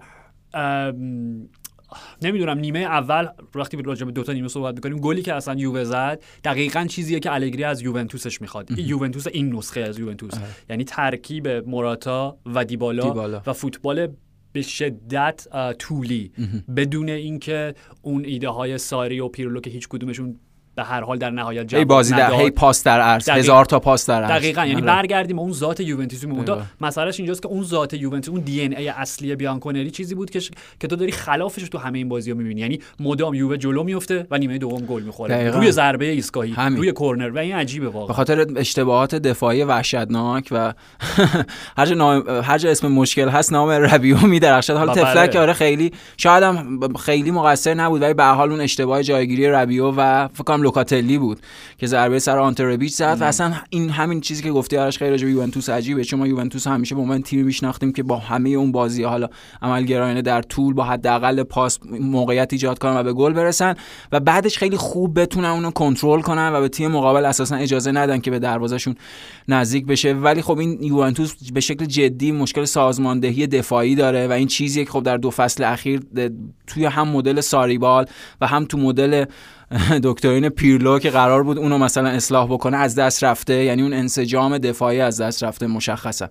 نمی‌دونم 2.22 2.58
نیمه 2.58 2.78
اول 2.78 3.28
وقتی 3.54 3.82
راجع 3.82 4.06
به 4.06 4.12
دو 4.12 4.22
تا 4.22 4.32
نیمه 4.32 4.48
صحبت 4.48 4.74
می‌کنیم 4.74 4.98
گلی 4.98 5.22
که 5.22 5.34
اصلا 5.34 5.54
یووه 5.54 5.84
زد 5.84 6.22
دقیقا 6.44 6.84
چیزیه 6.84 7.20
که 7.20 7.32
الگری 7.32 7.64
از 7.64 7.82
یوونتوسش 7.82 8.40
می‌خواد. 8.40 8.78
یوونتوس 8.78 9.26
این 9.26 9.54
نسخه 9.54 9.80
از 9.80 9.98
یوونتوس. 9.98 10.34
یعنی 10.70 10.84
ترکیب 10.84 11.48
موراتا 11.48 12.38
و 12.46 12.64
دیبالا, 12.64 13.02
دیبالا. 13.02 13.42
و 13.46 13.52
فوتبال 13.52 14.08
به 14.52 14.62
شدت 14.62 15.46
طولی. 15.78 16.32
بدون 16.76 17.08
اینکه 17.08 17.74
اون 18.02 18.24
ایده 18.24 18.48
های 18.48 18.78
ساری 18.78 19.20
و 19.20 19.28
پیرلو 19.28 19.60
که 19.60 19.70
هیچ 19.70 19.88
کدومشون 19.88 20.40
به 20.80 20.86
هر 20.86 21.00
حال 21.00 21.18
در 21.18 21.30
نهایت 21.30 21.66
جواب 21.66 21.84
بازی 21.84 22.14
در 22.14 22.34
هی 22.34 22.50
پاس 22.50 22.84
در 22.84 23.00
عرض 23.00 23.28
هزار 23.28 23.64
تا 23.64 23.78
پاس 23.80 24.06
در 24.06 24.22
عرض. 24.22 24.30
دقیقاً 24.30 24.60
یعنی 24.60 24.74
آره. 24.74 24.86
برگردیم 24.86 25.38
اون 25.38 25.52
ذات 25.52 25.80
یوونتوس 25.80 26.24
مونتا 26.24 26.62
مسئلهش 26.80 27.20
اینجاست 27.20 27.42
که 27.42 27.48
اون 27.48 27.64
ذات 27.64 27.94
یوونتوس 27.94 28.34
اون 28.34 28.40
دی 28.40 28.62
ان 28.62 28.76
ای 28.76 28.88
اصلی 28.88 29.36
بیانکونری 29.36 29.90
چیزی 29.90 30.14
بود 30.14 30.30
که 30.30 30.40
که 30.80 30.88
تو 30.88 30.96
داری 30.96 31.12
خلافش 31.12 31.68
تو 31.68 31.78
همه 31.78 31.98
این 31.98 32.08
بازی‌ها 32.08 32.36
می‌بینی. 32.36 32.60
یعنی 32.60 32.80
مدام 33.00 33.34
یووه 33.34 33.56
جلو 33.56 33.82
میفته 33.82 34.26
و 34.30 34.38
نیمه 34.38 34.58
دوم 34.58 34.80
گل 34.80 35.02
می‌خوره. 35.02 35.50
روی 35.50 35.72
ضربه 35.72 36.04
ایستگاهی 36.04 36.54
روی 36.76 36.92
کورنر. 36.92 37.30
و 37.30 37.38
این 37.38 37.54
عجیبه 37.54 37.88
واقعا. 37.88 38.06
به 38.06 38.14
خاطر 38.14 38.46
اشتباهات 38.56 39.14
دفاعی 39.14 39.64
وحشتناک 39.64 40.48
و 40.50 40.72
هر 41.78 41.86
جا 41.86 41.94
نام 41.94 42.28
هر 42.28 42.58
جا 42.58 42.70
اسم 42.70 42.88
مشکل 42.88 43.28
هست 43.28 43.52
نام 43.52 43.70
ربیو 43.70 44.26
میدرخشد. 44.26 44.76
حالا 44.76 44.94
تفلک 44.94 45.36
آره 45.36 45.52
خیلی 45.52 45.92
شاید 46.16 46.42
هم 46.42 46.80
خیلی 46.96 47.30
مقصر 47.30 47.74
نبود 47.74 48.02
ولی 48.02 48.14
به 48.14 48.24
حال 48.24 48.50
اون 48.50 48.60
اشتباه 48.60 49.02
جایگیری 49.02 49.46
ربیو 49.46 49.90
و 49.90 50.28
فکر 50.28 50.44
لوکاتلی 50.70 51.18
بود 51.18 51.40
که 51.78 51.86
ضربه 51.86 52.18
سر 52.18 52.38
آنتربیچ 52.38 52.94
زد 52.94 53.16
و 53.20 53.24
اصلا 53.24 53.54
این 53.70 53.90
همین 53.90 54.20
چیزی 54.20 54.42
که 54.42 54.50
گفتی 54.50 54.76
آرش 54.76 54.98
خیلی 54.98 55.10
راجع 55.10 55.24
به 55.24 55.30
یوونتوس 55.30 55.68
عجیبه. 55.68 56.04
چون 56.04 56.18
ما 56.18 56.26
یوونتوس 56.26 56.66
همیشه 56.66 56.94
به 56.94 57.00
عنوان 57.00 57.22
تیمی 57.22 57.42
میشناختیم 57.42 57.92
که 57.92 58.02
با 58.02 58.16
همه 58.16 58.48
اون 58.48 58.72
بازی 58.72 59.02
حالا 59.02 59.28
عملگرایانه 59.62 60.22
در 60.22 60.42
طول 60.42 60.74
با 60.74 60.84
حداقل 60.84 61.42
پاس 61.42 61.78
موقعیت 62.00 62.52
ایجاد 62.52 62.78
کنن 62.78 62.96
و 62.96 63.02
به 63.02 63.12
گل 63.12 63.32
برسن 63.32 63.74
و 64.12 64.20
بعدش 64.20 64.58
خیلی 64.58 64.76
خوب 64.76 65.20
بتونن 65.20 65.48
اونو 65.48 65.70
کنترل 65.70 66.20
کنن 66.20 66.52
و 66.54 66.60
به 66.60 66.68
تیم 66.68 66.90
مقابل 66.90 67.24
اساسا 67.24 67.56
اجازه 67.56 67.92
ندن 67.92 68.20
که 68.20 68.30
به 68.30 68.38
دروازهشون 68.38 68.94
نزدیک 69.48 69.86
بشه. 69.86 70.12
ولی 70.12 70.42
خب 70.42 70.58
این 70.58 70.82
یوونتوس 70.82 71.34
به 71.52 71.60
شکل 71.60 71.84
جدی 71.84 72.32
مشکل 72.32 72.64
سازماندهی 72.64 73.46
دفاعی 73.46 73.94
داره 73.94 74.26
و 74.26 74.32
این 74.32 74.46
چیزی 74.46 74.84
که 74.84 74.90
خب 74.90 75.02
در 75.02 75.16
دو 75.16 75.30
فصل 75.30 75.64
اخیر 75.64 76.00
توی 76.66 76.84
هم 76.84 77.08
مدل 77.08 77.40
ساریبال 77.40 78.06
و 78.40 78.46
هم 78.46 78.64
تو 78.64 78.78
مدل 78.78 79.24
دکترین 80.02 80.48
پیرلو 80.48 80.98
که 80.98 81.10
قرار 81.10 81.42
بود 81.42 81.58
اونو 81.58 81.78
مثلا 81.78 82.08
اصلاح 82.08 82.46
بکنه 82.46 82.76
از 82.76 82.94
دست 82.94 83.24
رفته 83.24 83.64
یعنی 83.64 83.82
اون 83.82 83.92
انسجام 83.92 84.58
دفاعی 84.58 85.00
از 85.00 85.20
دست 85.20 85.44
رفته 85.44 85.66
مشخصه. 85.66 86.28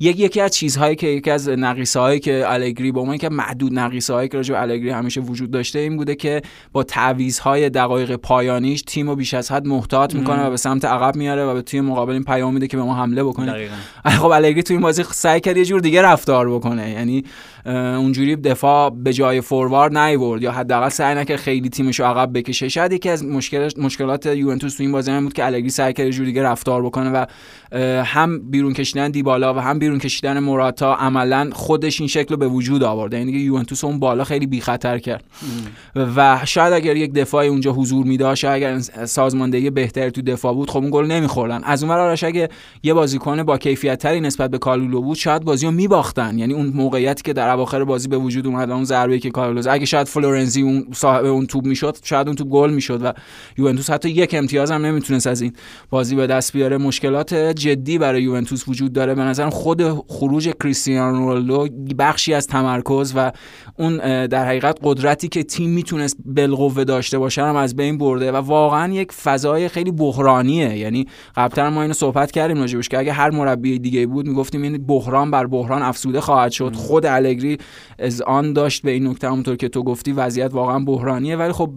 یک 0.00 0.20
یکی 0.20 0.40
از 0.40 0.50
چیزهایی 0.50 0.96
که 0.96 1.06
یکی 1.06 1.30
از 1.30 1.48
نقیصه 1.48 2.00
هایی 2.00 2.20
که 2.20 2.44
الگری 2.46 2.92
با 2.92 3.16
که 3.16 3.28
محدود 3.28 3.78
نقیصه 3.78 4.14
هایی 4.14 4.28
که 4.28 4.36
راجع 4.36 4.54
به 4.54 4.62
الگری 4.62 4.90
همیشه 4.90 5.20
وجود 5.20 5.50
داشته 5.50 5.78
این 5.78 5.96
بوده 5.96 6.14
که 6.14 6.42
با 6.72 6.84
های 7.42 7.70
دقایق 7.70 8.16
پایانیش 8.16 8.82
تیم 8.82 9.08
رو 9.08 9.16
بیش 9.16 9.34
از 9.34 9.52
حد 9.52 9.66
محتاط 9.66 10.14
می‌کنه 10.14 10.46
و 10.46 10.50
به 10.50 10.56
سمت 10.56 10.84
عقب 10.84 11.16
میاره 11.16 11.44
و 11.44 11.54
به 11.54 11.62
تیم 11.62 11.84
مقابل 11.84 12.12
این 12.12 12.24
پیام 12.24 12.54
میده 12.54 12.66
که 12.66 12.76
به 12.76 12.82
ما 12.82 12.94
حمله 12.94 13.24
بکنه. 13.24 13.68
خب 14.04 14.26
الگری 14.26 14.62
تو 14.62 14.74
این 14.74 14.80
بازی 14.80 15.02
سعی 15.02 15.40
کرد 15.40 15.56
یه 15.56 15.64
جور 15.64 15.80
دیگه 15.80 16.02
رفتار 16.02 16.50
بکنه. 16.50 16.90
یعنی 16.90 17.24
اونجوری 17.66 18.36
دفاع 18.36 18.90
به 18.90 19.12
جای 19.12 19.40
فوروارد 19.40 19.98
نیورد 19.98 20.42
یا 20.42 20.52
حداقل 20.52 20.88
سعی 20.88 21.14
نکرد 21.14 21.36
خیلی 21.36 21.68
تیمش 21.68 22.00
رو 22.00 22.06
عقب 22.06 22.38
بکشه. 22.38 22.77
شاید 22.78 22.92
یکی 22.92 23.08
از 23.08 23.24
مشکلات 23.78 24.26
یوونتوس 24.26 24.76
تو 24.76 24.82
این 24.82 24.92
بازی 24.92 25.10
هم 25.10 25.24
بود 25.24 25.32
که 25.32 25.46
الگری 25.46 25.70
سعی 25.70 25.92
کرد 25.92 26.10
جوری 26.10 26.26
دیگه 26.26 26.42
رفتار 26.42 26.82
بکنه 26.82 27.10
و 27.10 27.26
هم 28.04 28.50
بیرون 28.50 28.72
کشیدن 28.72 29.10
دیبالا 29.10 29.54
و 29.54 29.58
هم 29.58 29.78
بیرون 29.78 29.98
کشیدن 29.98 30.38
موراتا 30.38 30.94
عملا 30.94 31.50
خودش 31.52 32.00
این 32.00 32.08
شکل 32.08 32.28
رو 32.28 32.36
به 32.36 32.48
وجود 32.48 32.82
آورد 32.82 33.14
یعنی 33.14 33.32
یوونتوس 33.32 33.84
اون 33.84 33.98
بالا 33.98 34.24
خیلی 34.24 34.46
بی 34.46 34.60
خطر 34.60 34.98
کرد. 34.98 35.24
و 36.16 36.40
شاید 36.44 36.72
اگر 36.72 36.96
یک 36.96 37.12
دفاع 37.12 37.44
اونجا 37.44 37.72
حضور 37.72 38.06
میداشت 38.06 38.44
اگر 38.44 38.78
سازماندهی 39.04 39.70
بهتری 39.70 40.10
تو 40.10 40.22
دفاع 40.22 40.54
بود 40.54 40.70
خب 40.70 40.78
اون 40.78 40.90
گل 40.90 41.04
نمیخوردن. 41.04 41.64
از 41.64 41.82
اون 41.82 41.92
آرش 41.92 42.24
اگه 42.24 42.48
یه 42.82 42.94
بازیکن 42.94 43.42
با 43.42 43.58
کیفیت 43.58 43.98
تری 43.98 44.20
نسبت 44.20 44.50
به 44.50 44.58
کالولو 44.58 45.00
بود 45.00 45.16
شاید 45.16 45.42
بازی 45.44 45.66
رو 45.66 45.72
میباختن. 45.72 46.38
یعنی 46.38 46.54
اون 46.54 46.66
موقعیتی 46.66 47.22
که 47.22 47.32
در 47.32 47.48
اواخر 47.48 47.84
بازی 47.84 48.08
به 48.08 48.18
وجود 48.18 48.46
اومد 48.46 48.70
اون 48.70 48.84
ضربه 48.84 49.18
که 49.18 49.30
کارلوس 49.30 49.66
اگه 49.66 49.86
شاید 49.86 50.08
فلورنزی 50.08 50.62
اون 50.62 50.86
صاحب 50.92 51.24
اون 51.24 51.46
توپ 51.46 51.64
می‌شد 51.64 51.96
شاید 52.02 52.26
اون 52.26 52.36
توپ 52.36 52.48
گل 52.48 52.70
می‌شد 52.70 53.02
و 53.02 53.12
یوونتوس 53.58 53.90
حتی 53.90 54.10
یک 54.10 54.34
امتیاز 54.34 54.70
هم 54.70 54.86
نمی‌تونست 54.86 55.26
از 55.26 55.40
این 55.40 55.52
بازی 55.90 56.16
به 56.16 56.26
دست 56.26 56.52
بیاره. 56.52 56.78
مشکلات 56.78 57.52
جدی 57.58 57.98
برای 57.98 58.22
یوونتوس 58.22 58.68
وجود 58.68 58.92
داره. 58.92 59.14
به 59.14 59.22
نظر 59.22 59.48
خود 59.50 59.82
خروج 60.08 60.48
کریستیانو 60.60 61.18
رونالدو 61.18 61.68
بخشی 61.98 62.34
از 62.34 62.46
تمرکز 62.46 63.12
و 63.16 63.32
اون 63.78 64.26
در 64.26 64.46
حقیقت 64.46 64.78
قدرتی 64.82 65.28
که 65.28 65.42
تیم 65.42 65.70
می‌تونست 65.70 66.16
بالقوه 66.24 66.84
داشته 66.84 67.18
باشه 67.18 67.42
هم 67.42 67.56
از 67.56 67.76
بین 67.76 67.98
برده 67.98 68.32
و 68.32 68.36
واقعا 68.36 68.92
یک 68.92 69.12
فضای 69.12 69.68
خیلی 69.68 69.90
بحرانیه. 69.90 70.76
یعنی 70.76 71.06
قبلا 71.36 71.70
ما 71.70 71.82
اینو 71.82 71.94
صحبت 71.94 72.30
کردیم 72.30 72.58
راجبش 72.58 72.88
که 72.88 72.98
اگه 72.98 73.12
هر 73.12 73.30
مربی 73.30 73.78
دیگه 73.78 74.06
بود 74.06 74.26
می‌گفتیم 74.26 74.62
این 74.62 74.86
بحران 74.86 75.30
بر 75.30 75.46
بحران 75.46 75.82
افسوده 75.82 76.20
خواهد 76.20 76.52
شد. 76.52 76.74
خود 76.74 77.06
الگری 77.06 77.58
از 77.98 78.22
آن 78.22 78.52
داشت 78.52 78.82
به 78.82 78.90
این 78.90 79.06
نکته 79.06 79.28
همونطور 79.28 79.56
که 79.56 79.68
تو 79.68 79.82
گفتی 79.82 80.12
وضعیت 80.12 80.54
واقعا 80.54 80.78
بحرانیه. 80.78 81.36
ولی 81.36 81.52
خب 81.52 81.70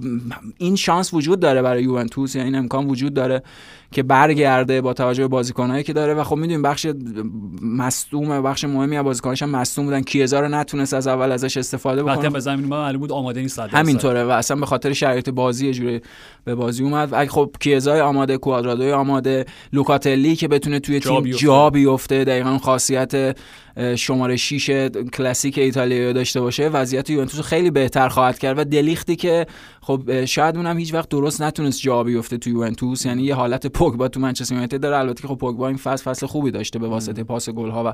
این 0.57 0.75
شانس 0.75 1.13
وجود 1.13 1.39
داره 1.39 1.61
برای 1.61 1.83
یوونتوس 1.83 2.35
یعنی 2.35 2.47
این 2.47 2.57
امکان 2.57 2.87
وجود 2.87 3.13
داره. 3.13 3.43
که 3.91 4.03
برگرده 4.03 4.81
با 4.81 4.93
توجه 4.93 5.23
به 5.23 5.27
بازیکنایی 5.27 5.83
که 5.83 5.93
داره. 5.93 6.13
و 6.13 6.23
خب 6.23 6.35
می‌دونیم 6.35 6.61
بخش 6.61 6.87
مصدوم 7.61 8.41
بخش 8.41 8.63
مهمی 8.63 8.97
از 8.97 9.03
بازیکناش 9.03 9.43
هم 9.43 9.49
مصدوم 9.49 9.85
بودن. 9.85 10.01
کیزا 10.01 10.39
رو 10.39 10.47
نتونست 10.47 10.93
از 10.93 11.07
اول 11.07 11.31
ازش 11.31 11.57
استفاده 11.57 12.03
بکنه. 12.03 12.29
به 12.29 12.39
زمین 12.39 12.65
معلوم 12.65 12.99
بود 12.99 13.11
آماده 13.11 13.41
نیست 13.41 13.59
همینطوره 13.59 14.23
و 14.23 14.29
اصلا 14.29 14.57
به 14.57 14.65
خاطر 14.65 14.93
شرایط 14.93 15.29
بازی 15.29 15.67
یه 15.67 15.73
جوری 15.73 16.01
به 16.43 16.55
بازی 16.55 16.83
اومد. 16.83 17.13
اگه 17.13 17.29
خب 17.29 17.55
کیزای 17.59 18.01
آماده 18.01 18.37
کوادرادوی 18.37 18.91
آماده 18.91 19.45
لوکاتلی 19.73 20.35
که 20.35 20.47
بتونه 20.47 20.79
توی 20.79 20.99
تیم 20.99 21.21
جا 21.21 21.69
بیفته 21.69 22.23
دقیقا 22.23 22.57
خاصیت 22.57 23.37
شماره 23.95 24.35
6 24.35 24.89
کلاسیک 25.13 25.57
ایتالیایی 25.57 26.13
داشته 26.13 26.41
باشه 26.41 26.67
وضعیت 26.67 27.09
یوونتوس 27.09 27.41
خیلی 27.41 27.71
بهتر 27.71 28.09
خواهد 28.09 28.39
کرد. 28.39 28.59
و 28.59 28.63
دلیختی 28.63 29.15
که 29.15 29.45
خب 29.81 30.25
شاید 30.25 30.57
اونم 30.57 30.77
هیچ 30.77 30.93
وقت 30.93 31.09
درست 31.09 31.41
نتونست 31.41 31.81
جا 31.81 32.03
بیفته 32.03 32.37
تو 32.37 32.49
یوونتوس. 32.49 33.05
یعنی 33.05 33.23
یه 33.23 33.35
حالت 33.35 33.67
پوگبا 33.81 34.07
تو 34.07 34.19
منچستر 34.19 34.53
یونایتد 34.53 34.79
داره 34.79 34.97
البته 34.97 35.21
که 35.21 35.27
خب 35.27 35.35
پوگبا 35.35 35.67
این 35.67 35.77
فصل 35.77 36.03
فصل 36.03 36.25
خوبی 36.25 36.51
داشته 36.51 36.79
به 36.79 36.87
واسطه 36.87 37.23
پاس 37.23 37.49
گل 37.49 37.69
ها 37.69 37.83
و 37.83 37.93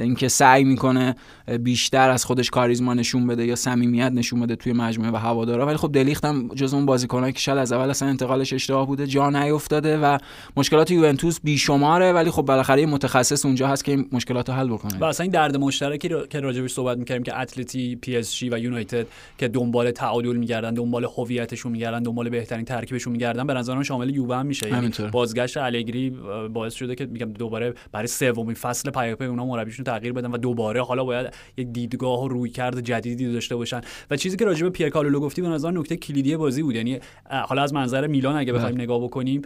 اینکه 0.00 0.28
سعی 0.28 0.64
می‌کنه 0.64 1.16
بیشتر 1.60 2.10
از 2.10 2.24
خودش 2.24 2.50
کاریزما 2.50 2.94
نشون 2.94 3.26
بده 3.26 3.46
یا 3.46 3.56
صمیمیت 3.56 4.12
نشون 4.12 4.40
بده 4.40 4.56
توی 4.56 4.72
مجموعه 4.72 5.10
و 5.10 5.16
هوادارا. 5.16 5.66
ولی 5.66 5.76
خب 5.76 5.92
دلیخت 5.92 6.24
هم 6.24 6.48
جز 6.48 6.74
اون 6.74 6.86
بازیکنایی 6.86 7.32
که 7.32 7.38
شاید 7.38 7.58
از 7.58 7.72
اول 7.72 7.90
اصلا 7.90 8.08
انتقالش 8.08 8.52
اشتباه 8.52 8.86
بوده 8.86 9.06
جا 9.06 9.30
نیافتاده 9.30 9.98
و 9.98 10.18
مشکلات 10.56 10.90
یوونتوس 10.90 11.40
بیشماره. 11.40 12.12
ولی 12.12 12.30
خب 12.30 12.42
بالاخره 12.42 12.86
متخصص 12.86 13.46
اونجا 13.46 13.68
هست 13.68 13.84
که 13.84 13.92
این 13.92 14.08
مشکلات 14.12 14.48
رو 14.48 14.54
حل 14.54 14.68
بکنه. 14.68 14.98
و 14.98 15.04
اصلا 15.04 15.24
این 15.24 15.32
درد 15.32 15.56
مشترکی 15.56 16.08
رو 16.08 16.26
که 16.26 16.40
راجبش 16.40 16.72
صحبت 16.72 16.98
می‌کردیم 16.98 17.22
که 17.22 17.40
اتلتی 17.40 17.96
پی 17.96 18.16
اس 18.16 18.34
جی 18.34 18.48
و 18.48 18.58
یونایتد 18.58 19.06
که 19.38 19.48
دنبال 19.48 19.90
تعادل 19.90 20.36
میگردن 20.36 20.74
دنبال 20.74 21.04
هویتشون 21.16 21.72
میگردن 21.72 22.02
دنبال 22.02 22.28
بهترین 22.28 22.64
ترکیبشون 22.64 23.12
میگردن 23.12 23.46
به 23.46 23.54
نظرم 23.54 23.82
شامل 23.82 24.10
یووه 24.10 24.36
هم 24.36 24.46
میشه. 24.46 24.68
یعنی 24.68 24.90
بازگشت 25.20 25.56
الگری 25.56 26.10
باعث 26.52 26.74
شده 26.74 26.94
که 26.94 27.06
میگم 27.06 27.32
دوباره 27.32 27.74
برای 27.92 28.06
سومین 28.06 28.54
فصل 28.54 28.90
پیاپی 28.90 29.24
اونا 29.24 29.46
مربیشون 29.46 29.84
تغییر 29.84 30.12
بدن 30.12 30.30
و 30.30 30.36
دوباره 30.36 30.82
حالا 30.82 31.04
باید 31.04 31.34
یک 31.56 31.68
دیدگاه 31.68 32.24
و 32.24 32.28
رویکرد 32.28 32.80
جدیدی 32.80 33.32
داشته 33.32 33.56
باشن. 33.56 33.80
و 34.10 34.16
چیزی 34.16 34.36
که 34.36 34.44
راجع 34.44 34.62
به 34.62 34.70
پیر 34.70 34.88
کالولو 34.88 35.20
گفتی 35.20 35.42
به 35.42 35.48
نظر 35.48 35.70
نکته 35.70 35.96
کلیدی 35.96 36.36
بازی 36.36 36.62
بود. 36.62 36.74
یعنی 36.74 37.00
حالا 37.30 37.62
از 37.62 37.74
منظر 37.74 38.06
میلان 38.06 38.36
اگه 38.36 38.52
بخوایم 38.52 38.74
بله. 38.74 38.84
نگاه 38.84 39.00
بکنیم 39.00 39.42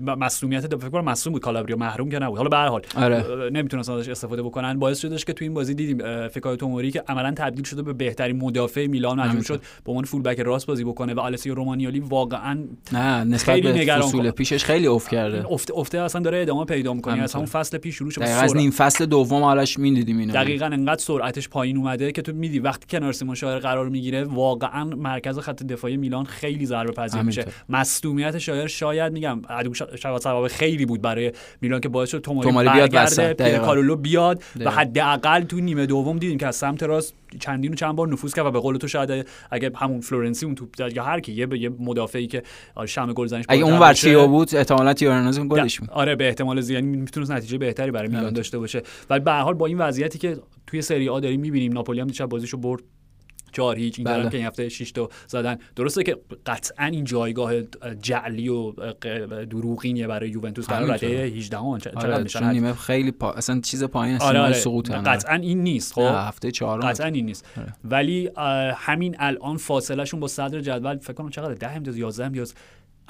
مصدومیت 0.00 0.76
فکر 0.76 0.88
کنم 0.88 1.04
مصدوم 1.04 1.32
بود. 1.32 1.42
کالابریا 1.42 1.76
محروم 1.76 2.08
که 2.08 2.18
نبود. 2.18 2.36
حالا 2.36 2.48
به 2.48 2.56
هر 2.56 2.68
حال 2.68 2.82
آره. 2.96 3.50
نمی‌تونستن 3.50 3.92
ازش 3.92 4.08
استفاده 4.08 4.42
بکنن. 4.42 4.78
باعث 4.78 5.00
شدش 5.00 5.24
که 5.24 5.32
تو 5.32 5.44
این 5.44 5.54
بازی 5.54 5.74
دیدیم 5.74 6.28
فیکایو 6.28 6.56
توموری 6.56 6.90
که 6.90 7.02
عملا 7.08 7.34
تبدیل 7.36 7.64
شده 7.64 7.82
به 7.82 7.92
بهترین 7.92 8.36
مدافع 8.36 8.86
میلان 8.86 9.20
مجبور 9.20 9.42
شد 9.42 9.60
به 9.84 9.90
عنوان 9.90 10.04
full 10.04 10.22
back 10.22 10.40
راست 10.40 10.66
بازی 10.66 10.84
بکنه 10.84 11.14
و 11.14 11.20
آلسیو 11.20 11.54
رومانیولی 11.54 12.00
واقعا 12.00 12.64
نه 12.92 13.24
نسبت 13.24 13.60
به 13.60 13.84
فصول 13.84 14.30
پیشش 14.30 14.57
خیلی 14.64 14.86
افت 14.86 15.10
کرده. 15.10 15.52
افت 15.52 15.70
افته 15.70 15.98
اصلا 15.98 16.20
داره 16.20 16.42
ادامه 16.42 16.64
پیدا 16.64 16.94
می‌کنه. 16.94 17.22
از 17.22 17.34
همون 17.34 17.46
فصل 17.46 17.78
پیش 17.78 17.94
شروع 17.94 18.10
شد 18.10 18.22
از 18.22 18.56
نیم 18.56 18.70
فصل 18.70 19.06
دوم 19.06 19.42
حالش 19.42 19.78
می‌دیدیم 19.78 20.18
اینو. 20.18 20.32
دقیقاً 20.32 20.66
انقدر 20.66 21.00
سرعتش 21.00 21.48
پایین 21.48 21.76
اومده 21.76 22.12
که 22.12 22.22
تو 22.22 22.32
میدی 22.32 22.58
وقتی 22.58 22.86
کنار 22.96 23.12
سیمون 23.12 23.34
شائر 23.34 23.58
قرار 23.58 23.88
می‌گیره 23.88 24.24
واقعا 24.24 24.84
مرکز 24.84 25.38
خط 25.38 25.62
دفاعی 25.62 25.96
میلان 25.96 26.24
خیلی 26.24 26.66
ضربه 26.66 26.92
پذیر 26.92 27.22
میشه 27.22 27.44
مصدومیت 27.68 28.38
شائر 28.38 28.66
شاید 28.66 29.12
میگم 29.12 29.42
عدو 29.48 29.74
شود 29.74 30.50
سبب 30.50 30.63
خیری 30.63 30.86
بود 30.86 31.02
برای 31.02 31.32
میلان 31.60 31.80
که 31.80 31.88
باعث 31.88 32.10
شد 32.10 32.18
توموری 32.18 32.68
بیاد 32.68 33.58
کالولو 33.58 33.96
بیاد 33.96 34.42
و 34.60 34.70
حداقل 34.70 35.42
تو 35.42 35.60
نیمه 35.60 35.86
دوم 35.86 36.18
دیدیم 36.18 36.38
که 36.38 36.46
از 36.46 36.56
سمت 36.56 36.82
راست 36.82 37.14
چندین 37.40 37.72
و 37.72 37.74
چند 37.74 37.96
بار 37.96 38.08
نفوذ 38.08 38.34
کرد 38.34 38.46
و 38.46 38.50
به 38.50 38.60
قول 38.60 38.76
تو 38.76 38.88
شاید 38.88 39.26
اگه 39.50 39.70
همون 39.76 40.00
فلورنسی 40.00 40.46
اون 40.46 40.54
توپ 40.54 40.68
یا 40.94 41.02
هر 41.02 41.20
کی 41.20 41.32
یه 41.32 41.48
یه 41.52 41.68
مدافعی 41.68 42.26
که 42.26 42.42
شم 42.86 43.12
گلزنیش 43.12 43.46
اگه 43.48 43.64
اون 43.64 43.78
ورچیو 43.78 44.26
بود 44.26 44.54
احتمالاً 44.54 44.94
تیورنوز 44.94 45.40
گلش 45.40 45.80
بود. 45.80 45.90
آره 45.90 46.16
به 46.16 46.28
احتمال 46.28 46.60
زیاد 46.60 46.84
یعنی 46.84 46.96
می‌تونه 46.96 47.30
نتیجه 47.30 47.58
بهتری 47.58 47.90
برای 47.90 48.08
میلان 48.08 48.32
داشته 48.32 48.58
باشه. 48.58 48.82
ولی 49.10 49.20
به 49.20 49.30
هر 49.30 49.40
حال 49.40 49.54
با 49.54 49.66
این 49.66 49.78
وضعیتی 49.78 50.18
که 50.18 50.36
توی 50.66 50.82
سری 50.82 51.08
آ 51.08 51.20
داریم 51.20 51.40
می‌بینیم 51.40 51.72
ناپولی 51.72 52.00
هم 52.00 52.06
دیشب 52.06 52.26
بازیشو 52.26 52.56
برد 52.56 52.82
چهار 53.52 53.78
هیچ 53.78 53.98
این 53.98 54.04
بله. 54.04 54.30
که 54.30 54.36
این 54.36 54.46
هفته 54.46 54.68
6 54.68 54.92
تا 54.92 55.08
زدن. 55.26 55.58
درسته 55.76 56.02
که 56.02 56.16
قطعا 56.46 56.86
این 56.86 57.04
جایگاه 57.04 57.52
جعلی 58.02 58.48
و 58.48 58.72
دروغینیه 59.50 60.06
برای 60.06 60.30
یوونتوس 60.30 60.66
برای 60.66 60.90
رده 60.90 61.06
18 61.06 61.58
هم 61.58 61.78
چقدر 61.78 62.12
آره 62.12 62.22
میشن 62.22 62.50
نیمه 62.50 62.72
خیلی 62.72 63.10
پا... 63.10 63.32
اصلا 63.32 63.60
چیز 63.60 63.84
پایین 63.84 64.14
است 64.14 64.24
آره. 64.24 64.40
آره. 64.40 64.52
سقوط 64.52 64.90
قطعا 64.90 65.34
این 65.34 65.62
نیست 65.62 65.92
خب. 65.92 66.10
هفته 66.14 66.50
چهارم. 66.50 66.88
قطعا 66.88 67.06
این 67.06 67.26
نیست. 67.26 67.44
آره. 67.58 67.74
ولی 67.84 68.30
همین 68.76 69.16
الان 69.18 69.56
فاصله 69.56 70.04
شون 70.04 70.20
با 70.20 70.28
صدر 70.28 70.60
جدول 70.60 70.98
فکر 70.98 71.12
کنم 71.12 71.30
چقدر 71.30 71.54
10 71.54 71.70
امتیاز 71.70 71.96
11 71.96 72.24
امتیاز. 72.24 72.54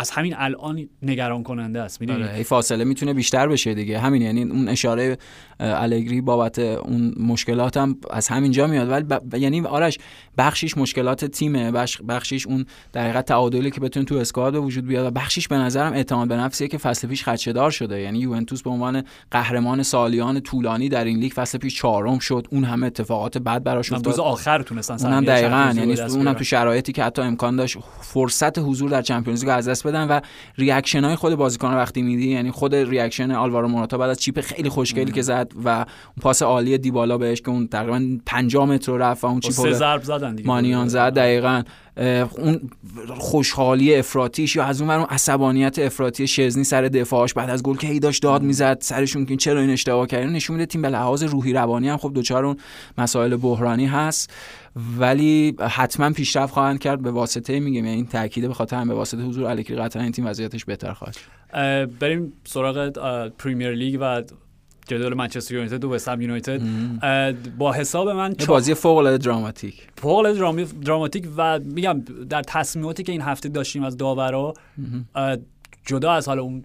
از 0.01 0.11
همین 0.11 0.34
الان 0.36 0.89
نگران 1.03 1.43
کننده 1.43 1.80
است 1.80 2.01
می‌دونی؟ 2.01 2.22
آره 2.22 2.43
فاصله 2.43 2.84
می‌تونه 2.84 3.14
بیشتر 3.14 3.49
بشه 3.49 3.74
دیگه. 3.74 3.99
همین 3.99 4.22
یعنی 4.22 4.43
اون 4.43 4.68
اشاره 4.68 5.18
الگری 5.61 6.20
بابت 6.20 6.59
اون 6.59 7.14
مشکلات 7.20 7.76
هم 7.76 7.97
از 8.11 8.28
همینجا 8.28 8.66
میاد. 8.66 8.91
ولی 8.91 9.05
ب... 9.05 9.34
یعنی 9.34 9.61
آرش 9.61 9.99
بخشیش 10.39 10.76
مشکلات 10.76 11.24
تیمه 11.24 11.70
بخش... 11.70 12.01
بخشیش 12.09 12.47
اون 12.47 12.66
دقیقه 12.95 13.22
تعادلی 13.22 13.70
که 13.70 13.80
بتونه 13.80 14.07
تو 14.07 14.14
اسکواد 14.14 14.53
به 14.53 14.61
وجود 14.61 14.86
بیاد 14.86 15.07
و 15.07 15.11
بخشیش 15.11 15.49
به 15.49 15.57
نظرم 15.57 15.93
اعتماد 15.93 16.28
به 16.28 16.36
نفسیه 16.36 16.68
که 16.68 16.78
فصل 16.78 17.09
پیش 17.09 17.24
خدشه‌دار 17.24 17.70
شده. 17.70 18.01
یعنی 18.01 18.18
یوونتوس 18.18 18.62
به 18.62 18.70
عنوان 18.70 19.03
قهرمان 19.30 19.82
سالیان 19.82 20.41
طولانی 20.41 20.89
در 20.89 21.05
این 21.05 21.18
لیگ 21.18 21.32
فصل 21.32 21.59
پیش 21.59 21.76
چهارم 21.76 22.18
شد. 22.18 22.47
اون 22.51 22.64
همه 22.64 22.86
اتفاقات 22.86 23.39
بعد 23.39 23.64
براش 23.64 23.93
افتاد. 23.93 24.07
روز 24.07 24.18
آخر 24.18 24.62
تونستن 24.62 25.07
اونم 25.07 25.24
دقیقاً. 25.24 25.72
یعنی 25.76 26.01
اونم 26.01 26.32
تو 26.32 26.45
شرایطی 26.45 26.93
که 26.93 27.05
حتی 27.05 27.22
امکان 27.22 27.57
داشت 27.57 27.78
فرصت 28.01 28.59
حضور 28.59 28.91
در 28.91 29.03
Champions 29.03 29.45
League 29.45 29.51
از 29.51 29.68
دست 29.68 29.86
بدن 29.86 30.09
و 30.09 30.20
reaction 30.57 31.05
های 31.05 31.16
خود 31.16 31.34
بازیکن 31.34 31.74
وقتی 31.74 32.03
میدی 32.03 32.28
یعنی 32.28 32.51
خود 32.51 32.74
reaction 32.74 33.30
آلوارو 33.30 33.68
موراتا 33.68 33.99
بعد 33.99 34.11
از 34.11 34.20
chip 34.20 34.41
خیلی 34.41 34.68
خوشگلی 34.68 35.12
که 35.12 35.22
زد 35.22 35.53
و 35.64 35.86
پاس 36.20 36.43
عالی 36.43 36.78
دیبالا 36.78 37.18
بهش 37.18 37.41
که 37.41 37.49
اون 37.49 37.68
تقریبا 37.68 38.18
5 38.26 38.57
متر 38.57 38.93
رفت 38.93 39.24
و 39.24 39.26
اون 39.26 39.41
chip 39.41 39.53
سه 39.53 39.72
ضرب 39.72 40.03
زدن. 40.03 40.28
دیگه. 40.37 40.49
مانیان 40.49 40.89
زد 40.89 41.14
دقیقاً. 41.14 41.62
اون 42.39 42.70
خوشحالی 43.18 43.95
افراطیش 43.95 44.57
یا 44.57 44.64
از 44.64 44.81
اون 44.81 44.91
اون 44.91 45.07
عصبانیت 45.11 45.79
افراطی 45.79 46.26
شزنی 46.26 46.64
سر 46.64 46.83
دفاعش 46.83 47.35
بعد 47.35 47.51
از 47.51 47.62
گل 47.62 47.76
که 47.76 47.87
هی 47.87 48.01
داشت 48.01 48.22
داد 48.22 48.43
می‌زد 48.43 48.79
سرشون 48.81 49.26
که 49.26 49.37
چرا 49.37 49.61
این 49.61 49.70
اشتباه 49.70 50.07
کردن 50.07 50.33
نشون 50.33 50.57
میده 50.57 50.66
تیم 50.66 50.83
به 50.83 50.89
لحاظ 50.89 51.22
روحی 51.22 51.53
روانی 51.53 51.89
هم 51.89 51.97
خب 51.97 52.12
دچار 52.14 52.45
اون 52.45 52.57
مسائل 52.99 53.37
بحرانی 53.37 53.87
هست. 53.87 54.31
ولی 54.99 55.57
حتما 55.70 56.11
پیشرفت 56.11 56.53
خواهند 56.53 56.79
کرد. 56.79 57.03
به 57.03 57.11
واسطه 57.11 57.61
میگم 57.61 57.74
یعنی 57.74 57.89
این 57.91 58.07
تاکید 58.07 58.49
به 58.49 58.55
خاطر 58.55 58.76
هم 58.76 58.89
به 58.89 58.95
واسطه 58.95 59.22
حضور 59.22 59.47
الکری 59.47 59.76
قطعا 59.76 60.03
این 60.03 60.12
تیم 60.12 60.26
وضعیتش 60.26 60.64
بهتر 60.64 60.93
خواهد 60.93 61.16
بریم 61.99 62.33
سراغ 62.45 62.89
پریمیر 63.29 63.70
لیگ 63.70 63.99
و 64.01 64.22
جدول 64.89 65.14
منچستر 65.14 65.55
یونایتد 65.55 65.84
و 65.84 65.95
وستهم 65.95 66.20
یونایتد 66.20 66.61
با 67.59 67.72
حساب 67.72 68.09
من 68.09 68.34
چه 68.34 68.47
بازی 68.47 68.74
فوق 68.74 68.97
العاده 68.97 69.18
دراماتیک. 69.18 69.86
فوق 69.97 70.16
العاده 70.16 70.66
دراماتیک 70.84 71.28
و 71.36 71.59
میگم 71.59 72.03
در 72.28 72.43
تصمیماتی 72.43 73.03
که 73.03 73.12
این 73.12 73.20
هفته 73.20 73.49
داشتیم 73.49 73.82
از 73.82 73.97
داورا 73.97 74.55
جدا 75.86 76.12
از 76.12 76.28
حالا 76.28 76.43
اون 76.43 76.64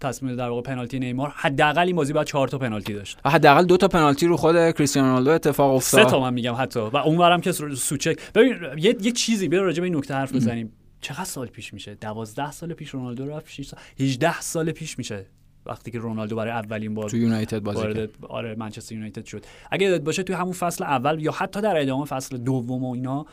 تصمیم 0.00 0.36
در 0.36 0.48
واقع 0.48 0.62
پنالتی 0.62 0.98
نیمار 0.98 1.32
حداقل 1.36 1.86
این 1.86 1.96
بازی 1.96 2.12
بعد 2.12 2.26
چهار 2.26 2.48
تا 2.48 2.58
پنالتی 2.58 2.94
داشت. 2.94 3.18
حداقل 3.26 3.64
دو 3.64 3.76
تا 3.76 3.88
پنالتی 3.88 4.26
رو 4.26 4.36
خود 4.36 4.70
کریستیانو 4.70 5.08
رونالدو 5.08 5.30
اتفاق 5.30 5.74
افتاد. 5.74 6.04
سه 6.04 6.10
تا 6.10 6.20
من 6.20 6.34
میگم 6.34 6.54
حتی. 6.58 6.80
و 6.80 6.96
اونورم 6.96 7.40
که 7.40 7.52
سوچک 7.52 8.18
ببین 8.34 8.56
یه, 8.76 8.96
یه 9.00 9.12
چیزی 9.12 9.48
بیا 9.48 9.62
راجع 9.62 9.80
به 9.80 9.84
این 9.84 9.96
نکته 9.96 10.14
حرف 10.14 10.34
بزنیم. 10.34 10.72
چقدر 11.00 11.24
سال 11.24 11.46
پیش 11.46 11.74
میشه؟ 11.74 11.94
12 11.94 12.50
سال 12.50 12.72
پیش 12.72 12.90
رونالدو 12.90 13.26
رفت 13.26 13.50
6 13.50 13.66
سال 13.66 13.80
18 14.00 14.40
سال 14.40 14.72
پیش 14.72 14.98
میشه. 14.98 15.26
وقتی 15.66 15.90
که 15.90 15.98
رونالدو 15.98 16.36
برای 16.36 16.52
اولین 16.52 16.94
بار 16.94 17.10
تو 17.10 17.16
یونایتد 17.16 17.58
بازی 17.58 17.94
کرد. 17.94 18.08
آره 18.28 18.54
منچستر 18.58 18.94
یونایتد 18.94 19.24
شد. 19.24 19.44
اگه 19.70 19.86
یاد 19.86 20.04
باشه 20.04 20.22
توی 20.22 20.36
همون 20.36 20.52
فصل 20.52 20.84
اول 20.84 21.22
یا 21.22 21.32
حتی 21.32 21.60
در 21.60 21.80
ادامه 21.80 22.04
فصل 22.04 22.36
دوم 22.36 22.84
و 22.84 22.92
اینا 22.92 23.26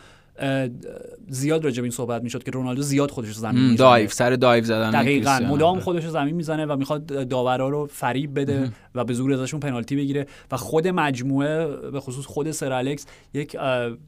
زیاد 1.28 1.64
راجع 1.64 1.82
به 1.82 1.84
این 1.84 1.92
صحبت 1.92 2.24
می‌شد 2.24 2.44
که 2.44 2.52
رونالدو 2.52 2.82
زیاد 2.82 3.12
خودش 3.12 3.28
رو 3.28 3.34
زمین 3.34 3.62
می‌زنه. 3.62 3.78
دایو 3.78 4.10
سر 4.10 4.30
دایو 4.30 4.64
زدن 4.64 4.92
دقیقاً. 4.92 5.40
مدام 5.50 5.80
خودش 5.80 6.06
رو 6.06 6.12
زمین 6.12 6.36
می‌زنه 6.36 6.66
و 6.66 6.76
می‌خواد 6.76 7.28
داورا 7.28 7.70
رو 7.70 7.88
فریب 7.92 8.40
بده. 8.40 8.72
و 8.96 9.04
به 9.04 9.14
زور 9.14 9.34
ازشون 9.34 9.60
پنالتی 9.60 9.96
بگیره 9.96 10.28
و 10.52 10.58
خود 10.58 10.88
مجموعه 10.88 11.68
به 11.92 12.00
خصوص 12.00 12.26
خود 12.26 12.52
سر 12.52 12.72
الکس 12.72 13.06
یک 13.34 13.52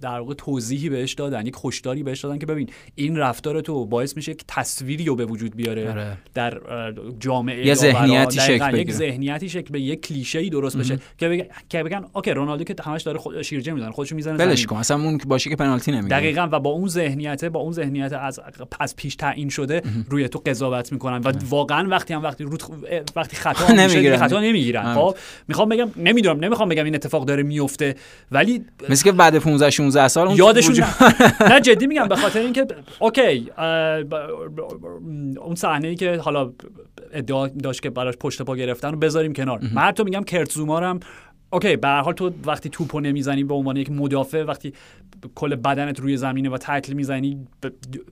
در 0.02 0.20
واقع 0.20 0.34
توضیحی 0.34 0.90
بهش 0.90 1.14
دادن 1.14 1.46
یک 1.46 1.56
خوشداری 1.56 2.04
بهش 2.04 2.22
دادن 2.22 2.38
که 2.38 2.46
ببین 2.46 2.70
این 2.96 3.18
رفتار 3.18 3.62
تو 3.62 3.86
باعث 3.86 4.16
میشه 4.16 4.34
که 4.34 4.46
تصویری 4.48 5.06
رو 5.06 5.16
به 5.16 5.26
وجود 5.26 5.56
بیاره 5.56 5.92
آره. 5.92 6.18
در 6.34 6.62
جامعه 7.20 7.68
یه 7.68 7.74
ذهنیتی 7.74 8.40
شکل 8.40 8.78
یک 8.78 8.92
ذهنیتی 8.92 9.50
شکل 9.50 9.72
به 9.72 9.82
یک 9.82 10.08
کلیشه 10.08 10.40
ای 10.40 10.50
درست 10.50 10.78
بشه 10.78 11.00
که 11.18 11.30
بگن 11.30 11.46
که 11.70 11.84
بگن 11.84 12.06
اوکی 12.14 12.32
رونالدو 12.32 12.64
که 12.64 12.76
همش 12.84 13.02
داره 13.02 13.18
خود 13.18 13.42
شیرجه 13.42 13.74
می‌زنه 13.74 13.92
خودشو 13.92 14.16
می‌زنه 14.16 14.38
ولش 14.38 14.66
کن 14.66 14.76
اصلا 14.76 15.04
اون 15.04 15.18
باشه 15.28 15.50
که 15.50 15.56
پنالتی 15.56 15.92
نمی‌گیره. 15.92 16.20
دقیقا 16.20 16.50
و 16.52 16.60
با 16.60 16.70
اون 16.70 16.88
ذهنیت 16.88 17.46
با 17.46 17.60
اون 17.60 17.74
ذهنیت 17.74 18.14
از 18.14 18.40
از 18.80 18.96
پیش 18.96 19.16
تعیین 19.16 19.50
شده 19.50 19.82
روی 20.10 20.30
تو 20.30 20.42
قضاوت 20.46 20.92
می‌کنن 20.92 21.18
و 21.18 21.32
واقعا 21.50 21.90
وقتی 21.90 22.14
هم 22.14 22.24
وقتی 22.24 22.44
رو 22.44 22.58
وقتی 23.16 23.36
خطا 23.36 23.74
نمی‌گیرن. 23.84 24.18
خطا 24.18 24.40
خب 24.84 25.18
می‌خوام 25.48 25.70
بگم 25.70 25.90
نمی‌دونم 25.98 26.44
نمی‌خوام 26.44 26.70
بگم 26.70 26.86
این 26.86 26.96
اتفاق 26.96 27.26
داره 27.26 27.44
میفته 27.44 27.96
ولی 28.32 28.66
مثل 28.90 29.04
که 29.04 29.12
بعد 29.12 29.38
15 29.38 29.70
16 29.70 30.08
سال 30.08 30.28
اون 30.28 30.38
یادشون 30.38 30.76
نه. 31.50 31.62
جدی 31.62 31.88
میگم 31.88 32.08
به 32.08 32.16
خاطر 32.16 32.40
اینکه 32.40 32.66
okay 33.00 33.52
اون 35.42 35.56
صحنه 35.56 35.88
ای 35.88 35.96
که 35.96 36.18
حالا 36.18 36.52
ادعا 37.14 37.48
داشت 37.48 37.82
که 37.82 37.90
براش 37.90 38.16
پشت 38.18 38.42
پا 38.42 38.56
گرفتن 38.56 38.92
رو 38.92 38.98
بذاریم 38.98 39.34
کنار. 39.34 39.60
من 39.74 39.92
تو 39.92 40.04
میگم 40.04 40.24
کرت 40.24 40.56
زوما 40.56 40.80
هم 40.80 41.00
okay 41.56 41.76
به 41.76 41.88
هر 41.88 42.02
حال 42.02 42.14
تو 42.14 42.32
وقتی 42.46 42.70
توپو 42.70 43.00
نمی‌زنی 43.00 43.44
به 43.44 43.54
عنوان 43.54 43.78
یک 43.78 43.92
مدافع 43.92 44.44
وقتی 44.44 44.74
کل 45.36 45.56
بدنت 45.56 46.00
روی 46.00 46.18
زمینه 46.18 46.50
و 46.50 46.58
تکل 46.58 46.94
می‌زنی 46.94 47.38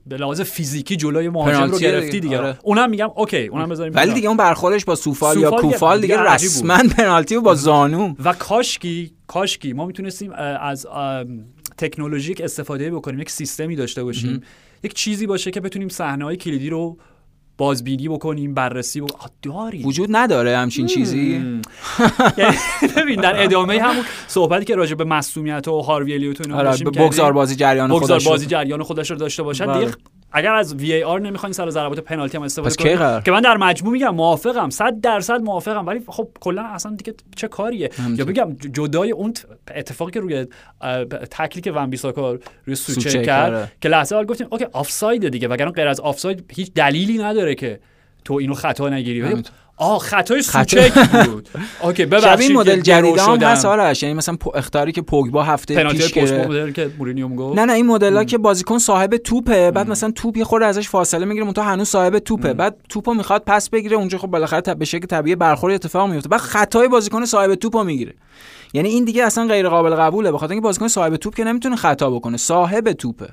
به 0.06 0.16
لحاظ 0.16 0.40
فیزیکی 0.40 0.96
جلوی 0.96 1.28
مهاجم 1.28 1.70
رو 1.70 1.78
گرفتی 1.78 2.20
دیگه 2.20 2.38
آره. 2.38 2.58
اونم 2.62 2.90
میگم 2.90 3.10
okay 3.16 3.46
اونم 3.46 3.68
بذاریم 3.68 3.94
ولی 3.96 4.14
دیگه 4.14 4.28
اون 4.28 4.36
برخوردش 4.36 4.84
با 4.84 4.94
سوفال, 4.94 5.38
یا 5.38 5.50
کوفال 5.50 6.00
دیگه 6.00 6.20
رسما 6.34 6.78
پنالتی 6.96 7.38
با 7.38 7.54
زانو. 7.54 8.14
و 8.24 8.32
کاشکی 8.32 9.12
کاشکی 9.26 9.72
ما 9.72 9.86
می‌تونستیم 9.86 10.32
از 10.60 10.86
تکنولوژیک 11.76 12.40
استفاده 12.40 12.90
بکنیم 12.90 13.20
یک 13.20 13.30
سیستمی 13.30 13.76
داشته 13.76 14.04
باشیم. 14.04 14.42
یک 14.82 14.94
چیزی 14.94 15.26
باشه 15.26 15.50
که 15.50 15.60
بتونیم 15.60 15.88
صحنه 15.88 16.24
های 16.24 16.36
کلیدی 16.36 16.70
رو 16.70 16.96
بازبینی 17.56 18.08
بکنیم 18.08 18.54
بررسی 18.54 19.00
و 19.00 19.06
داری. 19.42 19.82
وجود 19.82 20.08
نداره 20.12 20.58
همچین 20.58 20.86
چیزی. 20.86 21.32
یعنی 22.38 22.56
ببین 22.96 23.20
در 23.20 23.42
ادامه 23.44 23.82
همون 23.82 24.04
صحبتی 24.26 24.64
که 24.64 24.74
راجع 24.74 24.94
به 24.94 25.04
مصونیت 25.04 25.68
و 25.68 25.80
هاروی 25.80 26.14
الیوت 26.14 26.48
و 26.48 26.54
آره 26.54 26.76
بگذار 26.84 27.32
بازی 27.32 27.56
جریان 27.56 27.98
خودش 27.98 28.28
بازی 28.28 28.46
جریان 28.46 28.82
خودش 28.82 29.10
رو 29.10 29.16
داشته 29.16 29.42
باشد 29.42 29.66
بله. 29.66 29.78
دیگه 29.78 29.96
اگر 30.34 30.54
از 30.54 30.74
وی 30.74 30.92
ای 30.92 31.02
آر 31.02 31.20
نمی‌خواین 31.20 31.52
سر 31.52 31.70
ضربات 31.70 32.00
پنالتی 32.00 32.36
هم 32.36 32.42
استفاده 32.42 32.74
کنید 32.74 33.24
که 33.24 33.30
من 33.30 33.40
در 33.40 33.56
مجموع 33.56 33.92
میگم 33.92 34.14
موافقم 34.14 34.70
100 34.70 35.00
درصد 35.00 35.40
موافقم. 35.40 35.86
ولی 35.86 36.00
خب 36.06 36.28
کلا 36.40 36.62
اصلا 36.62 36.94
دیگه 36.94 37.14
چه 37.36 37.48
کاریه؟ 37.48 37.90
یا 38.16 38.24
بگم 38.24 38.52
جدای 38.52 39.10
اون 39.10 39.34
اتفاقی 39.74 40.12
که 40.12 40.20
روی 40.20 40.46
تکلی 41.30 41.62
که 41.62 41.72
ون 41.72 41.90
بیساکا 41.90 42.38
روی 42.64 42.76
سوچه 42.76 43.22
کرد 43.22 43.54
آره. 43.54 43.72
که 43.80 43.88
لحظه 43.88 44.16
اول 44.16 44.24
گفتیم 44.24 44.46
okay 44.50 44.66
آفساید 44.72 45.28
دیگه 45.28 45.48
وگرنه 45.48 45.70
غیر 45.70 45.88
از 45.88 46.00
آفساید 46.00 46.52
هیچ 46.54 46.72
دلیلی 46.72 47.18
نداره 47.18 47.54
که 47.54 47.80
تو 48.24 48.34
اینو 48.34 48.54
خطا 48.54 48.88
نگیری. 48.88 49.42
آه 49.76 49.98
خطای 49.98 50.42
سوچک 50.42 50.92
بود. 51.26 51.48
okay 51.82 52.04
ببخشید 52.06 52.40
این 52.40 52.52
مدل 52.52 52.80
جدید 52.80 53.18
هم 53.18 53.42
هست 53.42 53.64
آرش 53.64 54.02
یعنی 54.02 54.14
مثلا 54.14 54.36
اخطاری 54.54 54.92
که 54.92 55.02
پوگبا 55.02 55.42
هفته 55.42 55.84
پیش 55.84 56.12
که 56.12 56.90
مورینیو 56.98 57.28
می‌گفت 57.28 57.58
نه 57.58 57.64
نه 57.64 57.72
این 57.72 57.86
مدل 57.86 58.16
ها 58.16 58.24
که 58.24 58.38
بازیکن 58.38 58.78
صاحب 58.78 59.16
توپه 59.16 59.70
بعد 59.70 59.88
مثلا 59.88 60.10
توپ 60.10 60.36
یه 60.36 60.44
خورده 60.44 60.66
ازش 60.66 60.88
فاصله 60.88 61.24
می‌گیره 61.24 61.46
اون 61.46 61.54
هنوز 61.64 61.88
صاحب 61.88 62.18
توپه. 62.18 62.52
بعد 62.52 62.76
توپو 62.88 63.14
می‌خواد 63.14 63.42
پس 63.46 63.70
بگیره 63.70 63.96
اونجا 63.96 64.18
خب 64.18 64.26
بالاخره 64.26 64.74
به 64.74 64.84
شکل 64.84 65.06
طبیعی 65.06 65.36
برخورد 65.36 65.74
اتفاق 65.74 66.10
میفته 66.10 66.28
بعد 66.28 66.40
خطای 66.40 66.88
بازیکن 66.88 67.24
صاحب 67.24 67.54
توپو 67.54 67.84
می‌گیره. 67.84 68.14
یعنی 68.74 68.88
این 68.88 69.04
دیگه 69.04 69.24
اصلا 69.24 69.46
غیر 69.46 69.68
قابل 69.68 69.94
قبوله 69.94 70.32
بخاطر 70.32 70.52
اینکه 70.52 70.64
بازیکن 70.64 70.88
صاحب 70.88 71.16
توپ 71.16 71.34
که 71.34 71.44
نمی‌تونه 71.44 71.76
خطا 71.76 72.10
بکنه 72.10 72.36
صاحب 72.36 72.92
توپه. 72.92 73.28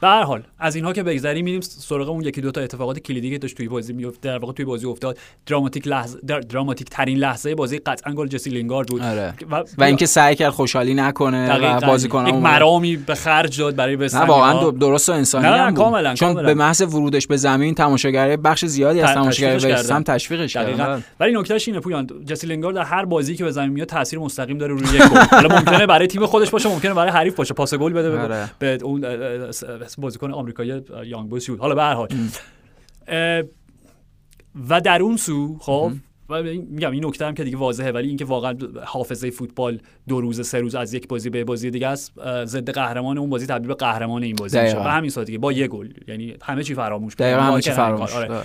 به 0.00 0.06
هر 0.06 0.22
حال 0.22 0.42
از 0.58 0.76
اینها 0.76 0.92
که 0.92 1.02
بگذریم 1.02 1.44
میریم 1.44 1.60
سراغ 1.60 2.08
اون 2.08 2.24
یکی 2.24 2.40
دو 2.40 2.50
تا 2.50 2.60
اتفاقات 2.60 2.98
کلیدی 2.98 3.30
که 3.30 3.38
داشت 3.38 3.56
توی 3.56 3.68
بازی 3.68 3.92
میفته 3.92 4.28
در 4.28 4.38
واقع 4.38 4.52
توی 4.52 4.64
بازی 4.64 4.86
افتاد. 4.86 5.18
دراماتیک 5.46 5.86
لحظه 5.86 6.18
در 6.26 6.40
دراماتیک 6.40 6.90
ترین 6.90 7.18
لحظه 7.18 7.54
بازی 7.54 7.78
قطعا 7.78 8.14
گل 8.14 8.26
جسی 8.26 8.50
لینگارد 8.50 8.88
بود. 8.88 9.02
آره. 9.02 9.34
و, 9.50 9.64
و 9.78 9.84
اینکه 9.84 10.06
سعی 10.06 10.34
کرد 10.34 10.50
خوشحالی 10.50 10.94
نکنه 10.94 11.76
و 11.76 11.86
بازیکن 11.86 12.26
یک 12.26 12.34
مرامی 12.34 12.96
به 12.96 13.14
خرج 13.14 13.60
داد 13.60 13.76
برای 13.76 13.96
نه 13.96 14.20
واقعا 14.20 14.70
درست 14.70 15.08
و 15.08 15.12
انسانی 15.12 15.46
نه 15.46 15.56
هم 15.56 15.70
بود. 15.70 15.78
کاملا 15.78 16.14
چون 16.14 16.28
کاملا. 16.28 16.46
به 16.46 16.54
محض 16.54 16.80
ورودش 16.80 17.26
به 17.26 17.36
زمین 17.36 17.74
تماشاگرای 17.74 18.36
بخش 18.36 18.64
زیادی 18.64 19.00
از 19.00 19.14
تماشاگرای 19.14 19.72
وستهم 19.72 20.02
تشویقش 20.02 20.52
کردن. 20.52 21.04
ولی 21.20 21.32
نکتهش 21.32 21.68
اینه 21.68 21.80
پویان 21.80 22.06
جسی 22.26 22.46
لینگارد 22.46 22.76
در 22.76 22.82
هر 22.82 23.04
بازی 23.04 23.36
که 23.36 23.44
به 23.44 23.50
زمین 23.50 23.70
میاد 23.70 23.88
تاثیر 23.88 24.18
مستقیم 24.18 24.47
داره 24.56 24.72
روی 24.72 24.82
یک 24.82 25.02
گل. 25.02 25.18
حالا 25.40 25.56
ممکنه 25.56 25.86
برای 25.86 26.06
تیم 26.06 26.26
خودش 26.26 26.50
باشه 26.50 26.68
ممکنه 26.68 26.94
برای 26.94 27.10
حریف 27.10 27.34
باشه. 27.34 27.54
پاس 27.54 27.74
گل 27.74 27.92
بده 27.92 28.20
آره. 28.20 28.50
به 28.58 28.78
اون 28.82 29.00
بازیکن 29.98 30.32
آمریکایی 30.32 30.82
یانگ 31.04 31.28
بویز 31.30 31.50
حالا 31.50 31.74
به 31.74 31.82
هر 31.82 31.94
حال. 31.94 32.08
و 34.68 34.80
در 34.80 35.02
اون 35.02 35.16
سو 35.16 35.56
خب 35.60 35.92
میگم 36.70 36.90
این 36.90 37.06
نکته 37.06 37.26
هم 37.26 37.34
که 37.34 37.44
دیگه 37.44 37.56
واضحه 37.56 37.92
ولی 37.92 38.08
اینکه 38.08 38.24
واقعا 38.24 38.54
حافظه 38.84 39.30
فوتبال 39.30 39.78
دو 40.08 40.20
روز 40.20 40.48
سه 40.48 40.60
روز 40.60 40.74
از 40.74 40.94
یک 40.94 41.08
بازی 41.08 41.30
به 41.30 41.44
بازی 41.44 41.70
دیگه 41.70 41.88
است 41.88 42.12
ضد 42.44 42.70
قهرمان 42.70 43.18
اون 43.18 43.30
بازی 43.30 43.46
تبدیل 43.46 43.68
به 43.68 43.74
قهرمان 43.74 44.22
این 44.22 44.36
بازی 44.36 44.60
میشه. 44.60 44.74
به 44.74 44.82
همین 44.82 45.10
سادگی 45.10 45.38
با 45.38 45.52
یه 45.52 45.68
گل. 45.68 45.88
یعنی 46.08 46.36
همه 46.42 46.64
چی 46.64 46.74
فراموش. 46.74 47.14
دقیقاً 47.14 47.40
همه 47.40 47.60
چی 47.60 47.70
فراموش. 47.70 48.12
آره. 48.14 48.40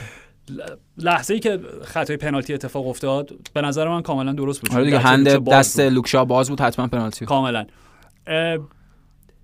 لحظه 0.98 1.34
ای 1.34 1.40
که 1.40 1.60
خطای 1.84 2.18
پنالتی 2.18 2.54
اتفاق 2.54 2.88
افتاد 2.88 3.32
به 3.54 3.62
نظر 3.62 3.88
من 3.88 4.02
کاملا 4.02 4.34
درست 4.34 4.62
بود. 4.62 4.72
آره 4.72 4.84
دیگه 4.84 5.00
هند 5.00 5.50
دست 5.50 5.80
لوکشا 5.80 6.26
باز 6.26 6.50
بود 6.50 6.62
حتما 6.62 6.88
پنالتی. 6.88 7.26
کاملا. 7.26 7.66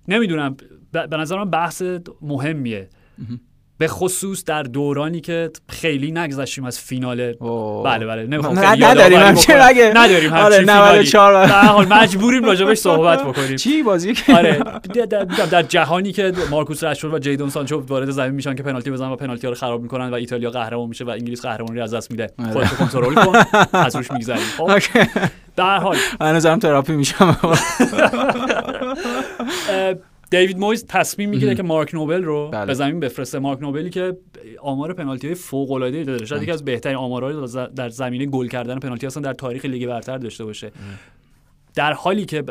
نمی‌دونم 0.08 0.56
به 0.92 1.16
نظر 1.16 1.36
من 1.36 1.50
بحث 1.50 1.82
مهمیه. 2.22 2.88
به 3.80 3.88
خصوص 3.88 4.44
در 4.44 4.62
دورانی 4.62 5.20
که 5.20 5.50
خیلی 5.68 6.12
نگذشتیم 6.12 6.64
از 6.64 6.80
فینال. 6.80 7.32
بله 7.84 8.06
بله. 8.06 8.26
نمی‌خوام 8.26 8.60
خیلی 8.60 8.84
نداریم 8.84 9.18
همچین 9.18 9.62
مگه. 9.62 9.92
نداریم 9.96 10.32
آره 10.32 10.60
94 10.60 11.46
به 11.46 11.52
حال 11.52 11.86
مجبوریم 11.86 12.44
راجبش 12.44 12.78
صحبت 12.78 13.22
بکنیم. 13.28 13.56
چی 13.56 13.82
بازی 13.82 14.14
آره 14.36 14.60
در 15.50 15.62
جهانی 15.62 16.12
که 16.12 16.32
مارکوس 16.50 16.84
رشفورد 16.84 17.14
و 17.14 17.18
جیدون 17.18 17.50
سانچو 17.50 17.80
وارد 17.80 18.10
زمین 18.10 18.30
میشن 18.30 18.54
که 18.54 18.62
پنالتی 18.62 18.90
بزنن 18.90 19.10
و 19.10 19.16
پنالتی 19.16 19.46
ها 19.46 19.50
رو 19.50 19.58
خراب 19.58 19.82
می‌کنن 19.82 20.10
و 20.10 20.14
ایتالیا 20.14 20.50
قهرمان 20.50 20.88
میشه 20.88 21.04
و 21.04 21.10
انگلیس 21.10 21.42
قهرمانی 21.42 21.76
رو 21.78 21.84
از 21.84 21.94
دست 21.94 22.10
میده. 22.10 22.30
آره. 22.38 22.52
خودت 22.52 22.76
کنترل 22.76 23.14
کن 23.14 23.38
از 23.72 23.96
روش 23.96 24.10
میگذریم. 24.10 24.42
خب؟ 24.56 24.70
در 25.56 25.78
حال. 25.78 25.96
هنوزم 26.20 26.58
تراپی 26.58 26.92
میشم. 26.92 27.36
دیوید 30.30 30.58
مویس 30.58 30.86
تصمیم 30.88 31.30
می‌گیره 31.30 31.54
که 31.54 31.62
مارک 31.62 31.94
نوبل 31.94 32.24
رو 32.24 32.48
بله. 32.48 32.66
به 32.66 32.74
زمین 32.74 33.00
بفرسته. 33.00 33.38
مارک 33.38 33.62
نوبلی 33.62 33.90
که 33.90 34.16
آمار 34.60 34.92
پنالتی 34.92 35.26
های 35.26 35.34
فوق 35.34 35.70
العاده 35.70 35.98
ای 35.98 36.04
داره. 36.04 36.26
شاید 36.26 36.42
یکی 36.42 36.52
از 36.52 36.64
بهترین 36.64 36.96
آمارها 36.96 37.46
در 37.66 37.88
زمینه 37.88 38.26
گل 38.26 38.48
کردن 38.48 38.78
پنالتی 38.78 39.06
هستن. 39.06 39.20
در 39.20 39.32
تاریخ 39.32 39.64
لیگ 39.64 39.86
برتر 39.86 40.18
داشته 40.18 40.44
باشه. 40.44 40.72
در 41.74 41.92
حالی 41.92 42.24
که 42.24 42.42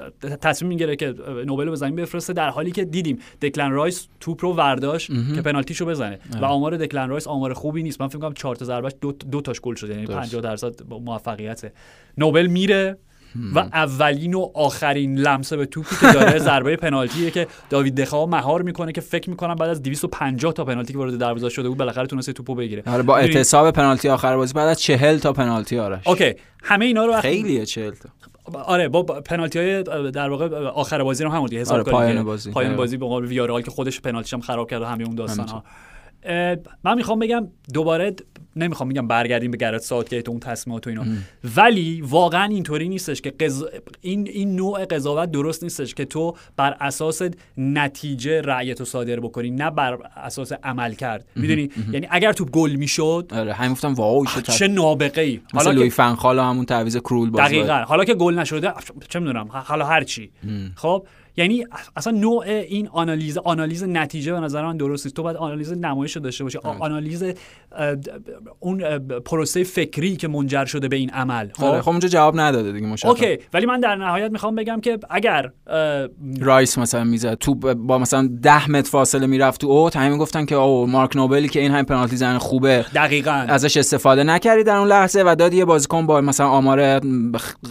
تصمیم 0.41 0.69
می‌گیره 0.69 0.95
که 0.95 1.13
نوبل 1.45 1.65
رو 1.65 1.69
به 1.69 1.75
زمین 1.75 1.95
بفرسته 1.95 2.33
در 2.33 2.49
حالی 2.49 2.71
که 2.71 2.85
دیدیم 2.85 3.19
دکلن 3.41 3.71
رایس 3.71 4.07
توپ 4.19 4.45
رو 4.45 4.53
ورداشت 4.53 5.11
که 5.35 5.41
پنالتیشو 5.41 5.85
بزنه. 5.85 6.19
و 6.41 6.45
آمار 6.45 6.77
دکلن 6.77 7.09
رایس 7.09 7.27
آمار 7.27 7.53
خوبی 7.53 7.83
نیست. 7.83 8.01
من 8.01 8.07
فکر 8.07 8.19
کنم 8.19 8.33
4 8.33 8.55
تا 8.55 8.65
ضربش 8.65 8.91
دو, 9.01 9.11
دو 9.11 9.41
تاش 9.41 9.61
گل 9.61 9.75
شده 9.75 9.93
یعنی 9.93 10.05
50 10.05 10.41
درصد 10.41 10.73
موفقیته. 10.89 11.73
نوبل 12.17 12.47
میره. 12.47 12.97
و 13.55 13.59
اولین 13.59 14.33
و 14.33 14.49
آخرین 14.53 15.17
لمسه 15.17 15.57
به 15.57 15.65
توپی 15.65 15.95
که 16.01 16.13
داره 16.13 16.39
ضربه 16.49 16.75
پنالتیه 16.75 17.31
که 17.31 17.47
داوید 17.69 18.01
دخا 18.01 18.25
مهار 18.25 18.61
می‌کنه 18.61 18.91
که 18.91 19.01
فکر 19.01 19.29
می‌کنم 19.29 19.55
بعد 19.55 19.69
از 19.69 19.83
250 19.83 20.53
تا 20.53 20.65
پنالتی 20.65 20.93
که 20.93 20.99
وارد 20.99 21.17
دروازه 21.17 21.49
شده 21.49 21.69
بود 21.69 21.77
بالاخره 21.77 22.07
تونسته 22.07 22.33
توپو 22.33 22.55
بگیره. 22.55 22.83
آره 22.87 23.03
با 23.03 23.17
اعتصاب 23.17 23.71
پنالتی 23.71 24.09
آخر 24.09 24.35
بازی 24.35 24.53
بعد 24.53 24.67
از 24.67 24.81
40 24.81 25.17
تا 25.17 25.33
پنالتی 25.33 25.79
آرش 25.79 26.07
اوکی 26.07 26.33
همه 26.63 26.85
اینا 26.85 27.05
رو 27.05 27.21
خیلیه 27.21 27.65
40 27.65 27.91
تا. 27.91 28.09
آره 28.53 28.89
با 28.89 29.03
پنالتی 29.03 29.59
های 29.59 29.83
در 30.11 30.29
واقع 30.29 30.57
آخر 30.57 31.03
بازی 31.03 31.23
رو 31.23 31.29
همون 31.29 31.53
حساب 31.53 31.73
آره 31.73 31.83
پایان 31.83 32.23
بازی. 32.23 32.51
پایان 32.51 32.75
بازی 32.75 32.97
به 32.97 33.05
قول 33.05 33.25
ویارال 33.25 33.61
که 33.61 33.71
خودش 33.71 34.01
پنالتیش 34.01 34.33
هم 34.33 34.41
خراب 34.41 34.69
کرد 34.69 34.83
همه 34.83 35.03
اون 35.03 35.15
داستان 35.15 35.47
ها 35.47 35.63
من 36.83 36.95
می‌خوام 36.95 37.19
بگم 37.19 37.47
دوباره 37.73 38.15
نمی‌خوام 38.55 38.87
میگم 38.87 39.07
برگردیم 39.07 39.51
به 39.51 39.57
گرت 39.57 39.81
ساوتگیت 39.81 40.29
اون 40.29 40.39
تصمیمات 40.39 40.87
و 40.87 40.89
اینا. 40.89 41.03
ولی 41.55 42.01
واقعا 42.01 42.43
اینطوری 42.43 42.89
نیستش 42.89 43.21
که 43.21 43.33
این 44.01 44.27
این 44.27 44.55
نوع 44.55 44.85
قضاوت 44.85 45.31
درست 45.31 45.63
نیستش 45.63 45.93
که 45.93 46.05
تو 46.05 46.35
بر 46.57 46.75
اساس 46.79 47.21
نتیجه 47.57 48.41
رأیتو 48.41 48.85
صادر 48.85 49.19
بکنی 49.19 49.51
نه 49.51 49.71
بر 49.71 49.97
اساس 50.15 50.51
عملکرد. 50.63 51.25
می‌دونی؟ 51.35 51.69
یعنی 51.91 52.07
اگر 52.09 52.33
توپ 52.33 52.45
گل 52.45 52.71
می‌شد 52.71 53.31
آره 53.31 53.53
همین 53.53 53.71
گفتم 53.71 53.93
wow 53.93 54.25
چه 54.25 54.67
نابغه 54.67 55.21
ای 55.21 55.39
حالا 55.53 55.71
لویی 55.71 55.89
فن‌خال 55.89 56.39
همون 56.39 56.65
تعویض 56.65 56.97
کرول 56.97 57.29
باز 57.29 57.41
دقیقاً. 57.41 57.73
حالا 57.73 58.05
که 58.05 58.13
گل 58.13 58.39
نشده 58.39 58.73
چه 59.09 59.19
می‌دونم 59.19 59.47
حالا 59.51 59.85
هر 59.85 60.03
چی. 60.03 60.31
خب؟ 60.75 61.07
یعنی 61.37 61.65
اصلا 61.95 62.17
نوع 62.17 62.43
این 62.43 62.87
آنالیز 62.87 63.37
آنالیز 63.37 63.83
نتیجه 63.83 64.33
به 64.33 64.39
نظر 64.39 64.65
من 64.65 64.77
درست 64.77 65.05
نیست. 65.05 65.15
تو 65.15 65.23
باید 65.23 65.37
آنالیز 65.37 65.73
نمایش 65.73 66.17
داشته 66.17 66.43
باشی. 66.43 66.57
آنالیز 66.57 67.23
اون 68.59 68.97
پروسه 69.19 69.63
فکری 69.63 70.15
که 70.15 70.27
منجر 70.27 70.65
شده 70.65 70.87
به 70.87 70.95
این 70.95 71.09
عمل. 71.09 71.49
خب. 71.53 71.63
آره، 71.63 71.81
خب 71.81 71.89
اونجا 71.89 72.07
جواب 72.07 72.39
نداده 72.39 72.71
دیگه 72.71 72.87
مشخص. 72.87 73.09
okay. 73.09 73.37
ولی 73.53 73.65
من 73.65 73.79
در 73.79 73.95
نهایت 73.95 74.31
می‌خوام 74.31 74.55
بگم 74.55 74.81
که 74.81 74.99
اگر 75.09 75.51
رایس 76.41 76.77
مثلا 76.77 77.03
می‌زد 77.03 77.33
توپ 77.33 77.55
با 77.55 77.97
مثلا 77.97 78.29
10 78.41 78.71
متر 78.71 78.89
فاصله 78.89 79.27
می‌رفت 79.27 79.61
تو 79.61 79.67
اوت 79.67 79.95
همین 79.97 80.17
گفتن 80.17 80.45
که 80.45 80.55
او 80.55 80.87
مارک 80.87 81.15
نوبلی 81.15 81.47
که 81.49 81.59
این 81.59 81.71
همین 81.71 81.85
پنالتی 81.85 82.15
زن 82.15 82.37
خوبه. 82.37 82.85
دقیقاً. 82.95 83.45
ازش 83.47 83.77
استفاده 83.77 84.23
نکردی 84.23 84.63
در 84.63 84.75
اون 84.75 84.87
لحظه 84.87 85.23
و 85.25 85.35
دادی 85.35 85.57
یه 85.57 85.65
بازیکن 85.65 86.05
با 86.05 86.21
مثلا 86.21 86.47
آمار 86.47 86.99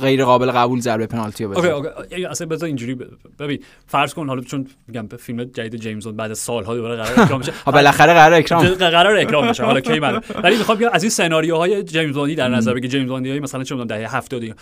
غیر 0.03 0.25
قابل 0.25 0.51
قبول 0.51 0.81
ضربه 0.81 1.07
پنالتی 1.07 1.47
بزنه 1.47 1.69
okay 1.69 1.89
okay. 1.89 2.25
اصلا 2.25 2.47
بذار 2.47 2.67
اینجوری 2.67 2.97
ببین 3.39 3.59
فرض 3.87 4.15
کن 4.15 4.29
حالا 4.29 4.41
چون 4.43 4.67
میگم 4.89 5.09
فیلم 5.19 5.45
جدید 5.45 5.81
جیمز 5.81 6.09
بعد 6.09 6.33
سالها 6.33 6.75
دوباره 6.75 6.97
قرار 6.97 7.21
اکران 7.21 7.41
بشه 7.41 7.53
ها 7.67 7.73
بالاخره 7.73 8.15
قرار 8.15 8.35
اکران. 8.35 8.67
قرار 8.75 9.17
اکران 9.17 9.49
بشه. 9.49 9.65
حالا 9.65 9.81
کی 9.93 9.99
معلوم 9.99 10.23
ولی 10.45 10.57
می‌خوام 10.57 10.79
از 10.93 11.03
این 11.03 11.11
سناریوهای 11.11 11.83
جیمز 11.83 12.15
بوندی 12.15 12.35
در 12.35 12.49
نظر 12.49 12.75
بگیر 12.75 12.91
جیمز 12.91 13.09
بوندی 13.09 13.41
مثلا 13.41 13.65
چه 13.65 13.75
می‌دونم 13.75 13.99
دهه 13.99 14.17
70 14.17 14.41
دیگه 14.41 14.55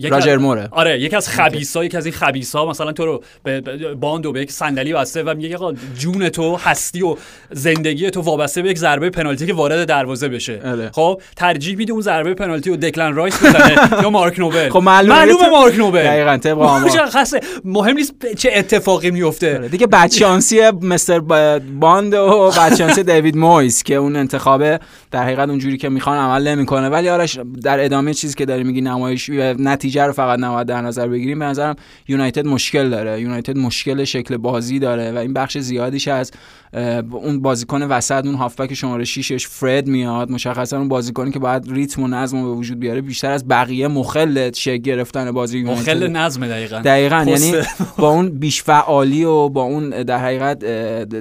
که 0.00 0.08
راجر 0.08 0.36
موره. 0.36 0.68
آره 0.70 1.00
یکی 1.00 1.16
از 1.16 1.28
خبیثا 1.28 1.84
یکی 1.84 1.96
از 1.96 2.06
این 2.06 2.14
خبیثا 2.14 2.66
مثلا 2.66 2.92
تو 2.92 3.04
رو 3.06 3.22
به 3.42 3.60
باند 3.94 4.26
و 4.26 4.32
به 4.32 4.40
یک 4.40 4.52
صندلی 4.52 4.92
بسته 4.92 5.22
و 5.22 5.34
میگه 5.34 5.56
آقا 5.56 5.72
جون 5.98 6.28
تو 6.28 6.56
هستی 6.56 7.02
و 7.02 7.16
زندگی 7.50 8.10
تو 8.10 8.20
وابسته 8.20 8.62
به 8.62 8.70
یک 8.70 8.78
ضربه 8.78 9.10
پنالتی 9.10 9.46
که 9.46 9.54
وارد 9.54 9.88
دروازه 9.88 10.28
بشه. 10.28 10.60
آره. 10.64 10.90
خب 10.94 11.22
ترجیح 11.36 11.76
میده 11.76 11.92
اون 11.92 12.02
ضربه 12.02 12.34
پنالتی 12.34 12.70
و 12.70 12.76
دکلن 12.76 13.14
رایس 13.14 13.44
بزنه 13.44 13.88
یا 14.02 14.10
مارک 14.10 14.38
نوبل. 14.38 14.68
خب 14.68 14.78
معلومه 14.78 15.48
مارک 15.50 15.74
نوبل. 15.74 16.02
دقیقاً 16.02 16.36
طبق 16.36 16.58
مهم 17.64 17.96
نیست 17.96 18.14
چه 18.36 18.50
اتفاقی 18.54 19.10
میفته 19.10 19.56
آره، 19.56 19.68
دیگه 19.68 19.86
بدشانسی 19.86 20.70
Mr. 20.70 21.20
Bond 21.80 22.14
و 22.14 22.50
بدشانسی 22.50 23.02
دیوید 23.02 23.36
مویس 23.36 23.82
که 23.82 23.94
اون 23.94 24.16
انتخابه 24.60 24.80
در 25.10 25.22
حقیقت 25.22 25.48
اونجوری 25.48 25.76
که 25.76 25.88
می‌خوان 25.88 26.18
عمل 26.18 26.48
نمی‌کنه. 26.48 26.88
ولی 26.88 27.08
آرش 27.08 27.38
در 27.62 27.84
ادامه 27.84 28.14
چیزی 28.14 28.34
که 28.34 28.44
داری 28.44 28.64
میگی 28.64 28.80
نمایش 28.80 29.30
نتیجه 29.58 30.04
رو 30.04 30.12
فقط 30.12 30.38
نباید 30.38 30.66
در 30.66 30.80
نظر 30.80 31.08
بگیریم. 31.08 31.38
به 31.38 31.44
نظرم 31.44 31.76
یونایتد 32.08 32.46
مشکل 32.46 32.90
داره. 32.90 33.20
یونایتد 33.20 33.58
مشکل 33.58 34.04
شکل 34.04 34.36
بازی 34.36 34.78
داره 34.78 35.12
و 35.12 35.16
این 35.16 35.32
بخش 35.32 35.58
زیادیش 35.58 36.08
از 36.08 36.30
اون 37.10 37.42
بازیکن 37.42 37.82
وسط 37.82 38.26
اون 38.26 38.34
هافبک 38.34 38.74
شماره 38.74 39.04
6 39.04 39.46
فرد 39.46 39.86
میاد. 39.86 40.30
مشخصا 40.30 40.78
اون 40.78 40.88
بازیکنی 40.88 41.30
که 41.30 41.38
باید 41.38 41.72
ریتم 41.72 42.02
و 42.02 42.08
نظم 42.08 42.42
به 42.42 42.48
وجود 42.48 42.80
بیاره 42.80 43.00
بیشتر 43.00 43.30
از 43.30 43.48
بقیه 43.48 43.88
مخل 43.88 44.50
شک 44.52 44.70
گرفتن 44.70 45.32
بازی 45.32 45.62
مخل 45.62 46.08
نظم 46.08 46.46
دقیقاً. 46.46 46.78
دقیقاً 46.78 47.24
یعنی 47.28 47.52
با 47.98 48.10
اون 48.10 48.30
بیش 48.30 48.62
فعالی 48.62 49.24
و 49.24 49.48
با 49.48 49.62
اون 49.62 49.90
در 49.90 50.18
حقیقت 50.18 50.64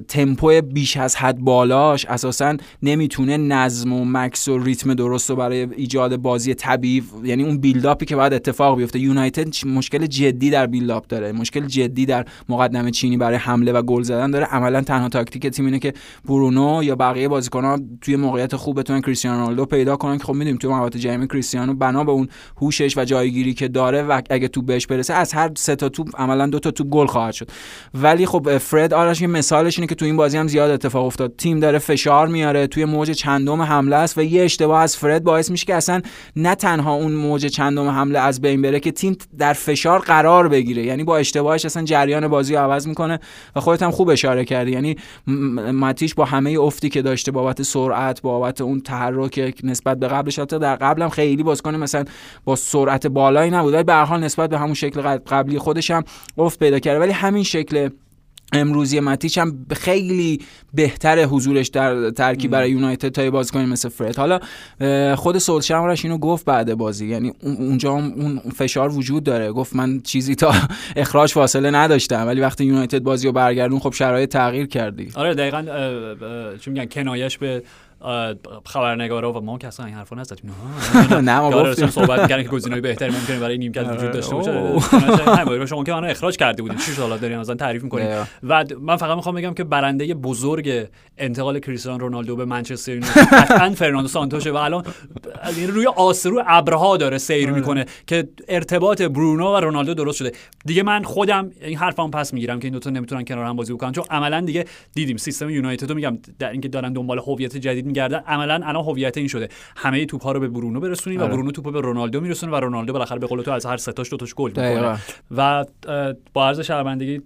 تمپو 0.08 0.62
بیش 0.62 0.98
از 0.98 1.16
حد 1.16 1.40
بالاش 1.40 2.06
اساسا 2.06 2.58
نمی‌تونه 2.84 3.29
نظم 3.38 3.94
و 3.94 4.06
مکث 4.06 4.48
و 4.48 4.58
ریتم 4.58 4.94
درست 4.94 5.30
رو 5.30 5.36
برای 5.36 5.68
ایجاد 5.76 6.16
بازی 6.16 6.54
طبیعی 6.54 7.04
یعنی 7.24 7.44
اون 7.44 7.58
buildup 7.58 8.00
ی 8.00 8.06
که 8.06 8.16
باید 8.16 8.34
اتفاق 8.34 8.78
بیفته. 8.78 9.00
یونایتد 9.00 9.68
مشکل 9.68 10.06
جدی 10.06 10.50
در 10.50 10.68
buildup 10.68 11.08
داره. 11.08 11.32
مشکل 11.32 11.66
جدی 11.66 12.06
در 12.06 12.26
مقدمه 12.50 12.92
چینی 12.92 13.18
برای 13.18 13.38
حمله 13.38 13.72
و 13.72 13.82
گل 13.82 14.02
زدن 14.02 14.32
داره. 14.32 14.46
عملا 14.46 14.82
تنها 14.82 15.10
تاکتیک 15.10 15.48
تیم 15.48 15.66
اینه 15.66 15.80
که 15.80 15.94
برونو 16.26 16.84
یا 16.84 16.96
بقیه 16.96 17.28
بازیکن‌ها 17.28 17.80
توی 18.02 18.16
موقعیت 18.16 18.56
خوب 18.56 18.80
بتونن 18.80 19.02
کریستیانو 19.02 19.40
رونالدو 19.40 19.66
پیدا 19.66 19.96
کنن 19.96 20.18
که 20.18 20.24
خب 20.24 20.34
می‌دونیم 20.34 20.58
توی 20.58 20.70
محوطه 20.70 21.00
جریمه 21.00 21.28
کریستیانو 21.28 21.74
بنا 21.74 22.04
به 22.04 22.12
اون 22.12 22.28
هوشش 22.62 22.98
و 22.98 23.06
جایگیری 23.06 23.54
که 23.54 23.68
داره 23.68 24.04
و 24.04 24.22
اگه 24.30 24.48
تو 24.48 24.62
بهش 24.62 24.88
برسه 24.88 25.14
از 25.14 25.34
هر 25.34 25.52
سه 25.58 25.76
تا 25.76 25.90
توپ 25.90 26.22
عملا 26.22 26.48
دو 26.48 26.60
تا 26.60 26.72
توپ 26.72 26.88
گل 26.90 27.06
خواهد 27.06 27.34
شد. 27.34 27.50
ولی 27.94 28.26
خب 28.26 28.58
فرد 28.58 28.94
آرش 28.94 29.22
یه 29.22 29.28
مثالش 29.28 29.80
اینه 29.80 29.88
که 29.88 29.96
تو 29.96 30.06
این 30.06 30.18
بازی 30.18 30.38
هم 30.38 30.48
زیاد 30.48 30.72
اتفاق 30.72 31.06
افتاد. 31.06 31.34
تیم 31.38 31.60
داره 31.60 31.80
فشار 31.80 32.28
میاره. 32.28 32.68
توی 32.68 32.86
موج 32.86 33.12
چندم 33.20 33.62
حمله 33.62 33.96
است 33.96 34.18
و 34.18 34.22
یه 34.22 34.44
اشتباه 34.44 34.82
از 34.82 34.98
فرد 34.98 35.24
باعث 35.24 35.52
میشه 35.52 35.66
که 35.66 35.76
اصلا 35.76 36.02
نه 36.36 36.56
تنها 36.56 36.94
اون 36.94 37.12
موج 37.12 37.46
چندم 37.46 37.88
حمله 37.88 38.20
از 38.20 38.42
بین 38.42 38.62
بره 38.62 38.80
که 38.80 38.92
تیم 38.92 39.18
در 39.38 39.54
فشار 39.54 40.00
قرار 40.00 40.48
بگیره. 40.48 40.84
یعنی 40.84 41.04
با 41.04 41.18
اشتباهش 41.18 41.66
اصلا 41.66 41.84
جریان 41.84 42.28
بازی 42.28 42.54
رو 42.54 42.60
عوض 42.60 42.88
می‌کنه 42.88 43.20
و 43.56 43.60
خودت 43.60 43.84
هم 43.84 43.92
خوب 43.92 44.10
اشاره 44.10 44.46
کردی. 44.46 44.72
یعنی 44.72 44.96
ماتیش 45.74 46.14
با 46.14 46.26
همه 46.26 46.60
افتی 46.60 46.90
که 46.90 47.02
داشته 47.02 47.32
بابت 47.32 47.62
سرعت 47.62 48.22
بابت 48.22 48.62
اون 48.62 48.82
تحرک 48.82 49.56
نسبت 49.64 50.00
به 50.00 50.08
قبلش 50.08 50.40
حتی 50.40 50.60
در 50.60 50.76
قبلم 50.76 51.10
خیلی 51.10 51.44
بازیکن 51.44 51.76
مثلا 51.76 52.06
با 52.46 52.56
سرعت 52.56 53.08
بالایی 53.08 53.52
نبود 53.52 53.74
ولی 53.74 53.84
به 53.84 53.94
هر 53.94 54.06
حال 54.06 54.24
نسبت 54.24 54.50
به 54.50 54.60
همون 54.60 54.74
شکل 54.74 55.02
قبلی 55.18 55.60
خودش 55.60 55.92
هم 55.92 56.04
افت 56.38 56.60
پیدا 56.60 56.80
کرده. 56.80 57.00
ولی 57.00 57.12
همین 57.12 57.44
شکل 57.44 57.90
امروزی 58.54 59.00
ماتیچ 59.00 59.38
هم 59.38 59.66
خیلی 59.76 60.40
بهتر 60.74 61.24
حضورش 61.24 61.68
در 61.68 62.10
ترکیب 62.10 62.52
برای 62.52 62.72
یونایتد 62.72 63.10
تا 63.10 63.32
بازیکن 63.32 63.60
مثل 63.60 63.90
فرد. 63.90 64.16
حالا 64.16 64.40
خود 65.16 65.38
سولشر 65.38 65.96
اینو 66.04 66.18
گفت 66.18 66.46
بعد 66.46 66.74
بازی. 66.74 67.08
یعنی 67.08 67.34
اونجا 67.44 67.92
اون 67.92 68.42
فشار 68.56 68.90
وجود 68.90 69.24
داره. 69.24 69.52
گفت 69.52 69.76
من 69.76 70.00
چیزی 70.00 70.36
تا 70.36 70.54
اخراج 70.96 71.34
فاصله 71.34 71.72
نداشتم 71.72 72.28
ولی 72.28 72.42
وقتی 72.42 72.66
یونایتد 72.66 73.00
بازی 73.00 73.28
رو 73.28 73.34
برگردون 73.34 73.80
خب 73.80 73.94
شرایط 73.94 74.30
تغییر 74.32 74.68
کردی 74.68 75.12
آره 75.16 75.34
دقیقا 75.34 75.66
چون 76.58 76.74
میگن 76.74 76.86
کنایش 76.86 77.38
به 77.38 77.64
خبرنگارا 78.66 79.34
و 79.34 79.46
ما 79.46 79.58
که 79.58 79.68
اصلا 79.68 79.86
این 79.86 79.96
حرفا 79.96 80.16
نزدیم. 80.16 80.52
نه. 81.12 81.40
ما 81.40 81.52
گفتیم. 81.52 81.88
صحبت 81.88 82.30
کردن 82.30 82.44
که 82.44 82.50
گزینه‌های 82.50 82.82
بهتری 82.82 83.12
ممکنه 83.12 83.40
برای 83.40 83.58
نیمکت 83.58 83.84
وجود 83.84 84.00
آره. 84.00 84.10
داشته 84.10 84.36
باشه. 84.36 85.66
شما 85.70 85.84
که 85.84 85.94
منو 85.94 86.08
اخراج 86.08 86.38
کرده 86.38 86.62
بودین. 86.62 86.78
چی 86.78 86.92
حالا؟ 86.92 87.18
دارین 87.18 87.38
مثلا 87.38 87.56
تعریف 87.56 87.84
می‌کنید 87.84 88.08
و 88.44 88.66
من 88.82 88.96
فقط 88.96 89.16
می‌خوام 89.16 89.36
بگم 89.36 89.54
که 89.54 89.64
برنده 89.64 90.14
بزرگ 90.14 90.88
انتقال 91.18 91.60
کریستیانو 91.60 91.98
رونالدو 91.98 92.36
به 92.36 92.46
منچستر 92.46 92.92
یونایتد 92.92 93.28
قطعا 93.42 93.70
فرناندو 93.70 94.08
سانتوشه 94.08 94.52
و 94.52 94.56
الان 94.56 94.84
روی 95.68 95.88
آسرو 95.88 96.44
ابرها 96.48 96.98
داره 96.98 97.18
سیر 97.18 97.50
آره. 97.50 97.60
می‌کنه 97.60 97.86
که 98.08 98.30
ارتباط 98.48 99.02
برونو 99.02 99.54
و 99.54 99.58
رونالدو 99.58 99.94
درست 99.94 100.18
شده. 100.18 100.32
دیگه 100.66 100.84
من 100.84 101.04
خودم 101.04 101.52
این 101.62 101.78
حرفم 101.78 102.12
پس 102.12 102.34
می‌گیرم 102.34 102.60
که 102.60 102.66
این 102.66 102.74
دو 102.74 102.80
تا 102.80 102.90
نمی‌تونن 102.90 103.26
کنار 103.26 103.46
هم 103.46 103.56
بازی 103.56 103.74
بکنن. 103.74 103.92
چون 103.92 104.04
عملا 104.10 104.42
دیگه 104.42 104.66
دیدیم 104.94 105.18
سیستم 105.18 105.50
یونایتد 105.50 105.90
رو 105.90 105.96
میگم 105.96 106.18
در 106.40 106.52
اینکه 106.52 106.68
دارن 106.68 106.94
دنبال 106.94 107.20
هویت 107.20 107.58
جدید 107.58 107.89
میگردن. 107.90 108.20
عملا 108.28 108.54
الان 108.54 108.84
هویت 108.84 109.18
این 109.18 109.28
شده. 109.28 109.50
همه 109.78 110.06
توپ 110.06 110.24
ها 110.24 110.32
رو 110.32 110.40
به 110.40 110.48
برونو 110.48 110.80
برسونیم 110.80 111.20
و 111.20 111.24
آره. 111.24 111.32
برونو 111.32 111.52
توپ 111.52 111.74
به 111.74 111.82
رونالدو 111.82 112.22
میرسونه 112.22 112.52
و 112.52 112.56
رونالدو 112.56 112.94
بالاخره 112.94 113.20
به 113.20 113.28
قول 113.28 113.42
تو 113.42 113.52
از 113.52 113.66
هر 113.66 113.78
سه 113.78 113.92
دو 113.92 114.18
تاش 114.18 114.34
گل 114.34 114.50
می‌کنه. 114.50 115.00
و 115.32 115.66
با 116.34 116.48
عرض 116.48 116.60
شرمندگی 116.60 117.22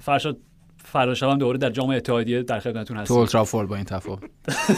فرشاد 0.00 0.36
فردا 0.84 1.14
شبم 1.14 1.38
دوباره 1.38 1.58
در 1.58 1.70
جام 1.70 1.90
اتحادیه 1.90 2.42
در 2.42 2.60
خدمتتون 2.60 2.96
هستم 2.96 3.14
تو 3.14 3.14
اولترافورد 3.14 3.68
با 3.68 3.76
این 3.76 3.84
تفاوت. 3.84 4.22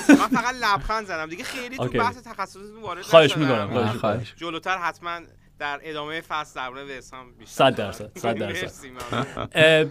من 0.08 0.28
فقط 0.28 0.54
لبخند 0.62 1.06
زدم. 1.06 1.26
دیگه 1.26 1.44
خیلی 1.44 1.76
تو 1.76 1.88
بحث 1.88 2.22
تخصصتون 2.22 2.82
وارد 2.82 3.02
خواهش 3.02 3.36
می‌کنم 3.36 3.86
خواهش 3.86 4.34
جلوتر 4.36 4.78
حتما 4.78 5.20
در 5.58 5.80
ادامه 5.82 6.20
فصل 6.20 6.60
درباره 6.60 6.98
وسام 6.98 7.26
بیشتر. 7.38 7.54
100 7.54 7.74
درصد 7.74 8.10
100 8.14 8.34
درصد. 8.34 9.90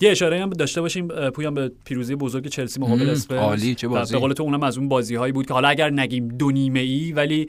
یه 0.00 0.10
اشاره 0.10 0.42
هم 0.42 0.50
داشته 0.50 0.80
باشیم 0.80 1.08
پویان 1.08 1.54
به 1.54 1.72
پیروزی 1.84 2.14
بزرگ 2.14 2.46
چلسی 2.46 2.80
مقابل 2.80 3.10
اسپرز 3.10 3.38
عالی 3.38 3.74
چه 3.74 3.88
بازی. 3.88 4.14
به 4.14 4.20
قول 4.20 4.32
تو 4.32 4.42
اونم 4.42 4.62
از 4.62 4.78
اون 4.78 4.88
بازی 4.88 5.14
هایی 5.14 5.32
بود 5.32 5.46
که 5.46 5.54
حالا 5.54 5.68
اگر 5.68 5.90
نگیم 5.90 6.28
دو 6.28 6.50
نیمه 6.50 6.80
ای 6.80 7.12
ولی 7.12 7.48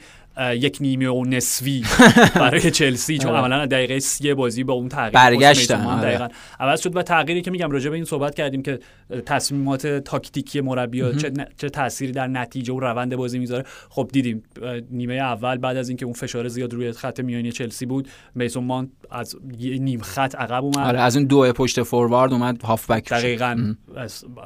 یک 0.54 0.78
نیمه 0.82 1.10
و 1.10 1.24
نصفی 1.24 1.84
برای 2.36 2.72
چلسی 2.72 3.18
چون 3.18 3.32
عملا 3.32 3.56
آره. 3.56 3.68
دقیقه 3.68 4.00
سی 4.00 4.34
بازی 4.34 4.64
با 4.64 4.74
اون 4.74 4.90
تغییر 4.90 5.12
برگشتن 5.12 5.86
آره. 5.86 6.02
دقیقا. 6.02 6.28
عوض 6.60 6.82
شد 6.82 6.96
و 6.96 7.02
تغییری 7.02 7.42
که 7.42 7.52
میگم 7.52 7.72
راجع 7.72 7.90
به 7.90 7.96
این 7.96 8.06
صحبت 8.06 8.36
کردیم 8.36 8.64
که 8.64 8.80
تصمیمات 9.26 9.88
تاکتیکی 9.88 10.62
مربی 10.62 11.16
چه, 11.18 11.32
چه 11.58 11.70
تأثیری 11.70 12.12
در 12.12 12.28
نتیجه 12.28 12.74
و 12.74 12.80
روند 12.80 13.16
بازی 13.16 13.40
می‌ذاره. 13.40 13.66
خب 13.90 14.10
دیدیم 14.12 14.44
نیمه 14.92 15.14
اول 15.14 15.58
بعد 15.58 15.78
از 15.78 15.90
اینکه 15.90 16.06
اون 16.06 16.14
فشار 16.14 16.48
زیاد 16.48 16.74
روی 16.74 16.92
خط 16.92 17.20
میانی 17.20 17.52
چلسی 17.52 17.86
بود 17.86 18.08
میسون 18.36 18.64
مان 18.64 18.92
از 19.14 19.36
نیم 19.62 20.02
خط 20.02 20.36
عقب 20.36 20.64
اومد. 20.64 20.78
آره 20.78 21.00
از 21.00 21.18
اون 21.18 21.26
دو 21.26 21.54
پشت 21.54 21.84
فوروارد 21.84 22.34
اومد 22.34 22.62
هافبک 22.64 23.10
دقیقاً. 23.10 23.76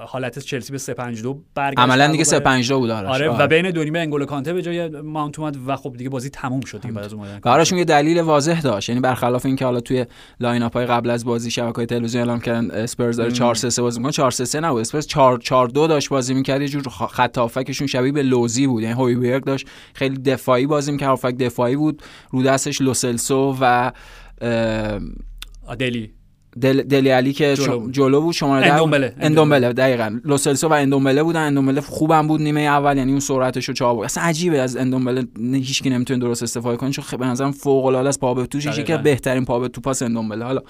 حالت 0.07 0.39
چلسی 0.39 0.72
به 0.72 0.78
352 0.78 1.41
برگشت. 1.55 1.80
عملا 1.80 2.07
دیگه 2.07 2.24
352 2.24 2.80
بود 2.80 2.89
آره, 2.89 3.07
آره 3.07 3.30
و 3.30 3.47
بین 3.47 3.72
دو 3.72 3.84
نیمه 3.84 3.99
انگولو 3.99 4.26
کانته 4.26 4.53
به 4.53 4.61
جای 4.61 4.88
ماونت 4.89 5.39
اومد 5.39 5.57
و 5.68 5.76
خب 5.76 5.93
دیگه 5.97 6.09
بازی 6.09 6.30
تموم 6.30 6.61
شد 6.61 6.82
دیگه 6.82 6.93
بعد 6.93 7.05
از 7.05 7.13
اومدن 7.13 7.39
براشون 7.39 7.78
یه 7.78 7.86
دلیل 7.86 8.22
واضح 8.22 8.61
داشت 8.61 8.89
یعنی 8.89 9.01
برخلاف 9.01 9.45
اینکه 9.45 9.65
حالا 9.65 9.80
توی 9.80 10.05
لاین 10.39 10.63
اپ 10.63 10.74
های 10.74 10.86
قبل 10.86 11.09
از 11.09 11.26
بازی 11.26 11.51
شبکه‌های 11.51 11.86
تلویزیون 11.86 12.24
اعلام 12.24 12.39
کردن 12.39 12.72
اسپرز 12.72 13.18
داره 13.18 13.32
4 13.32 13.55
3 13.55 13.70
3 13.70 13.82
بازی 13.82 13.99
می‌کنه 13.99 14.11
4 14.11 14.32
3 14.32 14.45
3 14.45 14.59
نبود. 14.59 14.82
اسپرز 14.82 15.07
4 15.07 15.38
4 15.38 15.68
2 15.68 15.88
داشت 15.88 16.09
بازی 16.09 16.34
می‌کرد 16.34 16.61
یه 16.61 16.68
جور 16.68 16.84
خط 16.89 17.38
هافکشون 17.38 17.88
شبیه 17.88 18.11
به 18.11 18.24
لوزی 18.24 18.68
بود. 18.68 18.84
یعنی 18.84 18.95
هویبرگ 18.95 19.43
داشت 19.43 19.68
خیلی 19.93 20.18
دفاعی 20.18 20.65
بازی 20.65 20.91
می‌کرد 20.91 21.09
هافک 21.09 21.38
دفاعی 21.38 21.76
بود 21.76 22.01
رو 22.32 22.43
دستش 22.43 22.82
لوسلسو 22.82 23.57
و 23.61 23.91
É, 24.39 24.97
uh, 24.97 25.25
a 25.67 25.75
dele 25.75 26.16
دل 26.62 26.84
دلی 26.84 27.10
علی 27.10 27.34
که 27.34 27.55
جلو, 27.55 27.91
جلو 27.91 28.22
بود 28.22 28.34
شماره 28.34 28.68
اندومبله 28.68 29.14
اندومبله. 29.20 29.74
دقیقاً. 29.74 30.20
لوسلسو 30.26 30.68
و 30.68 30.74
اندومبله 30.74 31.24
بودن. 31.24 31.41
اندومبله 31.41 31.82
خوبم 31.82 32.28
بود 32.28 32.41
نیمه 32.41 32.62
اول 32.62 32.97
یعنی 32.97 33.12
اون 33.12 33.20
سرعتشو 33.20 33.74
چابو 33.74 34.03
اصلا 34.03 34.24
عجیبه 34.24 34.62
از 34.62 34.78
اندومبله 34.78 35.28
هیچ 35.53 35.84
کی 35.84 35.89
نمی‌تونه 35.89 36.20
درست 36.20 36.43
استفاده 36.43 36.78
کنه 36.78 36.91
چون 36.91 37.20
به 37.20 37.26
نظرم 37.26 37.51
فوق 37.51 37.86
العاده 37.86 38.10
است. 38.10 38.20
پا 38.20 38.34
به 38.34 38.45
توش 38.45 38.68
که 38.80 38.97
بهترین 38.97 39.45
پا 39.45 39.60
به 39.60 39.68
توپ 39.68 39.95
اندومبله. 40.01 40.45
حالا 40.45 40.62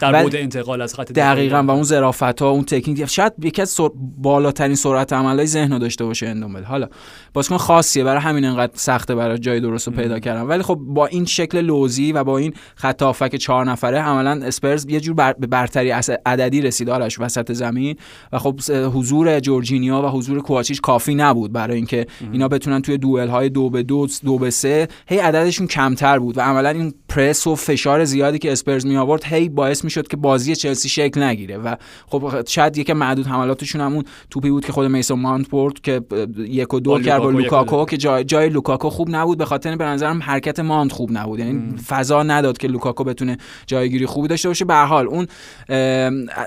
در 0.00 0.22
بود 0.22 0.36
انتقال 0.36 0.82
از 0.82 0.94
خط 0.94 1.12
دقیقاً 1.12 1.62
و 1.62 1.70
اون 1.70 1.82
ظرافت 1.82 2.42
ها 2.42 2.50
اون 2.50 2.64
تکنیک. 2.64 3.06
شاید 3.06 3.32
یکی 3.42 3.62
از 3.62 3.70
سر... 3.70 3.88
بالاترین 4.18 4.74
سرعت 4.74 5.12
عملای 5.12 5.46
ذهن 5.46 5.78
داشته 5.78 6.04
باشه 6.04 6.28
اندومبله. 6.28 6.64
حالا 6.64 6.88
بازیکن 7.34 7.56
خاصیه 7.56 8.04
برای 8.04 8.20
همین 8.20 8.44
انقدر 8.44 8.72
سخته 8.74 9.14
برای 9.14 9.38
جای 9.38 9.60
درست 9.60 9.88
رو 9.88 9.94
پیدا 9.94 10.18
کردن. 10.18 10.42
ولی 10.42 10.62
خب 10.62 10.74
با 10.74 11.06
این 11.06 11.24
شکل 11.24 11.60
لوزی 11.60 12.12
و 12.12 12.24
با 12.24 12.38
این 12.38 12.52
خط 12.74 13.02
هافک 13.02 13.36
چهار 13.36 13.64
نفره 13.64 13.98
عملا 13.98 14.46
اسپرز 14.46 14.86
یه 14.88 15.00
جور 15.00 15.29
بر... 15.32 15.38
به 15.38 15.46
برتری 15.46 15.90
عددی 16.26 16.60
رسید 16.60 16.90
آرش 16.90 17.20
وسط 17.20 17.52
زمین 17.52 17.96
و 18.32 18.38
خب 18.38 18.60
حضور 18.70 19.40
جورجینیا 19.40 20.02
و 20.02 20.06
حضور 20.06 20.40
کوواچیچ 20.40 20.80
کافی 20.80 21.14
نبود 21.14 21.52
برای 21.52 21.76
اینکه 21.76 22.06
اینا 22.32 22.48
بتونن 22.48 22.82
توی 22.82 22.98
دوئل 22.98 23.28
های 23.28 23.48
دو 23.48 23.70
به 23.70 23.82
دو 23.82 24.06
دو 24.24 24.38
به 24.38 24.50
سه 24.50 24.88
هی 25.06 25.18
عددشون 25.18 25.66
کمتر 25.66 26.18
بود 26.18 26.38
و 26.38 26.40
عملا 26.40 26.70
این 26.70 26.94
پرس 27.10 27.46
و 27.46 27.54
فشار 27.54 28.04
زیادی 28.04 28.38
که 28.38 28.52
اسپرز 28.52 28.86
می 28.86 28.96
آورد 28.96 29.24
هی 29.24 29.48
باعث 29.48 29.84
می‌شد 29.84 30.08
که 30.08 30.16
بازی 30.16 30.56
چلسی 30.56 30.88
شکل 30.88 31.22
نگیره 31.22 31.56
و 31.56 31.76
خب 32.06 32.46
شاید 32.48 32.78
یکی 32.78 32.92
معدود 32.92 33.26
حملاتشون 33.26 33.80
همون 33.80 34.04
توپی 34.30 34.50
بود 34.50 34.64
که 34.64 34.72
خود 34.72 34.86
میسون 34.86 35.20
مانت 35.20 35.50
برد 35.50 35.80
که 35.80 36.00
یک 36.38 36.74
و 36.74 36.80
دو 36.80 37.00
کرد 37.00 37.22
با 37.22 37.30
لوکاکو 37.30 37.84
که 37.84 37.96
جای 37.96 38.24
جای 38.24 38.48
لوکاکو 38.48 38.90
خوب 38.90 39.08
نبود. 39.10 39.38
به 39.38 39.44
خاطر 39.44 39.76
به 39.76 39.84
نظرم 39.84 40.22
حرکت 40.22 40.60
مانت 40.60 40.92
خوب 40.92 41.10
نبود. 41.12 41.38
یعنی 41.38 41.76
فضا 41.88 42.22
نداد 42.22 42.58
که 42.58 42.68
لوکاکو 42.68 43.04
بتونه 43.04 43.38
جایگیری 43.66 44.06
خوبی 44.06 44.28
داشته 44.28 44.48
باشه. 44.48 44.64
به 44.64 44.74
حال 44.74 45.06
اون 45.06 45.26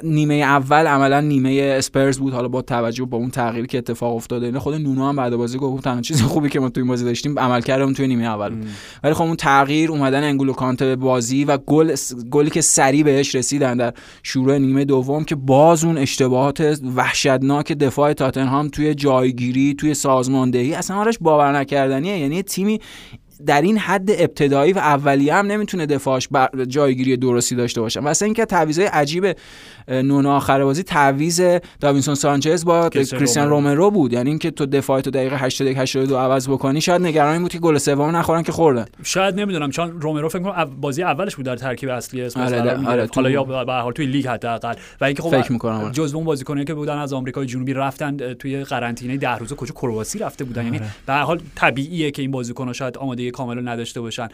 نیمه 0.04 0.34
اول 0.34 0.88
عملا 0.88 1.22
نیمه 1.22 1.76
اسپرز 1.78 2.20
بود. 2.20 2.34
حالا 2.34 2.48
با 2.48 2.62
توجه 2.62 3.06
با 3.06 3.18
اون 3.18 3.30
تغییری 3.30 3.68
که 3.68 3.78
اتفاق 3.78 4.16
افتاده 4.16 4.46
اینا 4.46 4.60
خود 4.60 4.76
نونو 4.76 5.08
هم 5.08 5.16
بعد 5.16 5.36
بازی 5.36 5.58
گفت 5.58 5.84
تنها 5.84 6.02
چیز 6.02 6.22
خوبی 6.22 6.50
که 6.50 6.60
ما 6.60 6.70
توی 6.70 6.84
بازی 6.84 7.06
داشتیم 7.06 7.40
عملکردم 7.40 7.94
توی 7.94 8.08
نیمه 8.08 8.24
اول 8.24 8.54
ولی 9.04 9.14
خب 9.14 9.24
اون 9.24 9.36
تغییر 9.36 9.92
اومدن 9.92 10.24
انگولو 10.24 10.53
کانته 10.54 10.86
به 10.86 10.96
بازی 10.96 11.46
و 11.46 11.58
گل 11.58 11.96
گلی 12.32 12.50
که 12.50 12.62
سریع 12.62 13.04
بهش 13.04 13.36
رسیدن 13.36 13.78
در 13.78 13.94
شروع 14.24 14.58
نیمه 14.58 14.86
دوم 14.86 15.24
که 15.24 15.36
باز 15.36 15.84
اون 15.84 15.98
اشتباهات 15.98 16.80
وحشتناک 16.96 17.72
دفاع 17.72 18.14
تاتنهام 18.14 18.68
توی 18.68 18.96
جایگیری 18.96 19.74
توی 19.74 19.94
سازماندهی 19.94 20.74
اصلا 20.74 20.98
آرش 20.98 21.18
باور 21.22 21.58
نکردنیه 21.58 22.18
یعنی 22.18 22.44
تیمی 22.44 22.80
در 23.46 23.62
این 23.62 23.78
حد 23.78 24.10
ابتدایی 24.12 24.74
و 24.74 24.78
اولیه 24.78 25.34
هم 25.34 25.46
نمی‌تونه 25.46 25.86
دفاعش 25.86 26.30
جایگیری 26.68 27.18
درستی 27.18 27.56
داشته 27.56 27.82
باشه. 27.82 28.00
مثلا 28.00 28.26
اینکه 28.26 28.46
تعویضای 28.46 28.86
عجیب 28.86 29.36
نون 29.88 30.26
آخر 30.26 30.64
بازی 30.64 30.84
تعویض 30.84 31.42
داوینسون 31.80 32.16
سانچز 32.16 32.66
با 32.66 32.90
کریستیان 32.90 33.50
رومرو. 33.50 33.92
بود. 33.94 34.14
یعنی 34.14 34.30
اینکه 34.30 34.52
تو 34.52 34.66
دفاع 34.66 35.02
تو 35.02 35.12
دقیقه 35.12 35.38
81 35.38 35.78
82 35.78 36.18
عوض 36.18 36.50
بکنی 36.50 36.82
شاید 36.82 37.02
نگرانی 37.02 37.40
بود 37.40 37.52
که 37.52 37.60
گل 37.60 37.78
سوم 37.78 38.16
نخورن 38.16 38.44
که 38.44 38.52
خوردن. 38.52 38.86
شاید 39.04 39.40
نمی‌دونم 39.40 39.72
چون 39.72 40.02
رومرو 40.02 40.30
فکر 40.30 40.40
کنم 40.40 40.70
بازی 40.82 41.04
اولش 41.04 41.36
بود 41.36 41.46
در 41.46 41.56
ترکیب 41.56 41.90
اصلی 41.90 42.22
اسم 42.22 42.42
آره 42.42 42.88
آره 42.88 43.08
حالا 43.16 43.30
یا 43.30 43.44
به 43.44 43.74
حال 43.74 43.94
توی 43.94 44.06
لیگ 44.06 44.28
حداقل. 44.28 44.74
و 45.02 45.06
اینکه 45.06 45.22
خب 45.22 45.42
فکر 45.42 45.52
می‌کنم 45.52 45.74
آره. 45.74 45.92
جزو 45.92 46.18
اون 46.18 46.26
بازیکنایی 46.26 46.66
که 46.66 46.74
بودن 46.74 46.98
از 46.98 47.14
آمریکای 47.14 47.46
جنوبی 47.46 47.74
رفتن 47.74 48.34
توی 48.34 48.64
قرنطینه 48.64 49.18
10 49.18 49.38
روزه 49.38 49.56
کجا 49.56 49.74
کرواسی 49.74 50.20
رفته 50.20 50.44
بودن. 50.44 50.66
یعنی 50.66 50.80
به 51.06 51.14
هر 51.14 51.22
حال 51.22 51.42
طبیعیه 51.56 52.12
که 52.12 52.22
این 52.22 52.32
بازیکن‌ها 52.32 52.74
شاید 52.74 52.98
آمادگی 52.98 53.32
کامل 53.34 53.68
نداشته 53.70 54.02
باشن 54.02 54.28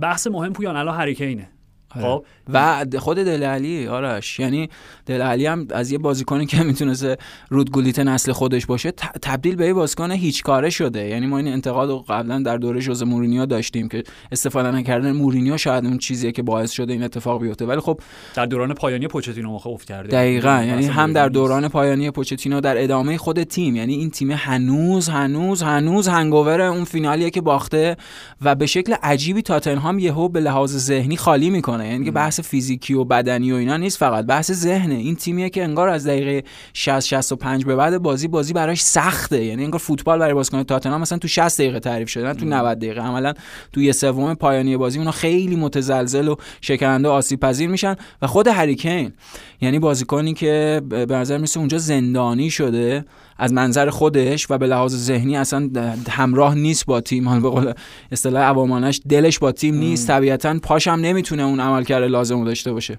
بحث 0.00 0.26
مهم 0.26 0.52
پویان 0.52 0.76
الان 0.76 1.00
هریکینه. 1.00 1.51
خب. 2.00 2.24
و 2.52 2.84
خود 2.98 3.16
دل 3.16 3.42
علی 3.42 3.86
آرش 3.86 4.40
یعنی 4.40 4.68
دل 5.06 5.22
علی 5.22 5.46
هم 5.46 5.66
از 5.70 5.92
یه 5.92 5.98
بازیکنی 5.98 6.46
که 6.46 6.62
می‌تونست 6.72 7.06
رودگولیت 7.48 7.98
نسل 7.98 8.32
خودش 8.32 8.66
باشه 8.66 8.90
تبدیل 9.22 9.56
به 9.56 9.66
یه 9.66 9.74
بازیکن 9.74 10.10
هیچ 10.10 10.42
کاره 10.42 10.70
شده. 10.70 11.08
یعنی 11.08 11.26
ما 11.26 11.38
این 11.38 11.48
انتقاد 11.48 11.90
رو 11.90 11.98
قبلا 12.08 12.38
در 12.38 12.56
دوره 12.56 12.80
ژوزه 12.80 13.04
مورینیو 13.04 13.46
داشتیم 13.46 13.88
که 13.88 14.02
استفاده 14.32 14.70
نکردن 14.70 15.12
مورینیو 15.12 15.56
شاید 15.56 15.86
اون 15.86 15.98
چیزیه 15.98 16.32
که 16.32 16.42
باعث 16.42 16.70
شده 16.70 16.92
این 16.92 17.02
اتفاق 17.02 17.42
بیفته. 17.42 17.66
ولی 17.66 17.80
خب 17.80 18.00
در 18.34 18.46
دوران 18.46 18.74
پایانی 18.74 19.08
پوچتینو 19.08 19.58
افت 19.66 19.88
کرده. 19.88 20.08
دقیقا. 20.08 20.64
یعنی 20.66 20.86
هم 20.86 21.12
در 21.12 21.28
دوران 21.28 21.68
پایانی 21.68 22.10
پوچتینو 22.10 22.60
در 22.60 22.82
ادامه 22.82 23.18
خود 23.18 23.42
تیم. 23.42 23.76
یعنی 23.76 23.94
این 23.94 24.10
تیم 24.10 24.30
هنوز 24.30 25.08
هنوز 25.08 25.62
هنوز 25.62 26.08
هنگوور 26.08 26.60
اون 26.60 26.84
فینالیه 26.84 27.30
که 27.30 27.40
باخته 27.40 27.96
و 28.42 28.54
به 28.54 28.66
شکل 28.66 28.94
عجیبی 29.02 29.42
تاتنهام 29.42 29.98
یهو 29.98 30.28
به 30.28 30.40
لحاظ 30.40 30.76
ذهنی 30.76 31.16
خالی 31.16 31.50
می‌کنه. 31.50 31.81
یعنی 31.86 32.04
که 32.04 32.10
بحث 32.10 32.40
فیزیکی 32.40 32.94
و 32.94 33.04
بدنی 33.04 33.52
و 33.52 33.54
اینا 33.54 33.76
نیست 33.76 33.98
فقط 33.98 34.26
بحث 34.26 34.52
ذهنه. 34.52 34.94
این 34.94 35.16
تیمیه 35.16 35.50
که 35.50 35.64
انگار 35.64 35.88
از 35.88 36.06
دقیقه 36.06 36.48
60 36.72 37.00
65 37.00 37.64
به 37.64 37.76
بعد 37.76 37.98
بازی 37.98 38.28
بازی 38.28 38.52
براش 38.52 38.82
سخته. 38.82 39.44
یعنی 39.44 39.64
انگار 39.64 39.80
فوتبال 39.80 40.18
برای 40.18 40.34
بازیکن 40.34 40.62
تاتنهام 40.62 41.00
مثلا 41.00 41.18
تو 41.18 41.28
60 41.28 41.60
دقیقه 41.60 41.80
تعریف 41.80 42.08
شده 42.08 42.34
تو 42.34 42.44
90 42.44 42.78
دقیقه. 42.78 43.00
عملا 43.00 43.32
تو 43.72 43.82
یه 43.82 43.92
سوم 43.92 44.34
پایانی 44.34 44.76
بازی 44.76 44.98
اونا 44.98 45.10
خیلی 45.10 45.56
متزلزل 45.56 46.28
و 46.28 46.36
شکننده 46.60 47.08
آسیب 47.08 47.40
پذیر 47.40 47.68
میشن 47.68 47.96
و 48.22 48.26
خود 48.26 48.46
هریکین 48.46 49.12
یعنی 49.60 49.78
بازیکنی 49.78 50.34
که 50.34 50.82
به 50.88 51.16
نظر 51.16 51.38
میسه 51.38 51.58
اونجا 51.58 51.78
زندانی 51.78 52.50
شده 52.50 53.04
از 53.42 53.52
منظر 53.52 53.90
خودش 53.90 54.50
و 54.50 54.58
به 54.58 54.66
لحاظ 54.66 54.96
ذهنی 54.96 55.36
اصلا 55.36 55.70
همراه 56.10 56.54
نیست 56.54 56.86
با 56.86 57.00
تیم. 57.00 57.28
حالا 57.28 57.40
به 57.40 57.48
قول 57.48 57.72
اصطلاح 58.12 58.42
عوامانش 58.42 59.00
دلش 59.08 59.38
با 59.38 59.52
تیم 59.52 59.74
نیست. 59.74 60.08
طبیعتا 60.08 60.58
پاشم 60.62 60.90
نمی‌تونه 60.90 61.42
اون 61.42 61.60
عملکرد 61.60 62.04
لازم 62.04 62.38
رو 62.38 62.44
داشته 62.44 62.72
باشه. 62.72 62.98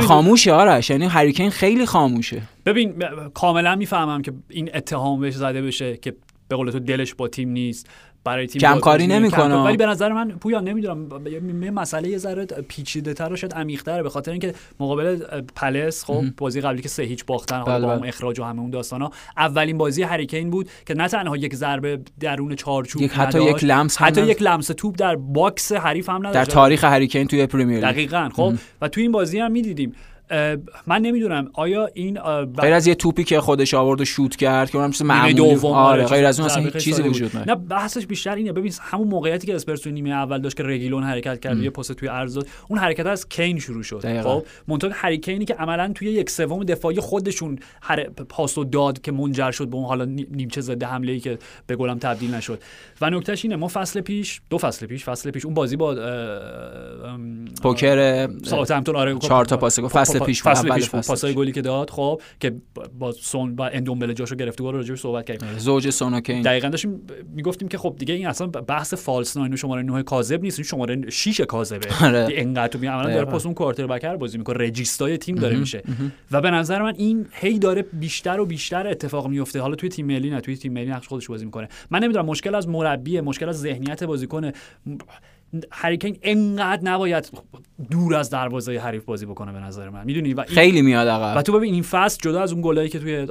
خاموشه 0.00 0.52
آرش. 0.52 0.90
یعنی 0.90 1.06
هریکین 1.06 1.50
خیلی 1.50 1.86
خاموشه. 1.86 2.42
ببین 2.66 2.94
کاملا 3.34 3.76
می‌فهمم 3.76 4.22
که 4.22 4.32
این 4.48 4.70
اتهام 4.74 5.20
بهش 5.20 5.34
زده 5.34 5.62
بشه 5.62 5.96
که 5.96 6.14
به 6.48 6.56
قول 6.56 6.70
تو 6.70 6.78
دلش 6.78 7.14
با 7.14 7.28
تیم 7.28 7.48
نیست. 7.48 7.86
برای 8.24 8.46
تیم 8.46 8.60
کمکاری 8.60 9.06
نمی‌کنه. 9.06 9.54
ولی 9.54 9.76
به 9.76 9.86
نظر 9.86 10.12
من 10.12 10.30
پویا 10.30 10.60
نمی‌دونم 10.60 11.26
یه 11.62 11.70
مسئله 11.70 12.08
یه 12.08 12.18
ذره 12.18 12.44
پیچیده 12.44 13.14
تر 13.14 13.36
شاید 13.36 13.54
عمیق 13.54 14.02
به 14.02 14.10
خاطر 14.10 14.30
اینکه 14.30 14.54
مقابل 14.80 15.20
پالاس 15.56 16.04
خب 16.04 16.24
بازی 16.36 16.60
قبلی 16.60 16.82
که 16.82 16.88
سه 16.88 17.02
هیچ 17.02 17.24
باختن 17.24 17.60
حالا 17.60 17.86
با 17.86 17.92
بله، 17.92 18.00
بله. 18.00 18.08
اخراج 18.08 18.40
و 18.40 18.44
همه 18.44 18.60
اون 18.60 18.70
داستانا 18.70 19.10
اولین 19.36 19.78
بازی 19.78 20.02
هری 20.02 20.23
کین 20.23 20.50
بود 20.50 20.68
که 20.86 20.94
نه 20.94 21.08
تنها 21.08 21.36
یک 21.36 21.54
ضربه 21.54 22.00
درون 22.20 22.54
چارچوب 22.54 23.02
یک 23.02 23.12
حتی 23.12 23.42
یک 23.42 23.64
لمس 23.64 23.98
حتی 23.98 24.26
یک 24.26 24.42
لمس 24.42 24.66
توپ 24.66 24.94
در 24.98 25.16
box 25.16 25.72
حریف 25.72 26.08
هم 26.08 26.26
نداشت. 26.26 26.34
در 26.34 26.44
تاریخ 26.44 26.84
هری 26.84 27.02
کین 27.02 27.26
توی 27.26 27.46
Premier 27.46 27.80
دقیقاً 27.80 28.28
خب. 28.32 28.54
و 28.80 28.88
توی 28.88 29.02
این 29.02 29.12
بازی 29.12 29.38
هم 29.38 29.52
می‌دیدیم 29.52 29.92
من 30.86 31.02
نمی‌دونم. 31.02 31.50
آیا 31.52 31.88
این 31.94 32.18
غیر 32.44 32.72
از 32.72 32.86
یه 32.86 32.94
توپی 32.94 33.24
که 33.24 33.40
خودش 33.40 33.74
آورد 33.74 34.00
و 34.00 34.04
شوت 34.04 34.36
کرد 34.36 34.70
که 34.70 34.78
اونم 34.78 34.90
چیز 34.90 35.02
معمولی 35.02 35.40
آره, 35.40 35.68
آره، 35.68 36.04
غیر 36.04 36.26
از 36.26 36.40
اون 36.40 36.50
اصلا 36.50 36.62
هیچ 36.62 36.76
چیزی 36.76 37.02
وجود 37.02 37.36
نه 37.36 37.54
بحثش 37.54 38.06
بیشتر 38.06 38.34
اینه. 38.34 38.52
ببین 38.52 38.72
همون 38.80 39.08
موقعیتی 39.08 39.46
که 39.46 39.54
اسپرس 39.54 39.80
تو 39.80 39.90
نیمه 39.90 40.10
اول 40.10 40.38
داشت 40.38 40.56
که 40.56 40.62
رگیلون 40.62 41.02
حرکت 41.02 41.40
کرد 41.40 41.58
یه 41.58 41.70
پست 41.70 41.92
توی 41.92 42.08
عرض 42.08 42.38
اون 42.68 42.78
حرکت 42.78 43.06
از 43.06 43.28
کین 43.28 43.58
شروع 43.58 43.82
شد. 43.82 44.22
خب 44.22 44.44
منتها 44.68 44.90
هری 44.92 45.18
کینی 45.18 45.44
که 45.44 45.54
عملا 45.54 45.92
توی 45.94 46.08
یک 46.08 46.30
سوم 46.30 46.64
دفاعی 46.64 47.00
خودشون 47.00 47.58
هر 47.82 48.04
پاس 48.04 48.58
و 48.58 48.64
داد 48.64 49.00
که 49.00 49.12
منجر 49.12 49.50
شد 49.50 49.68
به 49.68 49.76
اون 49.76 49.86
حالا 49.86 50.04
نیمچه 50.04 50.60
زده 50.60 50.86
حمله 50.86 51.12
ای 51.12 51.20
که 51.20 51.38
به 51.66 51.76
گلم 51.76 51.98
تبدیل 51.98 52.34
نشد. 52.34 52.62
و 53.00 53.10
نکتهش 53.10 53.44
اینه 53.44 53.56
ما 53.56 53.68
فصل 53.68 54.00
پیش 54.00 54.40
دو 54.50 54.58
فصل 54.58 54.86
پیش 54.86 55.04
فصل 55.04 55.30
پیش 55.30 55.44
اون 55.44 55.54
بازی 55.54 55.76
با 55.76 55.94
پوکر 57.62 58.28
ساوثهمپتون 58.42 58.96
آره 58.96 59.18
چهار 59.18 59.44
تا 59.44 59.56
پاس 59.56 59.80
فصل 59.80 60.18
پیش 60.18 60.42
فصل 60.42 60.74
پیش 60.74 60.90
پاسای 60.90 61.34
گلی 61.34 61.52
که 61.52 61.62
داد 61.62 61.90
خب 61.90 62.20
که 62.40 62.52
با 62.98 63.12
سون 63.12 63.56
با 63.56 63.66
اندومبله 63.66 64.14
جاشو 64.14 64.34
گرفته 64.34 64.62
بود 64.62 64.74
راجعش 64.74 65.00
صحبت 65.00 65.26
کردیم. 65.26 65.48
آره، 65.48 65.58
زوج 65.58 65.90
سون 65.90 66.20
کین. 66.20 66.42
دقیقاً 66.42 66.68
داشتیم 66.68 67.00
می‌گفتیم 67.34 67.68
که 67.68 67.78
خب 67.78 67.94
دیگه 67.98 68.14
این 68.14 68.26
اصلا 68.26 68.46
بحث 68.46 68.94
فالس 68.94 69.36
ناین 69.36 69.56
شماره 69.56 69.82
9 69.82 70.02
کاذب 70.02 70.42
نیست 70.42 70.58
این 70.58 70.66
شماره 70.66 71.10
6 71.10 71.40
کاذبه. 71.40 71.88
آره. 72.02 72.26
اینقدر 72.30 72.68
تو 72.68 72.78
عملا 72.78 73.10
داره 73.12 73.24
پاس 73.24 73.46
اون 73.46 73.54
کوارتر 73.54 73.86
بکر 73.86 74.16
بازی 74.16 74.38
می‌کنه 74.38 74.56
رجیستای 74.56 75.18
تیم 75.18 75.36
داره 75.36 75.56
میشه. 75.56 75.82
و 76.30 76.40
به 76.40 76.50
نظر 76.50 76.82
من 76.82 76.94
این 76.96 77.26
هی 77.32 77.58
داره 77.58 77.82
بیشتر 77.82 78.40
و 78.40 78.46
بیشتر 78.46 78.86
اتفاق 78.86 79.28
میفته 79.28 79.60
حالا 79.60 79.74
توی 79.74 79.88
تیم 79.88 80.06
ملی 80.06 80.30
نه 80.30 80.40
توی 80.40 80.56
تیم 80.56 80.72
ملی 80.72 80.90
نقش 80.90 81.08
خودش 81.08 81.28
بازی 81.28 81.44
می‌کنه. 81.44 81.68
من 81.90 81.98
نمی‌دونم 81.98 82.26
مشکل 82.26 82.54
از 82.54 82.68
مربی 82.68 83.20
مشکل 83.20 83.48
از 83.48 83.60
ذهنیت 83.60 84.04
بازیکن 84.04 84.50
هریکین 85.70 86.18
انقدر 86.22 86.82
نباید 86.82 87.30
دور 87.90 88.14
از 88.14 88.30
دروازه 88.30 88.78
حریف 88.78 89.04
بازی 89.04 89.26
بکنه 89.26 89.52
به 89.52 89.58
نظر 89.58 89.88
من. 89.88 90.04
می‌دونی؟ 90.04 90.34
و 90.34 90.42
خیلی 90.42 90.82
میاد 90.82 91.08
عقب 91.08 91.36
و 91.36 91.42
تو 91.42 91.52
ببین 91.52 91.74
این 91.74 91.82
فصل 91.82 92.18
جدا 92.22 92.42
از 92.42 92.52
اون 92.52 92.62
گلایی 92.62 92.88
که 92.88 92.98
توی 92.98 93.26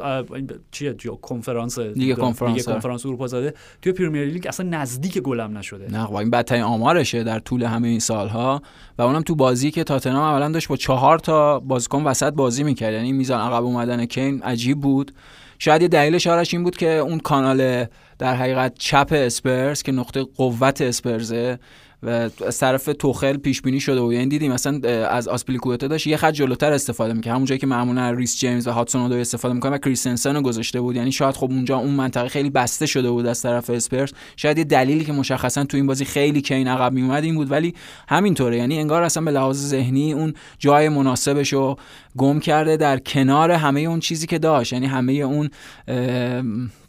چیه؟ 0.72 0.93
کنفرانس 1.22 1.80
لیگ 1.80 2.17
کنفرانس. 2.17 2.70
کنفرانس 2.70 3.05
اروپا 3.05 3.28
زده. 3.28 3.53
توی 3.82 3.91
پرمیر 3.91 4.26
لیگ 4.26 4.47
اصلا 4.47 4.70
نزدیک 4.70 5.17
گلم 5.17 5.57
نشده. 5.57 5.91
نه 5.91 6.11
این 6.11 6.30
بدترین 6.30 6.63
آمارشه 6.63 7.24
در 7.24 7.39
طول 7.39 7.63
همه 7.63 7.88
این 7.88 7.99
سالها. 7.99 8.61
و 8.97 9.01
اونم 9.01 9.22
تو 9.22 9.36
بازی 9.36 9.72
که 9.72 9.84
تاتنهام 9.84 10.24
اولا 10.24 10.49
داشت 10.49 10.67
با 10.67 10.76
چهار 10.76 11.20
تا 11.20 11.59
بازیکن 11.59 12.03
وسط 12.03 12.34
بازی 12.34 12.63
می‌کرد. 12.63 12.93
یعنی 12.93 13.11
میزان 13.11 13.41
عقب 13.41 13.63
اومدن 13.63 14.05
کین 14.05 14.41
عجیب 14.43 14.80
بود. 14.80 15.11
شاید 15.59 15.82
یه 15.82 15.88
دلیلش 15.88 16.28
آرش 16.28 16.53
این 16.53 16.63
بود 16.63 16.78
که 16.78 16.89
اون 16.89 17.20
کانال 17.20 17.86
در 18.20 18.36
حقیقت 18.36 18.74
چپ 18.78 19.07
اسپرز 19.11 19.82
که 19.82 19.91
نقطه 19.91 20.24
قوت 20.24 20.82
اسپرزه 20.82 21.59
و 22.04 22.30
از 22.45 22.60
طرف 22.60 22.89
توخل 23.00 23.38
پیش 23.38 23.62
بینی 23.62 23.80
شده 23.80 24.02
و 24.02 24.14
یعنی 24.14 24.26
دیدیم 24.26 24.52
مثلا 24.52 24.89
از 25.08 25.28
آسپلیکوتا 25.28 25.88
داشت 25.88 26.08
یه 26.08 26.18
خط 26.18 26.34
جلوتر 26.34 26.74
استفاده 26.74 27.14
می‌کنه 27.14 27.34
همون 27.34 27.45
جایی 27.45 27.60
که 27.60 27.68
معمولا 27.68 28.12
ریس 28.12 28.39
جیمز 28.39 28.68
و 28.68 28.72
هاتسون 28.72 29.02
اودوی 29.02 29.22
استفاده 29.22 29.54
می‌کنه 29.54 29.72
و 29.72 29.78
کریستنسن 29.78 30.36
رو 30.36 30.41
گذاشته 30.41 30.82
بود. 30.82 30.95
یعنی 30.95 31.12
شاید 31.12 31.36
خب 31.36 31.52
اونجا 31.52 31.78
اون 31.78 31.93
منطقه 31.93 32.28
خیلی 32.28 32.50
بسته 32.50 32.86
شده 32.86 33.12
بود 33.12 33.26
از 33.26 33.41
طرف 33.41 33.70
اسپرس 33.70 34.14
شاید 34.36 34.58
یه 34.58 34.64
دلیلی 34.64 35.06
که 35.06 35.14
مشخصا 35.14 35.64
تو 35.64 35.78
این 35.78 35.88
بازی 35.88 36.06
خیلی 36.06 36.41
کین 36.41 36.68
عقب 36.68 36.93
میومد 36.93 37.24
این 37.24 37.36
بود. 37.36 37.52
ولی 37.52 37.74
همینطوره. 38.10 38.58
یعنی 38.58 38.80
انگار 38.80 39.04
اصلا 39.04 39.24
به 39.24 39.32
لحاظ 39.32 39.58
ذهنی 39.58 40.14
اون 40.14 40.34
جای 40.60 40.89
مناسبش 40.89 41.54
رو 41.54 41.78
گم 42.20 42.39
کرده 42.39 42.78
در 42.78 42.99
کنار 42.99 43.51
همه 43.51 43.80
اون 43.80 43.99
چیزی 43.99 44.28
که 44.28 44.39
داشت. 44.39 44.74
یعنی 44.74 44.86
همه 44.86 45.13
اون 45.13 45.49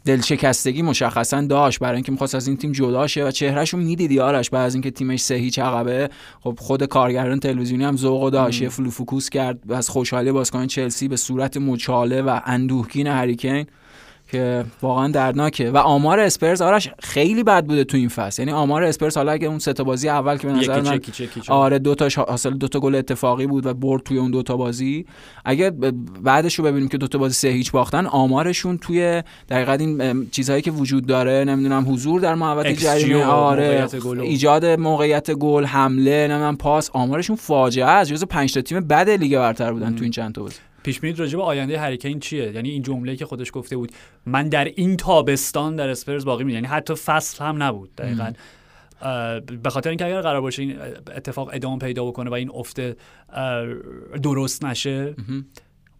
دلشکستگی 0.05 0.81
مشخصا 0.81 1.41
داشت. 1.41 1.79
برای 1.79 1.95
اینکه 1.95 2.11
می‌خواست 2.11 2.35
از 2.35 2.47
این 2.47 2.57
تیم 2.57 2.71
جدا 2.71 3.07
شه 3.07 3.25
و 3.25 3.31
چهرهشو 3.31 3.77
می‌دیدی 3.77 4.19
آرش. 4.19 4.49
بعد 4.49 4.65
از 4.65 4.75
اینکه 4.75 4.91
تیمش 4.91 5.21
سه 5.21 5.35
هیچ 5.35 5.59
عقبه 5.59 6.09
خب 6.39 6.57
خود 6.59 6.85
کارگردان 6.85 7.39
تلویزیونی 7.39 7.83
هم 7.83 7.97
ذوق 7.97 8.29
داشت. 8.29 8.67
فلو 8.67 8.90
focus 8.90 9.29
کرد. 9.29 9.71
از 9.71 9.89
خوشحالی 9.89 10.31
بازیکن 10.31 10.67
چلسی 10.67 11.07
به 11.07 11.15
صورت 11.15 11.57
مچاله 11.57 12.21
و 12.21 12.39
اندوهگین 12.45 13.07
هری 13.07 13.29
کین. 13.29 13.65
که 14.31 14.65
واقعا 14.81 15.07
دردناکه. 15.07 15.71
و 15.71 15.77
آمار 15.77 16.19
اسپرز 16.19 16.61
آرش 16.61 16.89
خیلی 16.99 17.43
بد 17.43 17.65
بوده 17.65 17.83
تو 17.83 17.97
این 17.97 18.09
فصل. 18.09 18.41
یعنی 18.41 18.51
آمار 18.51 18.83
اسپرز 18.83 19.17
حالا 19.17 19.31
اگه 19.31 19.47
اون 19.47 19.59
سه 19.59 19.73
تا 19.73 19.83
بازی 19.83 20.09
اول 20.09 20.37
که 20.37 20.47
به 20.47 20.53
نظر 20.53 20.81
من 20.81 20.99
آره 21.47 21.79
دو 21.79 21.95
تا 21.95 22.23
حاصل 22.23 22.49
دو 22.49 22.67
تا 22.67 22.79
گل 22.79 22.95
اتفاقی 22.95 23.47
بود 23.47 23.65
و 23.65 23.73
برد 23.73 24.03
توی 24.03 24.17
اون 24.17 24.31
دو 24.31 24.43
تا 24.43 24.57
بازی. 24.57 25.05
اگه 25.45 25.69
بعدش 26.23 26.55
رو 26.55 26.65
ببینیم 26.65 26.89
که 26.89 26.97
دو 26.97 27.07
تا 27.07 27.17
بازی 27.17 27.33
سه 27.33 27.47
هیچ 27.47 27.71
باختن 27.71 28.05
آمارشون 28.05 28.77
توی 28.77 29.23
دقیقاً 29.49 29.73
این 29.73 30.27
چیزهایی 30.31 30.61
که 30.61 30.71
وجود 30.71 31.05
داره 31.05 31.43
نمی‌دونم 31.43 31.85
حضور 31.93 32.21
در 32.21 32.35
محوطه 32.35 32.73
جریمه 32.73 33.23
آره 33.23 33.87
ایجاد 34.21 34.65
موقعیت 34.65 35.31
گل 35.31 35.65
حمله 35.65 36.27
نمی‌دونم 36.27 36.57
پاس 36.57 36.89
آمارشون 36.93 37.35
فاجعه 37.35 37.85
است. 37.85 38.11
جزو 38.11 38.25
5 38.25 38.53
تا 38.53 38.61
تیم 38.61 38.79
بد 38.79 39.09
لیگ 39.09 39.37
برتر 39.37 39.73
بودن 39.73 39.95
تو 39.95 40.03
این 40.03 40.11
چند 40.11 40.33
تا 40.33 40.41
بازی. 40.41 40.55
پیش 40.83 40.99
بینید 40.99 41.19
راجع 41.19 41.37
به 41.37 41.43
آینده 41.43 41.79
هریکین 41.79 42.19
چیه؟ 42.19 42.51
یعنی 42.51 42.69
این 42.69 42.81
جمله 42.81 43.15
که 43.15 43.25
خودش 43.25 43.51
گفته 43.53 43.77
بود 43.77 43.91
من 44.25 44.49
در 44.49 44.65
این 44.65 44.97
تابستان 44.97 45.75
در 45.75 45.89
اسپرز 45.89 46.25
باقی 46.25 46.43
می 46.43 46.53
یعنی 46.53 46.67
حتی 46.67 46.95
فصل 46.95 47.43
هم 47.45 47.63
نبود 47.63 47.95
دقیقا. 47.95 48.31
به 49.63 49.69
خاطر 49.69 49.89
اینکه 49.89 50.05
اگر 50.05 50.21
قرار 50.21 50.41
باشه 50.41 50.61
این 50.61 50.75
اتفاق 51.15 51.49
ادامه 51.53 51.77
پیدا 51.77 52.05
بکنه 52.05 52.29
و 52.29 52.33
این 52.33 52.51
افت 52.53 52.81
درست 54.23 54.65
نشه 54.65 55.15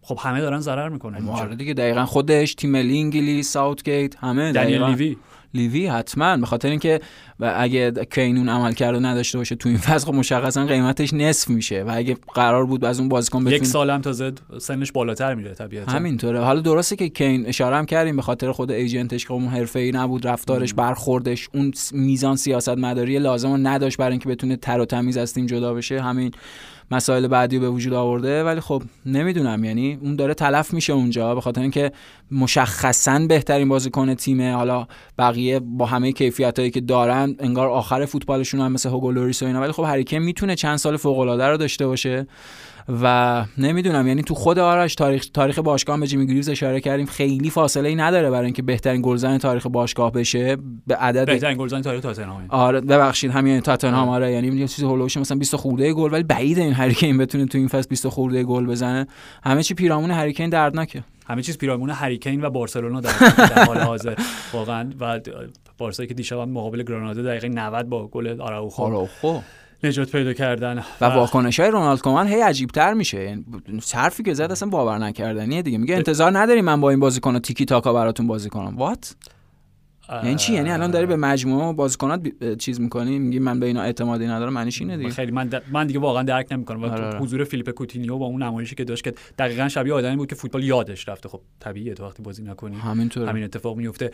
خب 0.02 0.18
همه 0.20 0.40
دارن 0.40 0.58
ضرر 0.58 0.88
می‌کنن 0.88 1.28
آره 1.28 1.56
دیگه 1.56 1.74
دقیقا 1.74 2.04
خودش 2.04 2.54
تیم 2.54 2.70
ملی 2.70 2.98
انگلیس 2.98 3.50
ساوتگیت 3.50 4.16
همه 4.16 4.52
دنیل 4.52 4.82
لیوی. 4.82 5.16
لیوی 5.54 5.86
حتما 5.86 6.36
به 6.36 6.46
خاطر 6.46 6.68
اینکه 6.68 7.00
و 7.40 7.54
اگه 7.56 7.90
کینون 7.90 8.48
عمل 8.48 8.72
کرده 8.72 8.98
نداشته 8.98 9.38
باشه 9.38 9.54
تو 9.54 9.68
این 9.68 9.78
فصل 9.78 10.06
خب 10.06 10.14
مشخصا 10.14 10.66
قیمتش 10.66 11.14
نصف 11.14 11.50
میشه 11.50 11.82
و 11.82 11.92
اگه 11.94 12.16
قرار 12.34 12.66
بود 12.66 12.84
از 12.84 13.00
اون 13.00 13.08
بازیکن 13.08 13.40
بتونه 13.40 13.56
یک 13.56 13.66
سال 13.66 13.90
هم 13.90 14.00
تازه 14.00 14.32
سنش 14.58 14.92
بالاتر 14.92 15.34
میره 15.34 15.54
طبیعتا. 15.54 15.92
همینطوره. 15.92 16.40
حالا 16.40 16.60
درسته 16.60 16.96
که 16.96 17.08
کین 17.08 17.46
اشاره 17.46 17.76
هم 17.76 17.86
کردیم 17.86 18.16
به 18.16 18.22
خاطر 18.22 18.52
خود 18.52 18.70
ایجنتش 18.70 19.24
که 19.24 19.32
اون 19.32 19.46
حرفه‌ای 19.46 19.92
نبود 19.92 20.26
رفتارش 20.26 20.74
برخوردش 20.74 21.48
اون 21.54 21.72
میزان 21.92 22.36
سیاست 22.36 22.68
مداری 22.68 23.18
لازم 23.18 23.50
رو 23.50 23.56
نداشت 23.56 23.96
برای 23.96 24.10
اینکه 24.10 24.28
بتونه 24.28 24.56
تر 24.56 24.80
و 24.80 24.84
تمیز 24.84 25.16
از 25.16 25.34
تیم 25.34 25.46
جدا 25.46 25.74
بشه. 25.74 26.02
همین 26.02 26.32
مسائل 26.92 27.26
بعدی 27.28 27.58
به 27.58 27.70
وجود 27.70 27.92
آورده 27.92 28.44
ولی 28.44 28.60
خب 28.60 28.82
نمی‌دونم. 29.06 29.64
یعنی 29.64 29.98
اون 30.02 30.16
داره 30.16 30.34
تلف 30.34 30.74
میشه 30.74 30.92
اونجا 30.92 31.34
به 31.34 31.40
خاطر 31.40 31.60
اینکه 31.60 31.92
مشخصا 32.30 33.18
بهترین 33.18 33.68
بازیکن 33.68 34.14
تیمه 34.14 34.54
حالا 34.54 34.86
بقیه 35.18 35.60
با 35.60 35.86
همه 35.86 36.12
کیفیت 36.12 36.58
هایی 36.58 36.70
که 36.70 36.80
دارن 36.80 37.36
انگار 37.38 37.68
آخر 37.68 38.04
فوتبالشون 38.04 38.60
هم 38.60 38.72
مثل 38.72 38.88
هوگولوریس 38.88 39.42
و 39.42 39.46
اینا. 39.46 39.60
ولی 39.60 39.72
خب 39.72 39.82
هریکن 39.82 40.16
می‌تونه 40.16 40.54
چند 40.54 40.76
سال 40.76 40.96
فوق 40.96 41.18
العاده 41.18 41.46
رو 41.46 41.56
داشته 41.56 41.86
باشه. 41.86 42.26
و 42.88 43.44
نمی‌دونم 43.58 44.06
یعنی 44.06 44.22
تو 44.22 44.34
خود 44.34 44.58
آرش 44.58 44.94
تاریخ 44.94 45.26
تاریخ 45.34 45.58
باشگاه 45.58 46.00
به 46.00 46.06
جیمی 46.06 46.26
گریوز 46.26 46.48
اشاره 46.48 46.80
کردیم 46.80 47.06
خیلی 47.06 47.50
فاصله 47.50 47.88
ای 47.88 47.94
نداره 47.94 48.30
برای 48.30 48.44
اینکه 48.44 48.62
بهترین 48.62 49.02
گلزن 49.02 49.38
تاریخ 49.38 49.66
باشگاه 49.66 50.12
بشه 50.12 50.56
به 50.86 50.96
عدد 50.96 51.26
بهترین 51.26 51.58
گلزن 51.58 51.82
تاریخ 51.82 52.00
تاتنهام. 52.02 52.46
آره 52.48 52.80
ببخشید 52.80 53.30
همین 53.30 53.60
تاتنهام 53.60 54.08
آره. 54.08 54.32
یعنی 54.32 54.48
یه 54.48 54.68
چیز 54.68 54.84
هولوش 54.84 55.16
مثلا 55.16 55.38
20 55.38 55.56
خورده 55.56 55.92
گل 55.92 56.12
ولی 56.12 56.22
بعید 56.22 56.58
این 56.58 56.72
هریکین 56.72 57.18
بتونه 57.18 57.46
تو 57.46 57.58
این 57.58 57.68
فصل 57.68 57.88
20 57.88 58.08
خورده 58.08 58.42
گل 58.42 58.66
بزنه. 58.66 59.06
همه 59.44 59.62
چی 59.62 59.74
پیرامون 59.74 60.10
هریکین 60.10 60.50
دردناکه. 60.50 61.04
همه 61.26 61.42
چیز 61.42 61.58
پیرامون 61.58 61.90
هریکین 61.90 62.44
و 62.44 62.50
بارسلونا 62.50 63.00
در, 63.00 63.10
حال 63.66 63.78
حاضر. 63.78 64.14
واقعا 64.52 64.90
و 65.00 65.20
بارسایی 65.78 66.08
که 66.08 66.14
دیشب 66.14 66.36
مقابل 66.36 66.82
گرانادا 66.82 67.22
دقیقه 67.22 67.48
90 67.48 67.88
با 67.88 68.08
گل 68.08 68.40
آراوخو. 68.40 68.82
آراوخو. 68.82 69.38
نجات 69.84 70.12
پیدا 70.12 70.32
کردن 70.32 70.84
و 71.00 71.04
واکنش 71.04 71.60
های 71.60 71.70
رونالد 71.70 72.00
کومن 72.00 72.26
هی 72.26 72.40
عجیب 72.40 72.70
تر 72.70 72.94
میشه. 72.94 73.24
یعنی 73.24 73.44
حرفی 73.94 74.22
که 74.22 74.34
زد 74.34 74.52
اصلا 74.52 74.68
باور 74.68 74.98
نکردنیه 74.98 75.62
دیگه. 75.62 75.78
میگه 75.78 75.96
انتظار 75.96 76.38
نداریم 76.38 76.64
من 76.64 76.80
با 76.80 76.90
این 76.90 77.00
بازیکن 77.00 77.38
تیکی 77.38 77.64
تاکا 77.64 77.92
براتون 77.92 78.26
بازی 78.26 78.48
کنم. 78.48 78.76
وات 78.76 79.16
یعنی 80.12 80.36
چی؟ 80.36 80.52
یعنی 80.52 80.70
الان 80.70 80.90
داری 80.90 81.06
به 81.06 81.16
مجموعه 81.16 81.72
بازیکنات 81.72 82.20
چیز 82.58 82.80
می‌کنی؟ 82.80 83.18
میگی 83.18 83.38
من 83.38 83.60
به 83.60 83.66
اینا 83.66 83.82
اعتمادی 83.82 84.26
ندارم 84.26 84.52
معنیش 84.52 84.80
اینه 84.80 84.96
دیگه. 84.96 85.10
خیلی 85.10 85.32
من, 85.32 85.50
من 85.72 85.86
دیگه 85.86 85.98
واقعا 86.00 86.22
درک 86.22 86.52
نمی‌کنم. 86.52 86.82
و 86.82 86.86
آره، 86.86 87.04
آره. 87.04 87.18
حضور 87.18 87.44
فیلیپ 87.44 87.70
کوتینیو 87.70 88.18
با 88.18 88.26
اون 88.26 88.42
نمایشی 88.42 88.74
که 88.74 88.84
داشت 88.84 89.04
که 89.04 89.14
دقیقا 89.38 89.68
شبیه 89.68 89.94
آدمی 89.94 90.16
بود 90.16 90.28
که 90.28 90.34
فوتبال 90.34 90.64
یادش 90.64 91.08
رفته. 91.08 91.28
خب 91.28 91.40
طبیعیه 91.60 91.94
تو 91.94 92.06
وقتی 92.06 92.22
بازی 92.22 92.42
نکنی. 92.42 92.76
همینطور 92.76 93.28
همین 93.28 93.44
اتفاق 93.44 93.76
میفته 93.76 94.10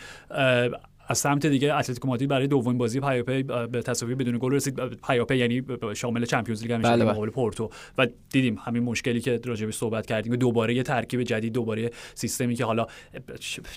از 1.09 1.19
سمت 1.19 1.47
دیگه 1.47 1.75
اتلتیکو 1.75 2.09
مادرید 2.09 2.29
برای 2.29 2.47
دومین 2.47 2.79
بازی 2.79 3.01
پیاپی 3.01 3.43
به 3.43 3.83
تساوی 3.83 4.15
بدون 4.15 4.39
گل 4.39 4.53
رسید. 4.53 4.81
پیاپی 5.07 5.37
یعنی 5.37 5.63
شامل 5.97 6.25
Champions 6.25 6.63
League 6.63 6.73
میشه 6.73 6.89
بله 6.89 7.05
بله. 7.05 7.13
مقابل 7.13 7.31
پورتو. 7.31 7.71
و 7.99 8.07
دیدیم 8.33 8.59
همین 8.65 8.83
مشکلی 8.83 9.21
که 9.21 9.41
راجبش 9.45 9.75
صحبت 9.75 10.07
کردیم 10.07 10.37
دوباره 10.37 10.75
یه 10.75 10.83
ترکیب 10.83 11.23
جدید 11.23 11.53
دوباره 11.53 11.91
سیستمی 12.15 12.55
که 12.55 12.65
حالا 12.65 12.87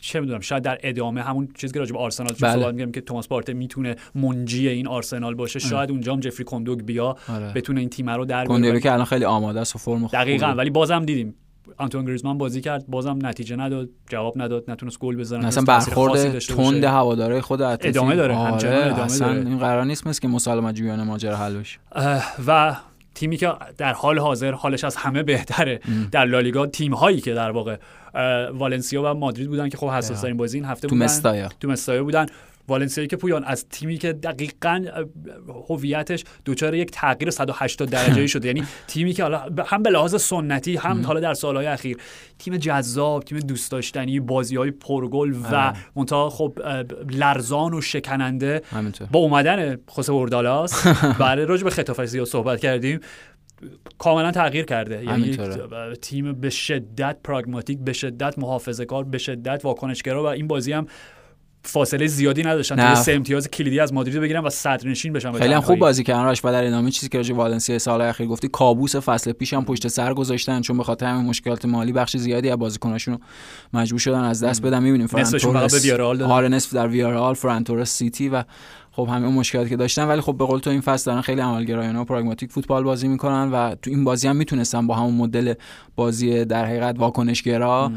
چه 0.02 0.20
می‌دونم 0.20 0.40
شاید 0.40 0.64
در 0.64 0.78
ادامه 0.84 1.22
همون 1.22 1.48
چیزی 1.58 1.74
که 1.74 1.80
راجب 1.80 1.98
آرسنال 1.98 2.36
بله. 2.42 2.54
صحبت 2.54 2.76
میگم 2.76 2.92
که 2.92 3.02
توماس 3.02 3.28
پارته 3.28 3.54
می‌تونه 3.54 3.96
منجی 4.16 4.68
این 4.68 4.88
آرسنال 4.88 5.36
باشه. 5.36 5.60
شاید 5.60 5.92
اونجا 5.92 6.14
هم 6.14 6.20
جفری 6.20 6.44
کوندوگ 6.44 6.82
بیا 6.82 7.16
آره. 7.30 7.54
بتونه 7.54 7.80
این 7.80 7.90
تیم 7.90 8.10
رو 8.10 8.26
در 8.26 8.46
بیاره. 8.46 8.80
که 8.80 8.92
الان 8.92 9.06
خیلی 9.06 9.26
آماده 9.26 9.60
است 9.60 9.76
و 9.76 9.80
فرم 9.80 10.08
دقیقاً. 10.08 10.48
ولی 10.48 10.70
بازم 10.70 11.06
دیدیم 11.06 11.36
آنتون 11.78 12.06
گریزمان 12.06 12.38
بازی 12.38 12.62
کرد 12.62 12.88
بازم 12.88 13.20
نتیجه 13.22 13.56
نداد 13.56 13.90
جواب 14.10 14.42
نداد 14.42 14.72
نتونست 14.72 15.00
گل 15.00 15.16
بزنه 15.16 15.46
مثلا 15.46 15.64
برخورد 15.64 16.40
تند 16.40 16.84
هواداره 16.84 17.42
خود 17.42 17.62
ادامه 17.62 18.16
داره 18.16 18.36
آره 18.36 18.54
ادامه 18.54 19.18
داره. 19.18 19.36
این 19.36 19.58
قرار 19.58 19.86
نیست 19.86 20.08
مثل 20.08 20.22
که 20.22 20.28
مسالمت 20.28 20.76
جویان 20.76 21.04
ماجرا 21.04 21.38
حل 21.38 21.58
بشه. 21.58 21.80
و 22.48 22.76
تیمی 23.16 23.38
که 23.38 23.54
در 23.78 23.94
حال 23.94 24.20
حاضر 24.20 24.52
حالش 24.52 24.84
از 24.84 24.96
همه 24.96 25.24
بهتره 25.24 25.80
در 26.12 26.26
لالیگا 26.26 26.68
تیم 26.68 26.94
هایی 26.94 27.22
که 27.22 27.34
در 27.34 27.52
واقع 27.52 27.78
والنسیا 28.54 29.04
و 29.04 29.14
مادرید 29.14 29.48
بودن 29.48 29.70
که 29.70 29.78
خب 29.78 29.90
حساس 29.90 30.26
این 30.26 30.38
بازی 30.38 30.58
این 30.58 30.66
هفته 30.66 30.88
تو 30.88 30.96
مستایا. 30.96 31.50
تو 31.60 31.68
مستایا 31.68 32.04
بودن. 32.04 32.26
والنسیایی 32.68 33.08
که 33.08 33.16
پویان 33.16 33.44
از 33.44 33.66
تیمی 33.70 33.98
که 33.98 34.14
دقیقا 34.14 34.86
هویتش 35.70 36.24
دوچار 36.46 36.76
یک 36.76 36.92
تغییر 36.92 37.30
180 37.30 37.90
درجه 37.90 38.28
شده. 38.28 38.48
یعنی 38.48 38.64
تیمی 38.88 39.14
که 39.14 39.24
حالا 39.24 39.46
هم 39.66 39.84
به 39.84 39.90
لحاظ 39.90 40.22
سنتی 40.22 40.76
هم 40.76 41.06
حالا 41.06 41.20
در 41.20 41.34
سالهای 41.34 41.66
اخیر 41.66 41.98
تیم 42.40 42.58
جذاب 42.58 43.24
تیم 43.24 43.40
دوست 43.40 43.72
داشتنی 43.72 44.20
بازی 44.20 44.56
های 44.56 44.72
پرگل 44.72 45.36
و 45.52 45.74
منتها 45.96 46.30
خب 46.30 46.60
لرزان 47.12 47.74
و 47.74 47.82
شکننده 47.82 48.62
با 49.12 49.20
اومدن 49.20 49.78
خوسه 49.88 50.12
اوردالاس. 50.12 50.88
برای 51.20 51.46
راجع 51.46 51.64
به 51.64 51.70
خطافه 51.70 52.06
زیاد 52.06 52.28
صحبت 52.28 52.60
کردیم. 52.60 53.00
کاملا 53.98 54.32
تغییر 54.32 54.66
کرده. 54.66 55.06
یعنی 55.06 55.38
تیم 56.02 56.34
به 56.34 56.50
شدت 56.50 57.18
پراگماتیک 57.24 57.80
به 57.80 57.94
شدت 57.94 58.40
محافظه 58.40 58.86
کار 58.86 59.04
به 59.04 59.18
شدت 59.18 59.66
واکنشگرا 59.66 60.24
و 60.24 60.26
این 60.26 60.48
بازی 60.48 60.72
هم 60.72 60.88
فاصله 61.64 62.08
زیادی 62.08 62.44
نداشتن 62.44 62.76
تا 62.76 62.96
سه 62.96 63.12
امتیاز 63.12 63.48
کلیدی 63.48 63.80
از 63.80 63.94
مادرید 63.94 64.22
بگیرن 64.22 64.44
و 64.44 64.50
صدرنشین 64.50 65.14
بشن 65.14 65.32
خیلی 65.32 65.60
خوب 65.60 65.80
بازی 65.80 66.04
کردن 66.04 66.24
راش 66.24 66.46
و 66.46 66.52
در 66.52 66.64
ادامه 66.64 66.92
چیزی 66.92 67.10
که 67.10 67.18
راجع 67.18 67.36
والنسیا 67.36 67.80
سال 67.80 68.02
اخیر 68.02 68.28
گفتی 68.28 68.48
کابوس 68.48 68.96
فصل 68.96 69.32
پیش 69.32 69.54
هم 69.54 69.66
پشت 69.66 69.88
سر 69.88 70.14
گذاشتن 70.14 70.62
چون 70.62 70.78
به 70.78 70.84
خاطر 70.84 71.06
همین 71.06 71.26
مشکلات 71.26 71.66
مالی 71.66 71.92
بخش 71.92 72.18
زیادی 72.18 72.50
از 72.50 72.58
بازیکناشون 72.58 73.20
مجبور 73.74 74.00
شدن 74.00 74.20
از 74.20 74.44
دست 74.44 74.62
بدن. 74.62 74.84
می‌بینیم 74.84 75.08
فرانتورس 75.08 75.86
آره 76.26 76.48
نصف 76.48 76.74
در 76.74 76.88
ویارال 76.88 77.34
فرانتورس 77.34 77.90
سیتی 77.90 78.30
و 78.30 78.44
خب 78.94 79.08
همه 79.12 79.26
اون 79.26 79.36
مشکلاتی 79.36 79.70
که 79.70 79.76
داشتن 79.76 80.08
ولی 80.08 80.22
خب 80.22 80.38
به 80.38 80.46
قول 80.46 80.60
تو 80.60 80.70
این 80.70 80.82
فصل 80.82 81.12
دارن 81.12 81.22
خیلی 81.22 81.42
عملگرایانه 81.42 82.00
و 82.00 82.04
پراگماتیک 82.04 82.52
فوتبال 82.52 82.84
بازی 82.84 83.08
می‌کنن 83.08 83.52
و 83.52 83.76
تو 83.76 83.90
این 83.90 84.04
بازی 84.04 84.28
هم 84.28 84.36
می‌تونستن 84.36 84.88
با 84.88 84.96
همون 84.96 85.14
مدل 85.14 85.54
بازی 85.96 86.46
در 86.46 86.66
حقیقت 86.66 87.00
واکنشگرا 87.00 87.92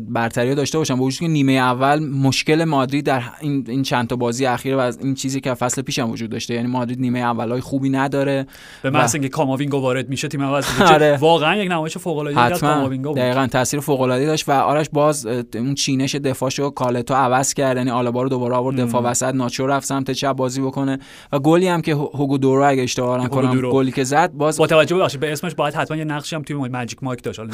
برتری 0.00 0.54
داشته 0.54 0.78
باشن. 0.78 0.96
با 0.96 1.04
وجودی 1.04 1.26
که 1.26 1.32
نیمه 1.32 1.52
اول 1.52 1.98
مشکل 1.98 2.64
مادرید 2.64 3.06
در 3.06 3.22
این 3.40 3.64
این 3.68 3.82
چند 3.82 4.08
تا 4.08 4.16
بازی 4.16 4.46
اخیر 4.46 4.76
و 4.76 4.78
از 4.78 4.98
این 4.98 5.14
چیزی 5.14 5.40
که 5.40 5.54
فصل 5.54 5.82
پیش 5.82 5.98
هم 5.98 6.10
وجود 6.10 6.30
داشته 6.30 6.54
یعنی 6.54 6.68
مادرید 6.68 7.00
نیمه 7.00 7.18
اولای 7.18 7.60
خوبی 7.60 7.90
نداره 7.90 8.46
به 8.82 8.90
محض 8.90 9.14
اینکه 9.14 9.28
کاماوینگو 9.28 9.80
وارد 9.80 10.08
میشه 10.08 10.28
تیم 10.28 10.42
عوض 10.42 10.80
آره. 10.80 11.16
واقعا 11.16 11.56
یک 11.56 11.70
نمایش 11.70 11.98
فوق 11.98 12.18
العاده 12.18 12.40
از 12.40 12.60
کاماوینگو 12.60 13.14
دقیقاً 13.14 13.46
تاثیر 13.46 13.80
فوق 13.80 14.00
العاده 14.00 14.26
داشت 14.26 14.48
و 14.48 14.52
آرش 14.52 14.88
باز 14.92 15.26
اون 15.54 15.74
چینش 15.74 16.14
دفاعشو 16.14 16.70
کارلتو 16.70 17.14
عوض 17.14 17.54
کرد 17.54 17.76
یعنی 17.76 17.90
آلابا 17.90 18.22
رو 18.22 18.28
دوباره 18.28 18.54
آورد 18.54 18.80
دفاع 18.80 19.02
وسط 19.02 19.34
ناچو 19.34 19.66
رفت 19.66 19.86
سمت 19.86 20.07
چپ 20.14 20.32
بازی 20.32 20.60
بکنه. 20.60 20.98
و 21.32 21.38
گلی 21.38 21.68
هم 21.68 21.82
که 21.82 21.94
هوگو 21.94 22.38
دورو 22.38 22.64
اگه 22.64 22.82
اشتباه 22.82 23.24
نکنم 23.24 23.60
گلی 23.60 23.92
که 23.92 24.04
زد 24.04 24.32
باز 24.32 24.58
با 24.58 24.66
توجه 24.66 24.96
به 24.96 25.18
به 25.18 25.32
اسمش 25.32 25.54
باید 25.54 25.74
حتما 25.74 25.96
یه 25.96 26.04
نقشی 26.04 26.36
هم 26.36 26.42
توی 26.42 26.56
ماجیک 26.56 27.02
مایک 27.02 27.22
داشت 27.22 27.40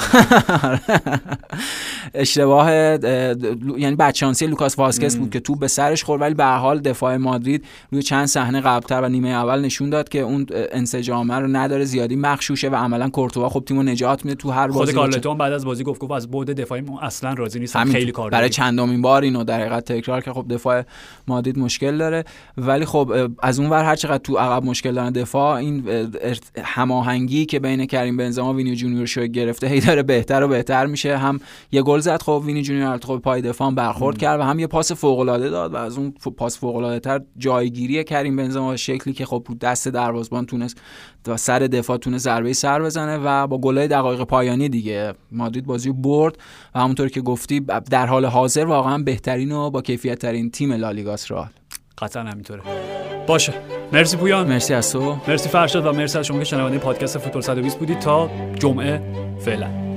اشتباه 2.15 2.71
یعنی 2.71 3.97
بچانسی 3.97 4.47
لوکاس 4.47 4.79
واسکس 4.79 5.17
بود 5.17 5.31
که 5.31 5.41
تو 5.41 5.57
به 5.57 5.69
سرش 5.69 6.05
خورد 6.05 6.21
ولی 6.21 6.35
به 6.35 6.45
حال 6.45 6.81
دفاع 6.81 7.17
مادرید 7.17 7.65
روی 7.91 8.03
چند 8.03 8.27
صحنه 8.27 8.61
قبلتر 8.61 9.01
و 9.01 9.09
نیمه 9.09 9.29
اول 9.29 9.61
نشون 9.61 9.91
داد 9.91 10.09
که 10.09 10.21
اون 10.21 10.47
انسجامه 10.53 11.35
رو 11.35 11.47
نداره 11.47 11.85
زیادی 11.85 12.17
مخشوشه 12.17 12.69
و 12.69 12.75
عملا 12.75 13.09
کورتوا 13.09 13.49
خب 13.49 13.65
تیمو 13.67 13.83
نجات 13.83 14.25
میده 14.25 14.37
تو 14.37 14.51
هر 14.51 14.69
بازی 14.69 14.93
خود 14.93 14.95
کارلتون 14.95 15.39
بعد 15.39 15.53
از 15.53 15.65
بازی 15.65 15.85
گفت 15.85 16.01
گفت 16.01 16.13
از 16.13 16.31
بعد 16.31 16.61
دفاعی 16.61 16.85
اصلا 17.03 17.33
راضی 17.33 17.59
نیست 17.59 17.85
خیلی 17.85 18.13
کار 18.13 18.31
برای 18.31 18.49
چندمین 18.49 19.03
بار 19.03 19.23
اینو 19.23 19.45
در 19.45 19.61
حقیقت 19.61 19.93
تکرار 19.93 20.21
که 20.21 20.33
خب 20.33 20.47
دفاع 20.51 20.83
مادرید 21.29 21.59
مشکل 21.59 21.99
داره. 21.99 22.25
ولی 22.57 22.85
خب 22.85 23.31
از 23.43 23.61
اون 23.61 23.71
ور 23.71 23.85
هر 23.85 23.97
چقدر 23.97 24.19
تو 24.19 24.37
عقب 24.37 24.65
مشکل 24.65 24.93
دارن 24.93 25.11
دفاع 25.13 25.55
این 25.55 25.85
هماهنگی 26.65 27.47
که 27.47 27.61
بین 27.61 27.87
کریم 27.87 28.17
بنزما 28.17 28.53
و 28.53 28.57
وینی 28.57 28.77
جونیور 28.77 29.07
شکل 29.07 29.27
گرفته 29.27 29.67
هی 29.67 29.81
داره 29.81 30.03
بهتر 30.03 30.43
و 30.43 30.49
بهتر 30.49 30.87
میشه. 30.87 31.17
هم 31.17 31.41
یه 31.73 31.83
گل 31.83 32.01
زد 32.01 32.23
خب 32.23 32.43
وینی 32.47 32.63
جونیور 32.63 32.99
خب 33.03 33.19
پای 33.19 33.43
دفاع 33.43 33.71
برخورد 33.71 34.19
کرد 34.19 34.41
و 34.41 34.43
هم 34.43 34.59
یه 34.59 34.67
پاس 34.67 34.93
فوق 34.93 35.19
العاده 35.19 35.51
داد 35.51 35.75
و 35.75 35.77
از 35.77 35.99
اون 35.99 36.15
پاس 36.37 36.59
فوق 36.59 36.77
العاده 36.77 37.01
تر 37.01 37.21
جایگیری 37.39 38.05
کریم 38.05 38.37
بنزما 38.37 38.77
شکلی 38.77 39.15
که 39.15 39.27
خب 39.27 39.47
دست 39.61 39.89
دروازه‌بان 39.89 40.47
تونست 40.47 40.81
و 41.29 41.37
سر 41.37 41.59
دفاع 41.59 41.97
تونه 41.97 42.19
ضربه 42.19 42.53
سر 42.53 42.83
بزنه 42.83 43.19
و 43.19 43.47
با 43.47 43.59
گلای 43.59 43.89
دقایق 43.89 44.23
پایانی 44.23 44.69
دیگه 44.69 45.15
مادرید 45.33 45.67
بازی 45.67 45.93
برد 45.93 46.39
و 46.75 46.81
همونطور 46.81 47.09
که 47.09 47.21
گفتی 47.21 47.61
در 47.91 48.07
حال 48.07 48.25
حاضر 48.25 48.65
واقعا 48.65 48.99
بهترین 48.99 49.53
و 49.53 49.71
با 49.71 49.83
کیفیت 49.83 50.19
ترین 50.19 50.51
تیم 50.51 50.73
لالیگاس 50.73 51.31
رئال 51.31 51.49
قطعا 51.99 52.23
همینطوره. 52.23 52.63
باشه. 53.27 53.55
مرسی 53.93 54.17
پویان. 54.17 54.47
مرسی 54.47 54.75
از 54.75 54.93
تو. 54.93 55.17
مرسی 55.29 55.49
فرشاد 55.49 55.87
و 55.87 55.93
مرسی 55.93 56.19
از 56.19 56.27
شما 56.27 56.39
که 56.39 56.45
شنونده 56.45 56.79
پادکست 56.79 57.19
فوتبال 57.19 57.43
120 57.43 57.79
بودید. 57.79 57.99
تا 57.99 58.31
جمعه 58.59 59.01
فعلا. 59.45 59.94